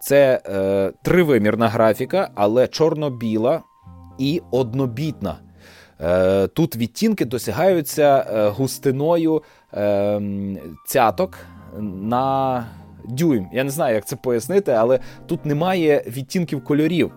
Це 0.00 0.40
е, 0.46 0.92
тривимірна 1.02 1.68
графіка, 1.68 2.30
але 2.34 2.66
чорно-біла 2.66 3.62
і 4.18 4.42
однобітна. 4.50 5.38
Е, 6.00 6.46
тут 6.46 6.76
відтінки 6.76 7.24
досягаються 7.24 8.26
е, 8.30 8.48
густиною 8.48 9.42
е, 9.74 10.20
цяток 10.86 11.38
на 11.80 12.66
дюйм. 13.04 13.48
Я 13.52 13.64
не 13.64 13.70
знаю, 13.70 13.94
як 13.94 14.06
це 14.06 14.16
пояснити, 14.16 14.72
але 14.72 14.98
тут 15.26 15.46
немає 15.46 16.04
відтінків 16.06 16.64
кольорів. 16.64 17.12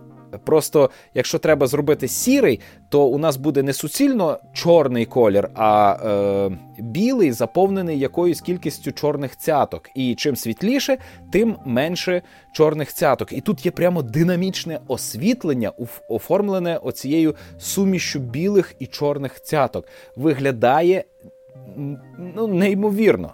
Просто 0.46 0.90
якщо 1.14 1.40
треба 1.40 1.68
зробити 1.68 2.08
сірий, 2.08 2.60
то 2.90 3.06
у 3.06 3.18
нас 3.18 3.38
буде 3.38 3.64
не 3.64 3.74
суцільно 3.74 4.40
чорний 4.54 5.06
колір, 5.06 5.50
а 5.56 5.98
е, 6.06 6.58
білий, 6.80 7.32
заповнений 7.32 8.00
якоюсь 8.00 8.42
кількістю 8.42 8.92
чорних 8.92 9.38
цяток. 9.38 9.90
І 9.96 10.16
чим 10.16 10.36
світліше, 10.36 10.98
тим 11.32 11.56
менше 11.66 12.22
чорних 12.54 12.94
цяток. 12.94 13.34
І 13.34 13.42
тут 13.42 13.66
є 13.66 13.72
прямо 13.72 14.02
динамічне 14.02 14.80
освітлення, 14.88 15.72
оформлене 16.10 16.78
оцією 16.78 17.36
сумішю 17.60 18.20
білих 18.20 18.76
і 18.80 18.86
чорних 18.86 19.42
цяток. 19.42 19.88
Виглядає 20.16 21.04
ну, 22.36 22.48
неймовірно. 22.48 23.32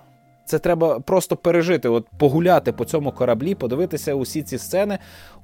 Це 0.48 0.60
треба 0.60 1.00
просто 1.00 1.36
пережити, 1.36 1.89
от 1.89 2.08
погуляти 2.18 2.72
по 2.72 2.86
цьому 2.86 3.12
кораблі, 3.12 3.56
подивитися 3.56 4.14
усі 4.14 4.43
ці 4.43 4.58
сцени 4.58 4.98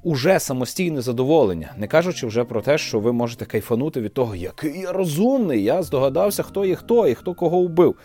уже 0.04 0.40
самостійне 0.40 1.02
задоволення, 1.02 1.74
не 1.78 1.88
кажучи 1.88 2.28
вже 2.28 2.44
про 2.44 2.62
те, 2.62 2.78
що 2.78 3.00
ви 3.00 3.14
можете 3.14 3.46
кайфанути 3.46 4.02
від 4.02 4.14
того, 4.14 4.36
який 4.36 4.80
я 4.80 4.92
розумний, 4.92 5.64
я 5.64 5.84
здогадався, 5.84 6.44
хто 6.44 6.66
є 6.66 6.76
хто 6.76 7.08
і 7.08 7.16
хто 7.16 7.34
кого 7.34 7.60
вбив. 7.60 7.96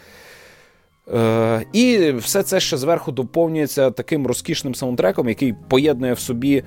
Е, 1.14 1.64
І 1.72 2.12
все 2.12 2.42
це 2.42 2.60
ще 2.60 2.76
зверху 2.76 3.12
доповнюється 3.12 3.90
таким 3.90 4.26
розкішним 4.26 4.74
саундтреком, 4.74 5.28
який 5.28 5.54
поєднує 5.68 6.12
в 6.12 6.18
собі 6.18 6.62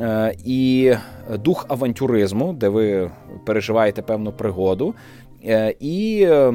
е, 0.00 0.34
і 0.44 0.92
дух 1.38 1.66
авантюризму, 1.68 2.52
де 2.52 2.68
ви 2.68 3.10
переживаєте 3.46 4.02
певну 4.02 4.32
пригоду, 4.32 4.94
е, 5.44 5.74
і 5.80 6.26
е, 6.28 6.54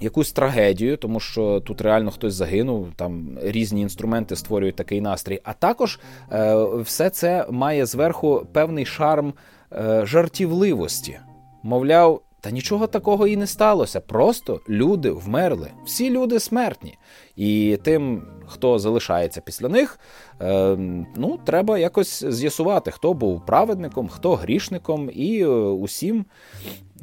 якусь 0.00 0.32
трагедію, 0.32 0.96
тому 0.96 1.20
що 1.20 1.60
тут 1.60 1.80
реально 1.80 2.10
хтось 2.10 2.34
загинув, 2.34 2.88
там 2.96 3.38
різні 3.42 3.80
інструменти 3.80 4.36
створюють 4.36 4.76
такий 4.76 5.00
настрій. 5.00 5.40
А 5.44 5.52
також 5.52 6.00
е, 6.32 6.56
все 6.80 7.10
це 7.10 7.46
має 7.50 7.86
зверху 7.86 8.46
певний 8.52 8.86
шарм 8.86 9.34
е, 9.72 10.06
жартівливості. 10.06 11.18
Мовляв, 11.62 12.22
та 12.40 12.50
нічого 12.50 12.86
такого 12.86 13.26
і 13.26 13.36
не 13.36 13.46
сталося. 13.46 14.00
Просто 14.00 14.60
люди 14.68 15.10
вмерли. 15.10 15.70
Всі 15.86 16.10
люди 16.10 16.40
смертні. 16.40 16.98
І 17.36 17.78
тим, 17.82 18.22
хто 18.48 18.78
залишається 18.78 19.40
після 19.40 19.68
них, 19.68 20.00
е, 20.40 20.76
ну, 21.16 21.38
треба 21.44 21.78
якось 21.78 22.24
з'ясувати, 22.24 22.90
хто 22.90 23.14
був 23.14 23.46
праведником, 23.46 24.08
хто 24.08 24.34
грішником, 24.34 25.10
і 25.14 25.42
е, 25.42 25.46
усім 25.48 26.24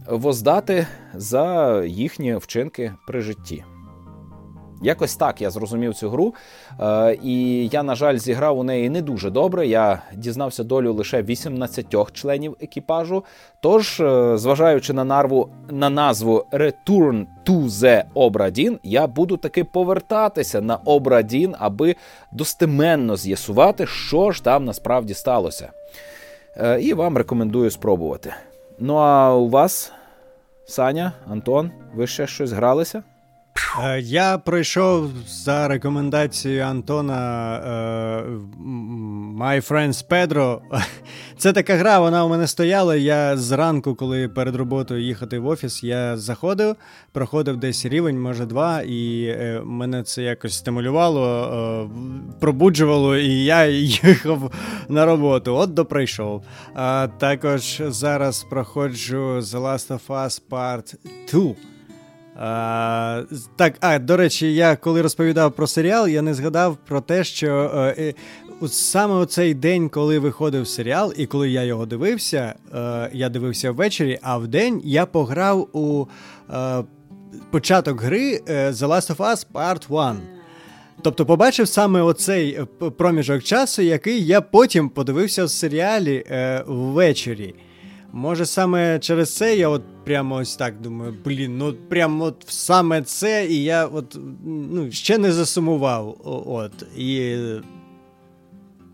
воздати 0.07 0.87
за 1.13 1.83
їхні 1.85 2.35
вчинки 2.35 2.93
при 3.07 3.21
житті. 3.21 3.63
Якось 4.82 5.15
так 5.15 5.41
я 5.41 5.49
зрозумів 5.49 5.93
цю 5.93 6.09
гру, 6.09 6.34
е, 6.80 7.17
і 7.23 7.67
я, 7.67 7.84
на 7.84 7.95
жаль, 7.95 8.17
зіграв 8.17 8.59
у 8.59 8.63
неї 8.63 8.89
не 8.89 9.01
дуже 9.01 9.30
добре. 9.30 9.67
Я 9.67 10.01
дізнався 10.13 10.63
долю 10.63 10.93
лише 10.93 11.21
18 11.21 12.11
членів 12.13 12.57
екіпажу. 12.61 13.23
Тож, 13.59 13.99
е, 13.99 14.38
зважаючи 14.38 14.93
на 14.93 15.03
нарву 15.03 15.49
на 15.69 15.89
назву 15.89 16.45
Return 16.51 17.26
to 17.45 17.65
the 17.67 18.03
Obradin, 18.15 18.78
я 18.84 19.07
буду 19.07 19.38
таки 19.38 19.63
повертатися 19.63 20.61
на 20.61 20.76
Обрадін, 20.76 21.55
аби 21.59 21.95
достеменно 22.32 23.17
з'ясувати, 23.17 23.88
що 23.88 24.32
ж 24.32 24.43
там 24.43 24.65
насправді 24.65 25.13
сталося. 25.13 25.71
Е, 26.57 26.82
І 26.82 26.93
вам 26.93 27.17
рекомендую 27.17 27.71
спробувати. 27.71 28.34
Ну 28.80 28.95
а 28.95 29.34
у 29.36 29.49
вас, 29.49 29.91
Саня, 30.65 31.11
Антон, 31.32 31.71
ви 31.93 32.07
ще 32.07 32.28
щось 32.28 32.51
гралися? 32.51 33.03
Е, 33.84 33.99
Я 34.01 34.38
пройшов 34.38 35.10
за 35.28 35.68
рекомендацією 35.68 36.64
Антона 36.64 37.56
е, 37.58 38.24
My 39.39 39.72
Friends 39.72 40.08
Pedro. 40.10 40.60
Це 41.38 41.53
така 41.53 41.76
гра, 41.76 41.99
вона 41.99 42.26
у 42.26 42.30
мене 42.30 42.47
стояла. 42.47 42.95
Я 42.95 43.38
зранку, 43.38 43.95
коли 43.95 44.28
перед 44.28 44.56
роботою 44.56 45.03
їхати 45.03 45.39
в 45.39 45.47
офіс, 45.47 45.84
я 45.84 46.18
заходив, 46.18 46.76
проходив 47.12 47.58
десь 47.58 47.86
рівень, 47.86 48.22
може 48.22 48.45
два, 48.45 48.82
і 48.82 49.24
е, 49.24 49.62
мене 49.66 50.03
це 50.03 50.24
якось 50.24 50.58
стимулювало, 50.58 51.89
пробуджувало, 52.39 53.18
і 53.18 53.43
я 53.43 53.66
їхав 53.66 54.51
на 54.89 55.06
роботу. 55.06 55.56
От 55.56 55.74
до 55.74 55.86
прийшов. 55.86 56.43
А 56.76 57.08
також 57.18 57.82
зараз 57.88 58.43
проходжу 58.49 59.18
The 59.39 59.62
Last 59.62 59.88
of 59.88 60.08
Us 60.08 60.41
Part 60.49 60.95
2. 61.32 61.74
А, 62.36 63.23
так, 63.55 63.73
а 63.79 63.99
до 63.99 64.17
речі, 64.17 64.53
я 64.53 64.75
коли 64.75 65.01
розповідав 65.01 65.51
про 65.51 65.67
серіал, 65.67 66.07
я 66.07 66.21
не 66.21 66.33
згадав 66.33 66.77
про 66.88 67.01
те, 67.01 67.23
що 67.23 67.71
е, 67.75 68.13
е, 68.61 68.67
саме 68.67 69.15
у 69.15 69.25
цей 69.25 69.53
день, 69.53 69.89
коли 69.89 70.19
виходив 70.19 70.67
серіал, 70.67 71.13
і 71.17 71.25
коли 71.25 71.49
я 71.49 71.63
його 71.63 71.86
дивився, 71.86 72.53
е, 72.73 73.09
я 73.13 73.29
дивився 73.29 73.71
ввечері, 73.71 74.19
а 74.21 74.38
в 74.38 74.47
день 74.47 74.81
я 74.83 75.05
пограв 75.05 75.69
у 75.73 76.05
е, 76.53 76.83
початок 77.51 78.01
гри 78.01 78.41
е, 78.47 78.71
The 78.71 78.88
Last 78.88 79.15
of 79.15 79.17
Us 79.17 79.45
Part 79.53 79.86
1. 79.89 80.21
Тобто 81.01 81.25
побачив 81.25 81.67
саме 81.67 82.01
оцей 82.01 82.59
е, 82.81 82.89
проміжок 82.89 83.43
часу, 83.43 83.81
який 83.81 84.25
я 84.25 84.41
потім 84.41 84.89
подивився 84.89 85.45
в 85.45 85.49
серіалі 85.49 86.23
е, 86.29 86.63
ввечері. 86.67 87.55
Може, 88.18 88.45
саме 88.45 88.99
через 88.99 89.36
це 89.36 89.55
я 89.55 89.70
от 89.70 89.82
прямо 90.05 90.36
ось 90.36 90.55
так 90.55 90.82
думаю, 90.82 91.16
блін, 91.26 91.57
ну 91.57 91.74
прямо 91.74 92.24
от 92.24 92.45
саме 92.47 93.01
це, 93.01 93.45
і 93.45 93.63
я 93.63 93.86
от 93.86 94.18
ну, 94.45 94.91
ще 94.91 95.18
не 95.18 95.32
засумував. 95.32 96.18
От, 96.45 96.72
і... 96.97 97.38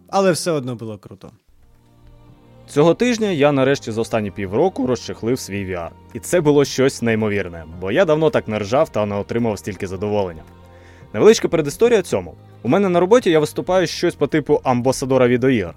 Але 0.09 0.31
все 0.31 0.51
одно 0.51 0.75
було 0.75 0.97
круто. 0.97 1.31
Цього 2.67 2.93
тижня 2.93 3.27
я 3.27 3.51
нарешті 3.51 3.91
за 3.91 4.01
останні 4.01 4.31
півроку 4.31 4.87
розчехлив 4.87 5.39
свій 5.39 5.65
VR. 5.65 5.89
І 6.13 6.19
це 6.19 6.41
було 6.41 6.65
щось 6.65 7.01
неймовірне, 7.01 7.65
бо 7.81 7.91
я 7.91 8.05
давно 8.05 8.29
так 8.29 8.47
не 8.47 8.59
ржав 8.59 8.89
та 8.89 9.05
не 9.05 9.15
отримав 9.15 9.59
стільки 9.59 9.87
задоволення. 9.87 10.43
Невеличка 11.13 11.47
передісторія 11.47 12.01
цьому. 12.01 12.35
У 12.63 12.69
мене 12.69 12.89
на 12.89 12.99
роботі 12.99 13.29
я 13.29 13.39
виступаю 13.39 13.87
щось 13.87 14.15
по 14.15 14.27
типу 14.27 14.61
амбасадора 14.63 15.27
відеоігр. 15.27 15.73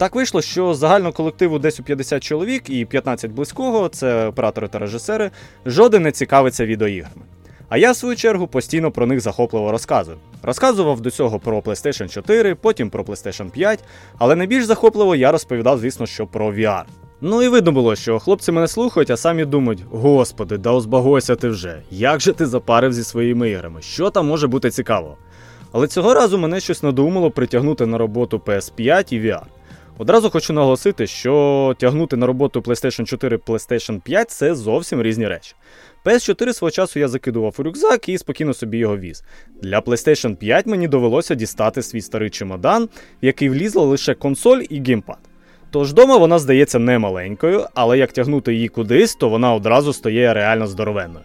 Так 0.00 0.14
вийшло, 0.14 0.42
що 0.42 0.74
загально 0.74 1.12
колективу 1.12 1.58
десь 1.58 1.80
у 1.80 1.82
50 1.82 2.22
чоловік 2.22 2.70
і 2.70 2.84
15 2.84 3.30
близького, 3.30 3.88
це 3.88 4.26
оператори 4.26 4.68
та 4.68 4.78
режисери, 4.78 5.30
жоден 5.66 6.02
не 6.02 6.12
цікавиться 6.12 6.66
відеоіграми. 6.66 7.22
А 7.68 7.78
я, 7.78 7.92
в 7.92 7.96
свою 7.96 8.16
чергу, 8.16 8.46
постійно 8.46 8.90
про 8.90 9.06
них 9.06 9.20
захопливо 9.20 9.72
розказую. 9.72 10.16
Розказував 10.42 11.00
до 11.00 11.10
цього 11.10 11.38
про 11.38 11.60
PlayStation 11.60 12.08
4, 12.08 12.54
потім 12.54 12.90
про 12.90 13.04
PlayStation 13.04 13.50
5, 13.50 13.84
але 14.18 14.36
найбільш 14.36 14.64
захопливо 14.64 15.16
я 15.16 15.32
розповідав, 15.32 15.78
звісно, 15.78 16.06
що 16.06 16.26
про 16.26 16.52
VR. 16.52 16.82
Ну 17.20 17.42
і 17.42 17.48
видно 17.48 17.72
було, 17.72 17.96
що 17.96 18.18
хлопці 18.18 18.52
мене 18.52 18.68
слухають, 18.68 19.10
а 19.10 19.16
самі 19.16 19.44
думають: 19.44 19.84
господи, 19.90 20.58
да 20.58 20.70
озбагойся 20.70 21.36
ти 21.36 21.48
вже, 21.48 21.82
як 21.90 22.20
же 22.20 22.32
ти 22.32 22.46
запарив 22.46 22.92
зі 22.92 23.04
своїми 23.04 23.50
іграми, 23.50 23.82
що 23.82 24.10
там 24.10 24.26
може 24.26 24.46
бути 24.46 24.70
цікаво? 24.70 25.16
Але 25.72 25.86
цього 25.86 26.14
разу 26.14 26.38
мене 26.38 26.60
щось 26.60 26.82
надумало 26.82 27.30
притягнути 27.30 27.86
на 27.86 27.98
роботу 27.98 28.42
PS5 28.46 29.14
і 29.14 29.20
VR. 29.20 29.42
Одразу 30.00 30.30
хочу 30.30 30.52
наголосити, 30.52 31.06
що 31.06 31.74
тягнути 31.78 32.16
на 32.16 32.26
роботу 32.26 32.60
PlayStation 32.60 33.04
4 33.04 33.36
PlayStation 33.36 34.00
5 34.00 34.30
це 34.30 34.54
зовсім 34.54 35.02
різні 35.02 35.28
речі. 35.28 35.54
PS4 36.04 36.52
свого 36.52 36.70
часу 36.70 36.98
я 36.98 37.08
закидував 37.08 37.54
у 37.58 37.62
рюкзак 37.62 38.08
і 38.08 38.18
спокійно 38.18 38.54
собі 38.54 38.78
його 38.78 38.96
віз. 38.96 39.24
Для 39.62 39.78
PlayStation 39.78 40.36
5 40.36 40.66
мені 40.66 40.88
довелося 40.88 41.34
дістати 41.34 41.82
свій 41.82 42.00
старий 42.00 42.30
чемодан, 42.30 42.84
в 43.22 43.24
який 43.24 43.48
влізла 43.48 43.84
лише 43.84 44.14
консоль 44.14 44.62
і 44.70 44.82
геймпад. 44.82 45.18
Тож 45.70 45.92
дома 45.92 46.16
вона 46.16 46.38
здається 46.38 46.78
не 46.78 46.98
маленькою, 46.98 47.66
але 47.74 47.98
як 47.98 48.12
тягнути 48.12 48.54
її 48.54 48.68
кудись, 48.68 49.14
то 49.14 49.28
вона 49.28 49.54
одразу 49.54 49.92
стає 49.92 50.34
реально 50.34 50.66
здоровенною. 50.66 51.24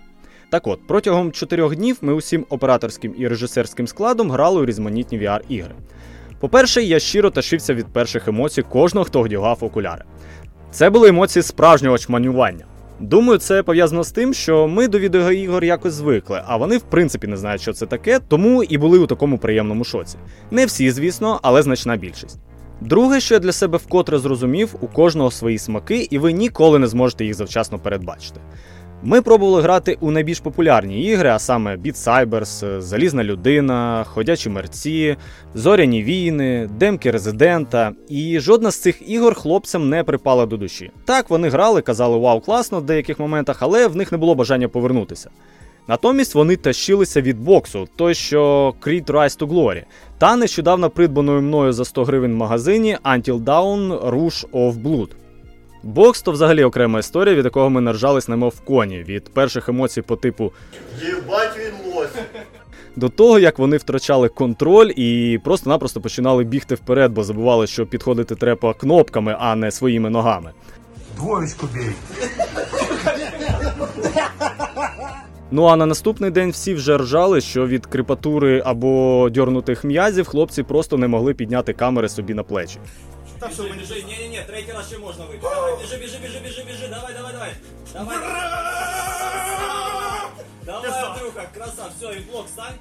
Так 0.49 0.67
от, 0.67 0.79
протягом 0.87 1.31
чотирьох 1.31 1.75
днів 1.75 1.97
ми 2.01 2.13
усім 2.13 2.45
операторським 2.49 3.15
і 3.17 3.27
режисерським 3.27 3.87
складом 3.87 4.31
грали 4.31 4.61
у 4.61 4.65
різноманітні 4.65 5.19
VR-ігри. 5.19 5.75
По-перше, 6.45 6.83
я 6.83 6.99
щиро 6.99 7.29
ташився 7.29 7.73
від 7.73 7.85
перших 7.85 8.27
емоцій 8.27 8.61
кожного, 8.61 9.05
хто 9.05 9.21
вдягав 9.21 9.57
окуляри. 9.61 10.03
Це 10.71 10.89
були 10.89 11.09
емоції 11.09 11.43
справжнього 11.43 11.97
чманювання. 11.97 12.65
Думаю, 12.99 13.39
це 13.39 13.63
пов'язано 13.63 14.03
з 14.03 14.11
тим, 14.11 14.33
що 14.33 14.67
ми 14.67 14.87
до 14.87 14.99
відеоігор 14.99 15.63
якось 15.63 15.93
звикли, 15.93 16.41
а 16.45 16.57
вони 16.57 16.77
в 16.77 16.81
принципі 16.81 17.27
не 17.27 17.37
знають, 17.37 17.61
що 17.61 17.73
це 17.73 17.85
таке, 17.85 18.19
тому 18.27 18.63
і 18.63 18.77
були 18.77 18.99
у 18.99 19.07
такому 19.07 19.37
приємному 19.37 19.83
шоці. 19.83 20.17
Не 20.51 20.65
всі, 20.65 20.91
звісно, 20.91 21.39
але 21.43 21.61
значна 21.61 21.95
більшість. 21.95 22.39
Друге, 22.81 23.19
що 23.19 23.33
я 23.33 23.39
для 23.39 23.51
себе 23.51 23.77
вкотре 23.77 24.19
зрозумів, 24.19 24.75
у 24.81 24.87
кожного 24.87 25.31
свої 25.31 25.57
смаки, 25.57 26.07
і 26.11 26.19
ви 26.19 26.31
ніколи 26.31 26.79
не 26.79 26.87
зможете 26.87 27.25
їх 27.25 27.33
завчасно 27.33 27.79
передбачити. 27.79 28.39
Ми 29.07 29.21
пробували 29.21 29.61
грати 29.61 29.97
у 29.99 30.11
найбільш 30.11 30.39
популярні 30.39 31.03
ігри, 31.03 31.29
а 31.29 31.39
саме 31.39 31.75
Beat 31.75 31.95
Cybers, 31.95 32.81
Залізна 32.81 33.23
людина, 33.23 34.03
Ходячі 34.07 34.49
мерці, 34.49 35.17
Зоряні 35.53 36.03
війни, 36.03 36.69
Демки 36.79 37.11
Резидента, 37.11 37.91
і 38.09 38.39
жодна 38.39 38.71
з 38.71 38.81
цих 38.81 39.09
ігор 39.09 39.35
хлопцям 39.35 39.89
не 39.89 40.03
припала 40.03 40.45
до 40.45 40.57
душі. 40.57 40.91
Так, 41.05 41.29
вони 41.29 41.49
грали, 41.49 41.81
казали 41.81 42.17
вау, 42.17 42.39
класно 42.39 42.79
в 42.79 42.85
деяких 42.85 43.19
моментах, 43.19 43.57
але 43.59 43.87
в 43.87 43.95
них 43.95 44.11
не 44.11 44.17
було 44.17 44.35
бажання 44.35 44.67
повернутися. 44.67 45.29
Натомість 45.87 46.35
вони 46.35 46.55
тащилися 46.55 47.21
від 47.21 47.39
боксу, 47.39 47.87
той 47.95 48.13
що 48.13 48.73
Creed 48.81 49.05
Rise 49.05 49.39
to 49.39 49.47
Glory, 49.47 49.83
та 50.17 50.35
нещодавно 50.35 50.89
придбаною 50.89 51.41
мною 51.41 51.73
за 51.73 51.85
100 51.85 52.03
гривень 52.03 52.33
в 52.33 52.37
магазині 52.37 52.97
Until 53.03 53.43
Dawn 53.43 54.09
Rush 54.09 54.49
of 54.49 54.83
Blood. 54.83 55.09
Бокс 55.85 56.21
то 56.21 56.31
взагалі 56.31 56.63
окрема 56.63 56.99
історія, 56.99 57.35
від 57.35 57.45
якого 57.45 57.69
ми 57.69 57.81
наржались 57.81 58.27
немов 58.27 58.61
коні, 58.61 59.03
від 59.07 59.33
перших 59.33 59.69
емоцій 59.69 60.01
по 60.01 60.15
типу 60.15 60.51
Єбать 61.01 61.57
він 61.57 61.93
лось. 61.93 62.09
до 62.95 63.09
того, 63.09 63.39
як 63.39 63.59
вони 63.59 63.77
втрачали 63.77 64.29
контроль 64.29 64.91
і 64.95 65.39
просто-напросто 65.43 66.01
починали 66.01 66.43
бігти 66.43 66.75
вперед, 66.75 67.11
бо 67.11 67.23
забували, 67.23 67.67
що 67.67 67.85
підходити 67.85 68.35
треба 68.35 68.73
кнопками, 68.73 69.35
а 69.39 69.55
не 69.55 69.71
своїми 69.71 70.09
ногами. 70.09 70.51
Двоєчку 71.17 71.67
бій. 71.73 71.91
Ну 75.51 75.65
а 75.65 75.75
на 75.75 75.85
наступний 75.85 76.31
день 76.31 76.51
всі 76.51 76.73
вже 76.73 76.97
ржали, 76.97 77.41
що 77.41 77.67
від 77.67 77.85
кріпатури 77.85 78.63
або 78.65 79.29
дьорнутих 79.31 79.83
м'язів 79.83 80.27
хлопці 80.27 80.63
просто 80.63 80.97
не 80.97 81.07
могли 81.07 81.33
підняти 81.33 81.73
камери 81.73 82.09
собі 82.09 82.33
на 82.33 82.43
плечі. 82.43 82.77
Так 83.45 83.53
що 83.53 83.63
біжи, 83.63 84.03
ні, 84.07 84.17
ні, 84.21 84.29
ні, 84.29 84.41
третій 84.47 84.71
раз 84.71 84.87
ще 84.87 84.97
можна 84.97 85.25
вийти. 85.25 85.41
Давай, 85.43 85.73
біжи, 85.81 85.97
біжи, 85.97 86.17
біжи, 86.21 86.39
біжи, 86.43 86.63
біжи, 86.67 86.87
давай, 86.89 87.13
давай, 87.13 87.33
давай. 87.33 87.51
Давай. 87.93 88.17
Давай, 90.65 91.03
Андрюха, 91.03 91.43
краса, 91.53 91.83
все, 91.97 92.11
и 92.11 92.19
блок 92.31 92.47
стань. 92.47 92.73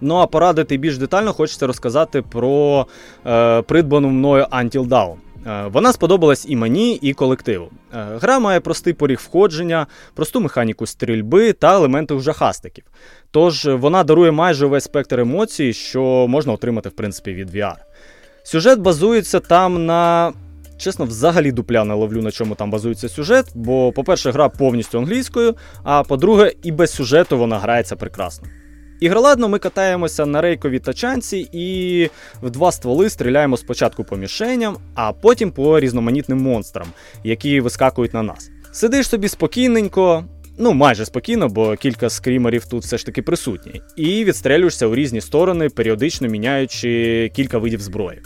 Ну 0.00 0.16
а 0.16 0.26
порадити 0.26 0.76
більш 0.76 0.98
детально 0.98 1.32
хочеться 1.32 1.66
розказати 1.66 2.22
про 2.22 2.86
е, 3.26 3.62
придбану 3.62 4.08
мною 4.08 4.46
Until 4.52 4.88
Dawn. 4.88 5.14
Е, 5.46 5.66
Вона 5.66 5.92
сподобалась 5.92 6.46
і 6.48 6.56
мені, 6.56 6.94
і 6.94 7.12
колективу. 7.12 7.70
Е, 7.94 8.06
Гра 8.22 8.38
має 8.38 8.60
простий 8.60 8.92
поріг 8.92 9.20
входження, 9.24 9.86
просту 10.14 10.40
механіку 10.40 10.86
стрільби 10.86 11.52
та 11.52 11.74
елементи 11.74 12.18
жахастиків. 12.18 12.84
Тож 13.30 13.64
вона 13.66 14.04
дарує 14.04 14.30
майже 14.30 14.66
весь 14.66 14.84
спектр 14.84 15.20
емоцій, 15.20 15.72
що 15.72 16.26
можна 16.28 16.52
отримати 16.52 16.88
в 16.88 16.92
принципі 16.92 17.32
від 17.32 17.54
VR. 17.54 17.76
Сюжет 18.42 18.80
базується 18.80 19.40
там 19.40 19.86
на. 19.86 20.32
Чесно, 20.76 21.04
взагалі 21.04 21.52
дупля 21.52 21.84
не 21.84 21.94
ловлю, 21.94 22.22
на 22.22 22.30
чому 22.30 22.54
там 22.54 22.70
базується 22.70 23.08
сюжет, 23.08 23.46
бо, 23.54 23.92
по-перше, 23.92 24.30
гра 24.30 24.48
повністю 24.48 24.98
англійською, 24.98 25.54
а 25.84 26.02
по-друге, 26.02 26.52
і 26.62 26.72
без 26.72 26.90
сюжету 26.90 27.38
вона 27.38 27.58
грається 27.58 27.96
прекрасно. 27.96 28.48
Ігроладно 29.00 29.48
ми 29.48 29.58
катаємося 29.58 30.26
на 30.26 30.40
рейковій 30.40 30.78
тачанці 30.78 31.48
і 31.52 32.08
в 32.42 32.50
два 32.50 32.72
стволи 32.72 33.10
стріляємо 33.10 33.56
спочатку 33.56 34.04
по 34.04 34.16
мішеням, 34.16 34.76
а 34.94 35.12
потім 35.12 35.50
по 35.50 35.80
різноманітним 35.80 36.38
монстрам, 36.38 36.86
які 37.24 37.60
вискакують 37.60 38.14
на 38.14 38.22
нас. 38.22 38.50
Сидиш 38.72 39.08
собі 39.08 39.28
спокійненько, 39.28 40.24
ну 40.58 40.72
майже 40.72 41.06
спокійно, 41.06 41.48
бо 41.48 41.76
кілька 41.76 42.10
скрімерів 42.10 42.66
тут 42.66 42.82
все 42.82 42.98
ж 42.98 43.06
таки 43.06 43.22
присутні, 43.22 43.82
і 43.96 44.24
відстрелюєшся 44.24 44.86
у 44.86 44.94
різні 44.94 45.20
сторони, 45.20 45.68
періодично 45.68 46.28
міняючи 46.28 47.30
кілька 47.34 47.58
видів 47.58 47.80
зброї. 47.80 48.22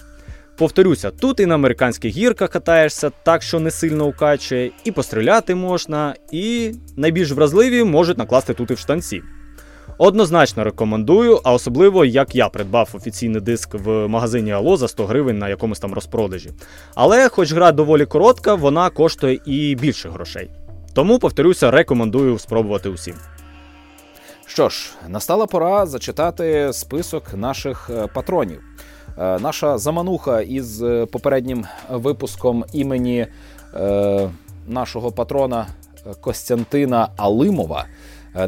Повторюся, 0.59 1.11
тут 1.11 1.41
і 1.41 1.47
на 1.47 1.55
американських 1.55 2.17
гірках 2.17 2.51
катаєшся, 2.51 3.11
так 3.23 3.43
що 3.43 3.61
не 3.61 3.71
сильно 3.71 4.07
укачує, 4.07 4.71
і 4.85 4.93
постріляти 4.93 5.55
можна, 5.55 6.15
і 6.33 6.73
найбільш 6.97 7.31
вразливі 7.31 7.85
можуть 7.85 8.19
накласти 8.19 8.55
тут 8.55 8.71
і 8.71 8.75
в 8.75 8.79
штанці. 8.79 9.23
Однозначно 9.99 10.65
рекомендую, 10.65 11.41
а 11.45 11.53
особливо 11.53 12.05
як 12.05 12.35
я 12.35 12.49
придбав 12.49 12.91
офіційний 12.93 13.41
диск 13.41 13.75
в 13.75 14.09
магазині 14.09 14.53
Ало 14.53 14.77
за 14.77 14.89
100 14.89 15.07
гривень 15.07 15.39
на 15.39 15.49
якомусь 15.49 15.79
там 15.79 15.95
розпродажі. 15.95 16.51
Але, 16.95 17.29
хоч 17.29 17.53
гра 17.53 17.73
доволі 17.73 18.07
коротка, 18.07 18.55
вона 18.55 18.91
коштує 18.91 19.41
і 19.47 19.75
більше 19.75 20.09
грошей. 20.09 20.51
Тому, 20.95 21.19
повторюся, 21.19 21.71
рекомендую 21.71 22.39
спробувати 22.39 22.89
усім. 22.89 23.15
Що 24.47 24.69
ж, 24.69 24.91
настала 25.09 25.47
пора 25.47 25.87
зачитати 25.87 26.73
список 26.73 27.35
наших 27.35 27.91
е, 27.91 28.07
патронів. 28.15 28.61
Е, 29.19 29.39
Наша 29.39 29.79
замануха 29.79 30.41
із 30.41 30.83
е, 30.83 31.07
попереднім 31.07 31.64
випуском 31.91 32.64
імені 32.73 33.27
е, 33.75 34.31
нашого 34.69 35.12
патрона 35.12 35.67
Костянтина 36.21 37.09
Алимова 37.17 37.85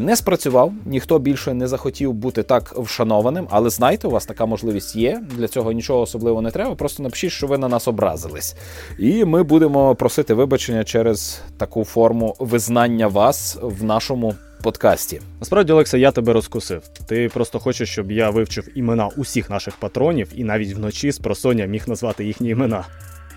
не 0.01 0.17
спрацював. 0.17 0.73
Ніхто 0.87 1.19
більше 1.19 1.55
не 1.55 1.69
захотів 1.69 2.13
бути 2.13 2.43
так 2.43 2.79
вшанованим, 2.79 3.49
але 3.51 3.71
знайте, 3.71 4.09
у 4.09 4.11
вас 4.11 4.27
така 4.27 4.47
можливість 4.47 4.97
є. 4.97 5.23
Для 5.37 5.49
цього 5.49 5.73
нічого 5.73 6.01
особливого 6.01 6.43
не 6.43 6.51
треба. 6.51 6.75
Просто 6.75 7.03
напишіть, 7.03 7.33
що 7.33 7.47
ви 7.47 7.59
на 7.59 7.69
нас 7.69 7.89
образились. 7.89 8.57
І 8.99 9.25
ми 9.25 9.43
будемо 9.43 9.95
просити 9.95 10.35
вибачення 10.35 10.85
через 10.85 11.41
таку 11.57 11.85
форму 11.85 12.35
визнання 12.39 13.07
вас 13.07 13.59
в 13.63 13.85
нашому 13.85 14.35
подкасті. 14.63 15.21
Насправді, 15.41 15.73
Олекса, 15.73 15.99
я 15.99 16.11
тебе 16.11 16.33
розкусив. 16.33 16.89
Ти 16.89 17.29
просто 17.29 17.59
хочеш, 17.59 17.91
щоб 17.91 18.13
я 18.13 18.31
вивчив 18.31 18.79
імена 18.79 19.09
усіх 19.17 19.51
наших 19.51 19.77
патронів 19.77 20.33
і 20.35 20.45
навіть 20.45 20.75
вночі 20.75 21.13
з 21.13 21.19
просоння 21.19 21.65
міг 21.65 21.89
назвати 21.89 22.25
їхні 22.25 22.49
імена. 22.49 22.85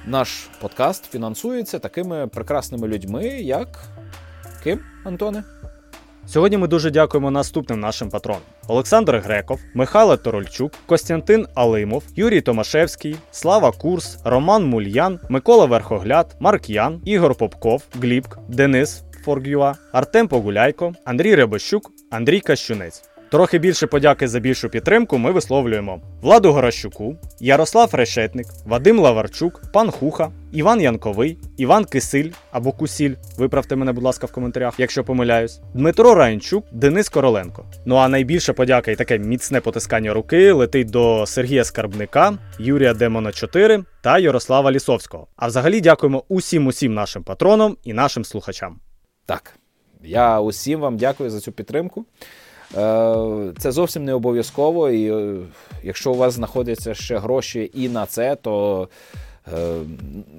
Наш 0.05 0.49
подкаст 0.61 1.11
фінансується 1.11 1.79
такими 1.79 2.27
прекрасними 2.27 2.87
людьми, 2.87 3.27
як 3.27 3.67
ким, 4.63 4.79
Антоне? 5.03 5.43
Сьогодні 6.25 6.57
ми 6.57 6.67
дуже 6.67 6.91
дякуємо 6.91 7.31
наступним 7.31 7.79
нашим 7.79 8.09
патронам: 8.09 8.41
Олександр 8.67 9.15
Греков, 9.15 9.59
Михайло 9.73 10.17
Торольчук, 10.17 10.71
Костянтин 10.85 11.47
Алимов, 11.55 12.03
Юрій 12.15 12.41
Томашевський, 12.41 13.15
Слава 13.31 13.71
Курс, 13.71 14.17
Роман 14.23 14.65
Мульян, 14.65 15.19
Микола 15.29 15.65
Верхогляд, 15.65 16.35
Марк 16.39 16.69
Ян, 16.69 17.01
Ігор 17.05 17.35
Попков, 17.35 17.83
Глібк, 18.01 18.37
Денис 18.49 19.03
Форгюа, 19.23 19.73
Артем 19.91 20.27
Погуляйко, 20.27 20.93
Андрій 21.05 21.35
Рябощук, 21.35 21.91
Андрій 22.11 22.39
Кащунець. 22.39 23.03
Трохи 23.31 23.59
більше 23.59 23.87
подяки 23.87 24.27
за 24.27 24.39
більшу 24.39 24.69
підтримку 24.69 25.17
ми 25.17 25.31
висловлюємо 25.31 26.01
Владу 26.21 26.51
Горощуку, 26.51 27.15
Ярослав 27.39 27.89
Решетник, 27.93 28.47
Вадим 28.65 28.99
Лаварчук, 28.99 29.61
пан 29.73 29.91
Хуха, 29.91 30.31
Іван 30.51 30.81
Янковий, 30.81 31.37
Іван 31.57 31.85
Кисиль 31.85 32.29
або 32.51 32.71
Кусіль. 32.71 33.15
Виправте 33.37 33.75
мене, 33.75 33.91
будь 33.91 34.03
ласка, 34.03 34.27
в 34.27 34.31
коментарях, 34.31 34.79
якщо 34.79 35.03
помиляюсь. 35.03 35.61
Дмитро 35.73 36.15
Раєнчук, 36.15 36.65
Денис 36.71 37.09
Короленко. 37.09 37.65
Ну 37.85 37.95
а 37.95 38.07
найбільша 38.07 38.53
подяка 38.53 38.91
і 38.91 38.95
таке 38.95 39.19
міцне 39.19 39.61
потискання 39.61 40.13
руки 40.13 40.51
летить 40.51 40.89
до 40.89 41.25
Сергія 41.25 41.63
Скарбника, 41.63 42.33
Юрія 42.59 42.93
Демона 42.93 43.31
4 43.31 43.83
та 44.01 44.19
Ярослава 44.19 44.71
Лісовського. 44.71 45.27
А 45.35 45.47
взагалі 45.47 45.81
дякуємо 45.81 46.23
усім 46.29 46.67
усім 46.67 46.93
нашим 46.93 47.23
патронам 47.23 47.77
і 47.83 47.93
нашим 47.93 48.25
слухачам. 48.25 48.79
Так, 49.31 49.53
я 50.03 50.39
усім 50.39 50.79
вам 50.79 50.97
дякую 50.97 51.29
за 51.29 51.39
цю 51.39 51.51
підтримку. 51.51 52.05
Е, 52.77 53.53
Це 53.57 53.71
зовсім 53.71 54.05
не 54.05 54.13
обов'язково, 54.13 54.89
і 54.89 55.11
е, 55.11 55.37
якщо 55.83 56.11
у 56.11 56.15
вас 56.15 56.33
знаходяться 56.33 56.93
ще 56.93 57.17
гроші 57.17 57.71
і 57.73 57.89
на 57.89 58.05
це, 58.05 58.35
то 58.35 58.87
е, 59.53 59.79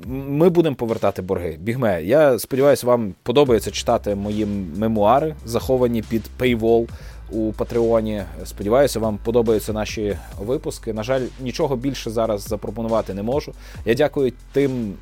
ми 0.07 0.49
будемо 0.49 0.77
повертати 0.77 1.23
борги. 1.23 1.57
Бігме, 1.61 2.03
я 2.03 2.39
сподіваюся, 2.39 2.87
вам 2.87 3.15
подобається 3.23 3.71
читати 3.71 4.15
мої 4.15 4.47
мемуари, 4.77 5.35
заховані 5.45 6.03
під 6.03 6.23
Paywall 6.39 6.89
у 7.33 7.53
Патреоні. 7.53 8.23
Сподіваюся, 8.45 9.01
вам 9.01 9.19
подобаються 9.25 9.73
наші 9.73 10.17
випуски. 10.41 10.93
На 10.93 11.03
жаль, 11.03 11.23
нічого 11.41 11.77
більше 11.77 12.11
зараз 12.11 12.43
запропонувати 12.43 13.15
не 13.15 13.23
можу. 13.23 13.53
Я 13.85 13.95
дякую 13.95 14.33
тим 14.53 14.95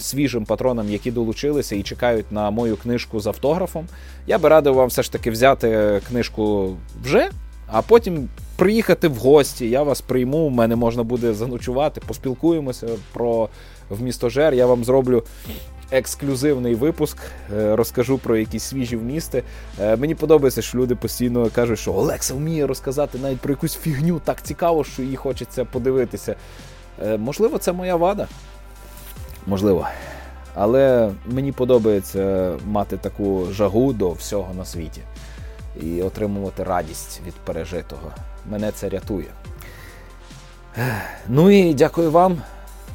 свіжим 0.00 0.44
патронам, 0.44 0.90
які 0.90 1.10
долучилися 1.10 1.76
і 1.76 1.82
чекають 1.82 2.32
на 2.32 2.50
мою 2.50 2.76
книжку 2.76 3.20
з 3.20 3.26
автографом. 3.26 3.86
Я 4.26 4.38
би 4.38 4.48
радив 4.48 4.74
вам 4.74 4.88
все 4.88 5.02
ж 5.02 5.12
таки 5.12 5.30
взяти 5.30 6.00
книжку 6.08 6.76
вже, 7.02 7.30
а 7.66 7.82
потім 7.82 8.28
приїхати 8.56 9.08
в 9.08 9.16
гості. 9.16 9.68
Я 9.68 9.82
вас 9.82 10.00
прийму. 10.00 10.38
У 10.38 10.50
мене 10.50 10.76
можна 10.76 11.02
буде 11.02 11.34
заночувати, 11.34 12.00
поспілкуємося 12.06 12.88
про 13.12 13.48
вмістожер. 13.90 14.54
Я 14.54 14.66
вам 14.66 14.84
зроблю 14.84 15.24
ексклюзивний 15.90 16.74
випуск, 16.74 17.18
е, 17.56 17.76
розкажу 17.76 18.18
про 18.18 18.36
якісь 18.36 18.62
свіжі 18.62 18.96
вмісти. 18.96 19.42
Е, 19.80 19.96
Мені 19.96 20.14
подобається, 20.14 20.62
що 20.62 20.78
люди 20.78 20.94
постійно 20.94 21.50
кажуть, 21.54 21.78
що 21.78 21.94
Олекса 21.94 22.34
вміє 22.34 22.66
розказати 22.66 23.18
навіть 23.18 23.40
про 23.40 23.50
якусь 23.50 23.76
фігню 23.76 24.20
так 24.24 24.42
цікаво, 24.42 24.84
що 24.84 25.02
її 25.02 25.16
хочеться 25.16 25.64
подивитися. 25.64 26.36
Е, 27.02 27.16
Можливо, 27.16 27.58
це 27.58 27.72
моя 27.72 27.96
вада. 27.96 28.28
Можливо. 29.46 29.86
Але 30.54 31.10
мені 31.26 31.52
подобається 31.52 32.52
мати 32.66 32.96
таку 32.96 33.46
жагу 33.52 33.92
до 33.92 34.10
всього 34.10 34.54
на 34.54 34.64
світі 34.64 35.00
і 35.82 36.02
отримувати 36.02 36.64
радість 36.64 37.20
від 37.26 37.34
пережитого. 37.34 38.12
Мене 38.50 38.72
це 38.72 38.88
рятує. 38.88 39.26
Ну 41.28 41.50
і 41.50 41.74
дякую 41.74 42.10
вам, 42.10 42.42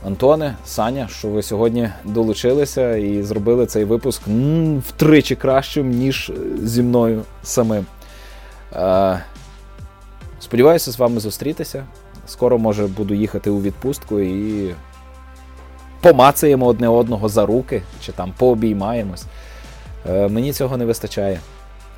Антоне, 0.05 0.55
Саня, 0.65 1.07
що 1.07 1.27
ви 1.27 1.43
сьогодні 1.43 1.89
долучилися 2.03 2.95
і 2.95 3.23
зробили 3.23 3.65
цей 3.65 3.85
випуск 3.85 4.21
втричі 4.87 5.35
кращим, 5.35 5.89
ніж 5.89 6.29
е, 6.29 6.67
зі 6.67 6.81
мною 6.83 7.23
самим. 7.43 7.85
Е, 8.73 9.23
Сподіваюся 10.39 10.91
з 10.91 10.99
вами 10.99 11.19
зустрітися. 11.19 11.85
Скоро, 12.27 12.57
може, 12.57 12.87
буду 12.87 13.13
їхати 13.13 13.49
у 13.49 13.61
відпустку 13.61 14.19
і 14.19 14.73
помацаємо 16.01 16.65
одне 16.65 16.87
одного 16.87 17.29
за 17.29 17.45
руки 17.45 17.81
чи 18.01 18.11
там 18.11 18.33
пообіймаємось. 18.37 19.25
Е, 20.09 20.27
Мені 20.27 20.53
цього 20.53 20.77
не 20.77 20.85
вистачає. 20.85 21.39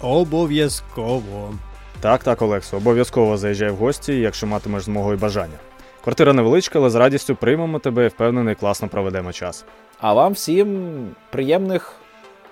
Обов'язково. 0.01 1.53
Так, 1.99 2.23
так, 2.23 2.41
Олексо, 2.41 2.77
обов'язково 2.77 3.37
заїжджай 3.37 3.69
в 3.69 3.75
гості, 3.75 4.13
якщо 4.13 4.47
матимеш 4.47 4.83
змогу 4.83 5.13
і 5.13 5.17
бажання. 5.17 5.57
Квартира 6.05 6.33
невеличка, 6.33 6.79
але 6.79 6.89
з 6.89 6.95
радістю 6.95 7.35
приймемо 7.35 7.79
тебе 7.79 8.05
і 8.05 8.07
впевнений, 8.07 8.55
класно 8.55 8.87
проведемо 8.87 9.33
час. 9.33 9.65
А 9.99 10.13
вам 10.13 10.33
всім 10.33 11.09
приємних 11.31 11.95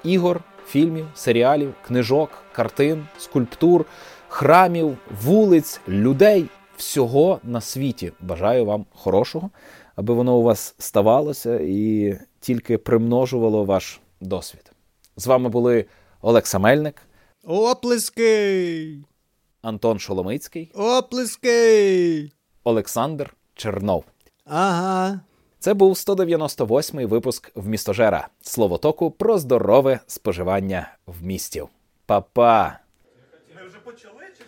ігор, 0.04 0.42
фільмів, 0.68 1.06
серіалів, 1.16 1.74
книжок, 1.88 2.30
картин, 2.52 3.06
скульптур, 3.18 3.86
храмів, 4.28 4.98
вулиць, 5.24 5.82
людей, 5.88 6.46
всього 6.78 7.40
на 7.44 7.62
світі. 7.62 8.12
Бажаю 8.20 8.66
вам 8.66 8.86
хорошого, 8.96 9.50
аби 9.96 10.14
воно 10.14 10.36
у 10.36 10.44
вас 10.44 10.76
ставалося 10.78 11.60
і 11.60 12.18
тільки 12.40 12.78
примножувало 12.78 13.64
ваш 13.66 14.00
досвід. 14.22 14.72
З 15.18 15.28
вами 15.28 15.50
були 15.50 15.86
Олекса 16.22 16.60
Мельник, 16.60 17.02
Оплески! 17.44 18.98
Антон 19.62 20.00
Шоломицький, 20.00 20.72
Оплески! 20.76 22.32
Олександр 22.64 23.36
Чернов. 23.56 24.06
Ага. 24.46 25.20
Це 25.60 25.74
був 25.74 25.94
198-й 25.94 27.06
випуск 27.06 27.52
в 27.56 27.68
містожера. 27.68 28.28
Слово 28.42 28.78
току 28.78 29.12
про 29.12 29.38
здорове 29.38 30.00
споживання 30.08 30.92
в 31.06 31.24
місті. 31.24 31.64
Па-па! 32.06 32.80
Ми 33.56 33.68
вже 33.68 33.78
почали 33.78 34.24
чи? 34.38 34.44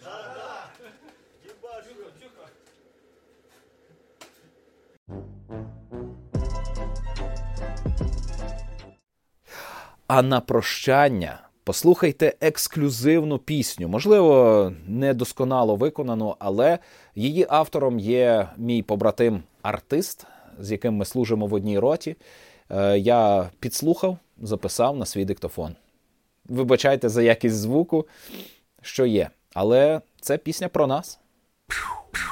А 10.08 10.22
на 10.22 10.42
прощання 10.42 11.45
послухайте 11.66 12.34
ексклюзивну 12.42 13.38
пісню. 13.38 13.88
Можливо, 13.88 14.72
не 14.88 15.14
досконало 15.14 15.76
виконану, 15.76 16.36
але 16.40 16.80
її 17.16 17.46
автором 17.50 18.00
є 18.00 18.50
мій 18.58 18.82
побратим 18.82 19.44
артист, 19.62 20.28
з 20.60 20.72
яким 20.72 20.94
ми 20.94 21.06
служимо 21.06 21.48
в 21.48 21.54
одній 21.54 21.80
роті. 21.80 22.16
Е, 22.70 22.98
Я 22.98 23.50
підслухав, 23.60 24.18
записав 24.42 24.98
на 24.98 25.06
свій 25.06 25.26
диктофон. 25.26 25.76
Вибачайте 26.46 27.10
за 27.10 27.22
якість 27.22 27.56
звуку, 27.56 28.08
що 28.82 29.06
є. 29.06 29.30
Але 29.54 30.02
це 30.22 30.38
пісня 30.38 30.68
про 30.68 30.88
нас. 30.88 31.20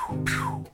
Над 0.10 0.73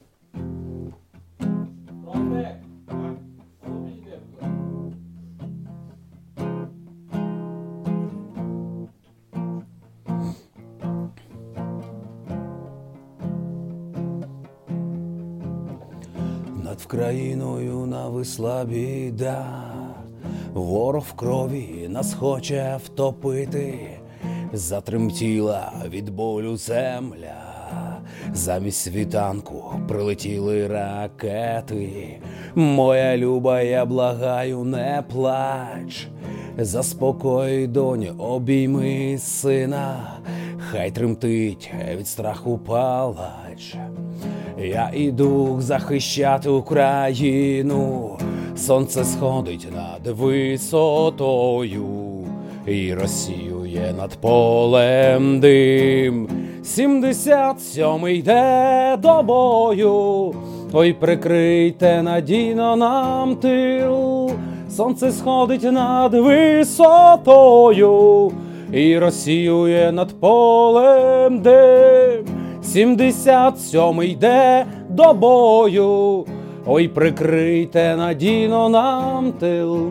Вкраїною 16.90 17.86
нависла 17.86 18.66
біда, 18.66 19.46
ворог 20.54 21.04
в 21.10 21.14
крові 21.14 21.88
нас 21.90 22.14
хоче 22.14 22.80
втопити, 22.86 23.90
затремтіла 24.54 25.72
від 25.90 26.10
болю 26.10 26.58
земля, 26.58 27.36
замість 28.34 28.82
світанку 28.82 29.64
прилетіли 29.88 30.68
ракети. 30.68 32.20
Моя 32.56 33.18
люба, 33.18 33.62
я 33.62 33.86
благаю, 33.86 34.64
не 34.64 35.04
плач. 35.12 36.08
Заспокой, 36.58 37.68
доню, 37.68 38.16
обійми 38.18 39.18
сина, 39.18 40.20
хай 40.58 40.92
тремтить 40.92 41.72
від 41.98 42.08
страху 42.08 42.58
палач. 42.58 43.78
Я 44.64 44.92
іду 44.94 45.58
захищати 45.60 46.50
Україну, 46.50 48.12
сонце 48.58 49.04
сходить 49.04 49.68
над 49.76 50.08
висотою 50.18 51.86
і 52.68 52.94
розсіює 52.94 53.94
над 53.98 54.10
полем 54.22 55.40
дим. 55.40 56.30
Сімдесят 56.64 57.62
сьомий 57.62 58.18
йде 58.20 58.98
до 59.00 59.24
бою, 59.24 60.34
ой 60.74 60.94
прикрийте 60.94 62.04
надійно 62.04 62.76
нам 62.76 63.36
тил. 63.36 64.32
Сонце 64.70 65.12
сходить 65.12 65.72
над 65.72 66.14
висотою 66.14 67.52
і 68.74 68.98
розсіює 68.98 69.92
над 69.92 70.20
полем 70.20 71.40
дим. 71.40 72.39
Сімдесят 72.74 73.62
сьомий 73.62 74.12
йде 74.12 74.66
до 74.90 75.14
бою, 75.14 76.26
ой 76.66 76.88
прикрийте 76.88 77.96
надійно 77.96 78.70
нам 78.70 79.32
тил. 79.32 79.88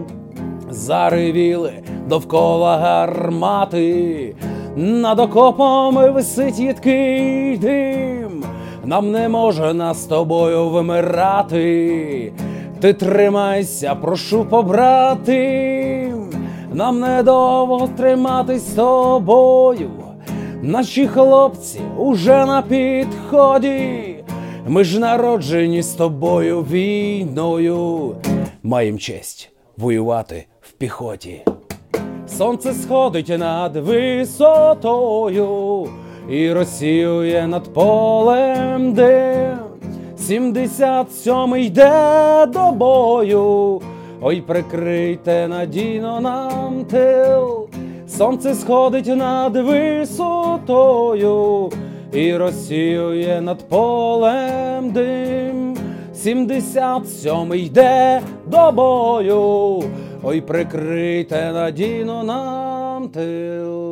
Заревіли 0.71 1.73
довкола 2.09 2.79
гармати, 2.79 4.35
над 4.77 5.21
окопами 5.21 6.11
висить 6.11 6.59
їдкий 6.59 7.59
дим. 7.59 8.45
Нам 8.85 9.11
не 9.11 9.29
можна 9.29 9.95
з 9.95 10.05
тобою 10.05 10.69
вимирати. 10.69 12.33
Ти 12.81 12.93
тримайся, 12.93 13.95
прошу 13.95 14.45
побратим. 14.45 16.31
Нам 16.73 17.01
недовго 17.01 17.89
триматись 17.97 18.71
з 18.71 18.75
тобою. 18.75 19.91
Наші 20.63 21.09
хлопці 21.09 21.81
уже 21.99 22.47
на 22.47 22.63
підході. 22.63 24.15
Ми 24.67 24.85
ж 24.85 24.99
народжені 24.99 25.83
з 25.83 25.89
тобою 25.89 26.63
війною. 26.63 28.17
Маєм 28.63 28.99
честь 28.99 29.53
воювати 29.77 30.47
в 30.61 30.73
піхоті. 30.73 31.45
Сонце 32.29 32.75
сходить 32.75 33.39
над 33.39 33.77
висотою 33.77 35.49
і 36.31 36.53
розсіює 36.53 37.47
над 37.49 37.75
полем 37.75 38.93
дим. 38.93 39.59
Сімдесят 40.19 41.15
сьомий 41.15 41.67
йде 41.67 42.47
до 42.47 42.71
бою. 42.73 43.81
Ой, 44.21 44.41
прикрийте 44.41 45.49
надійно 45.49 46.21
нам 46.21 46.85
тил. 46.85 47.68
Сонце 48.09 48.55
сходить 48.55 49.07
над 49.07 49.57
висотою 49.57 51.19
і 52.13 52.37
розсіює 52.37 53.41
над 53.41 53.69
полем 53.69 54.91
дим. 54.91 55.77
Сімдесят 56.15 57.09
сьомий 57.09 57.67
йде 57.67 58.21
до 58.47 58.73
бою. 58.73 59.83
Ой, 60.23 60.41
прикрийте 60.41 61.53
надійно 61.53 62.25
нам 62.25 63.09
тил. 63.09 63.88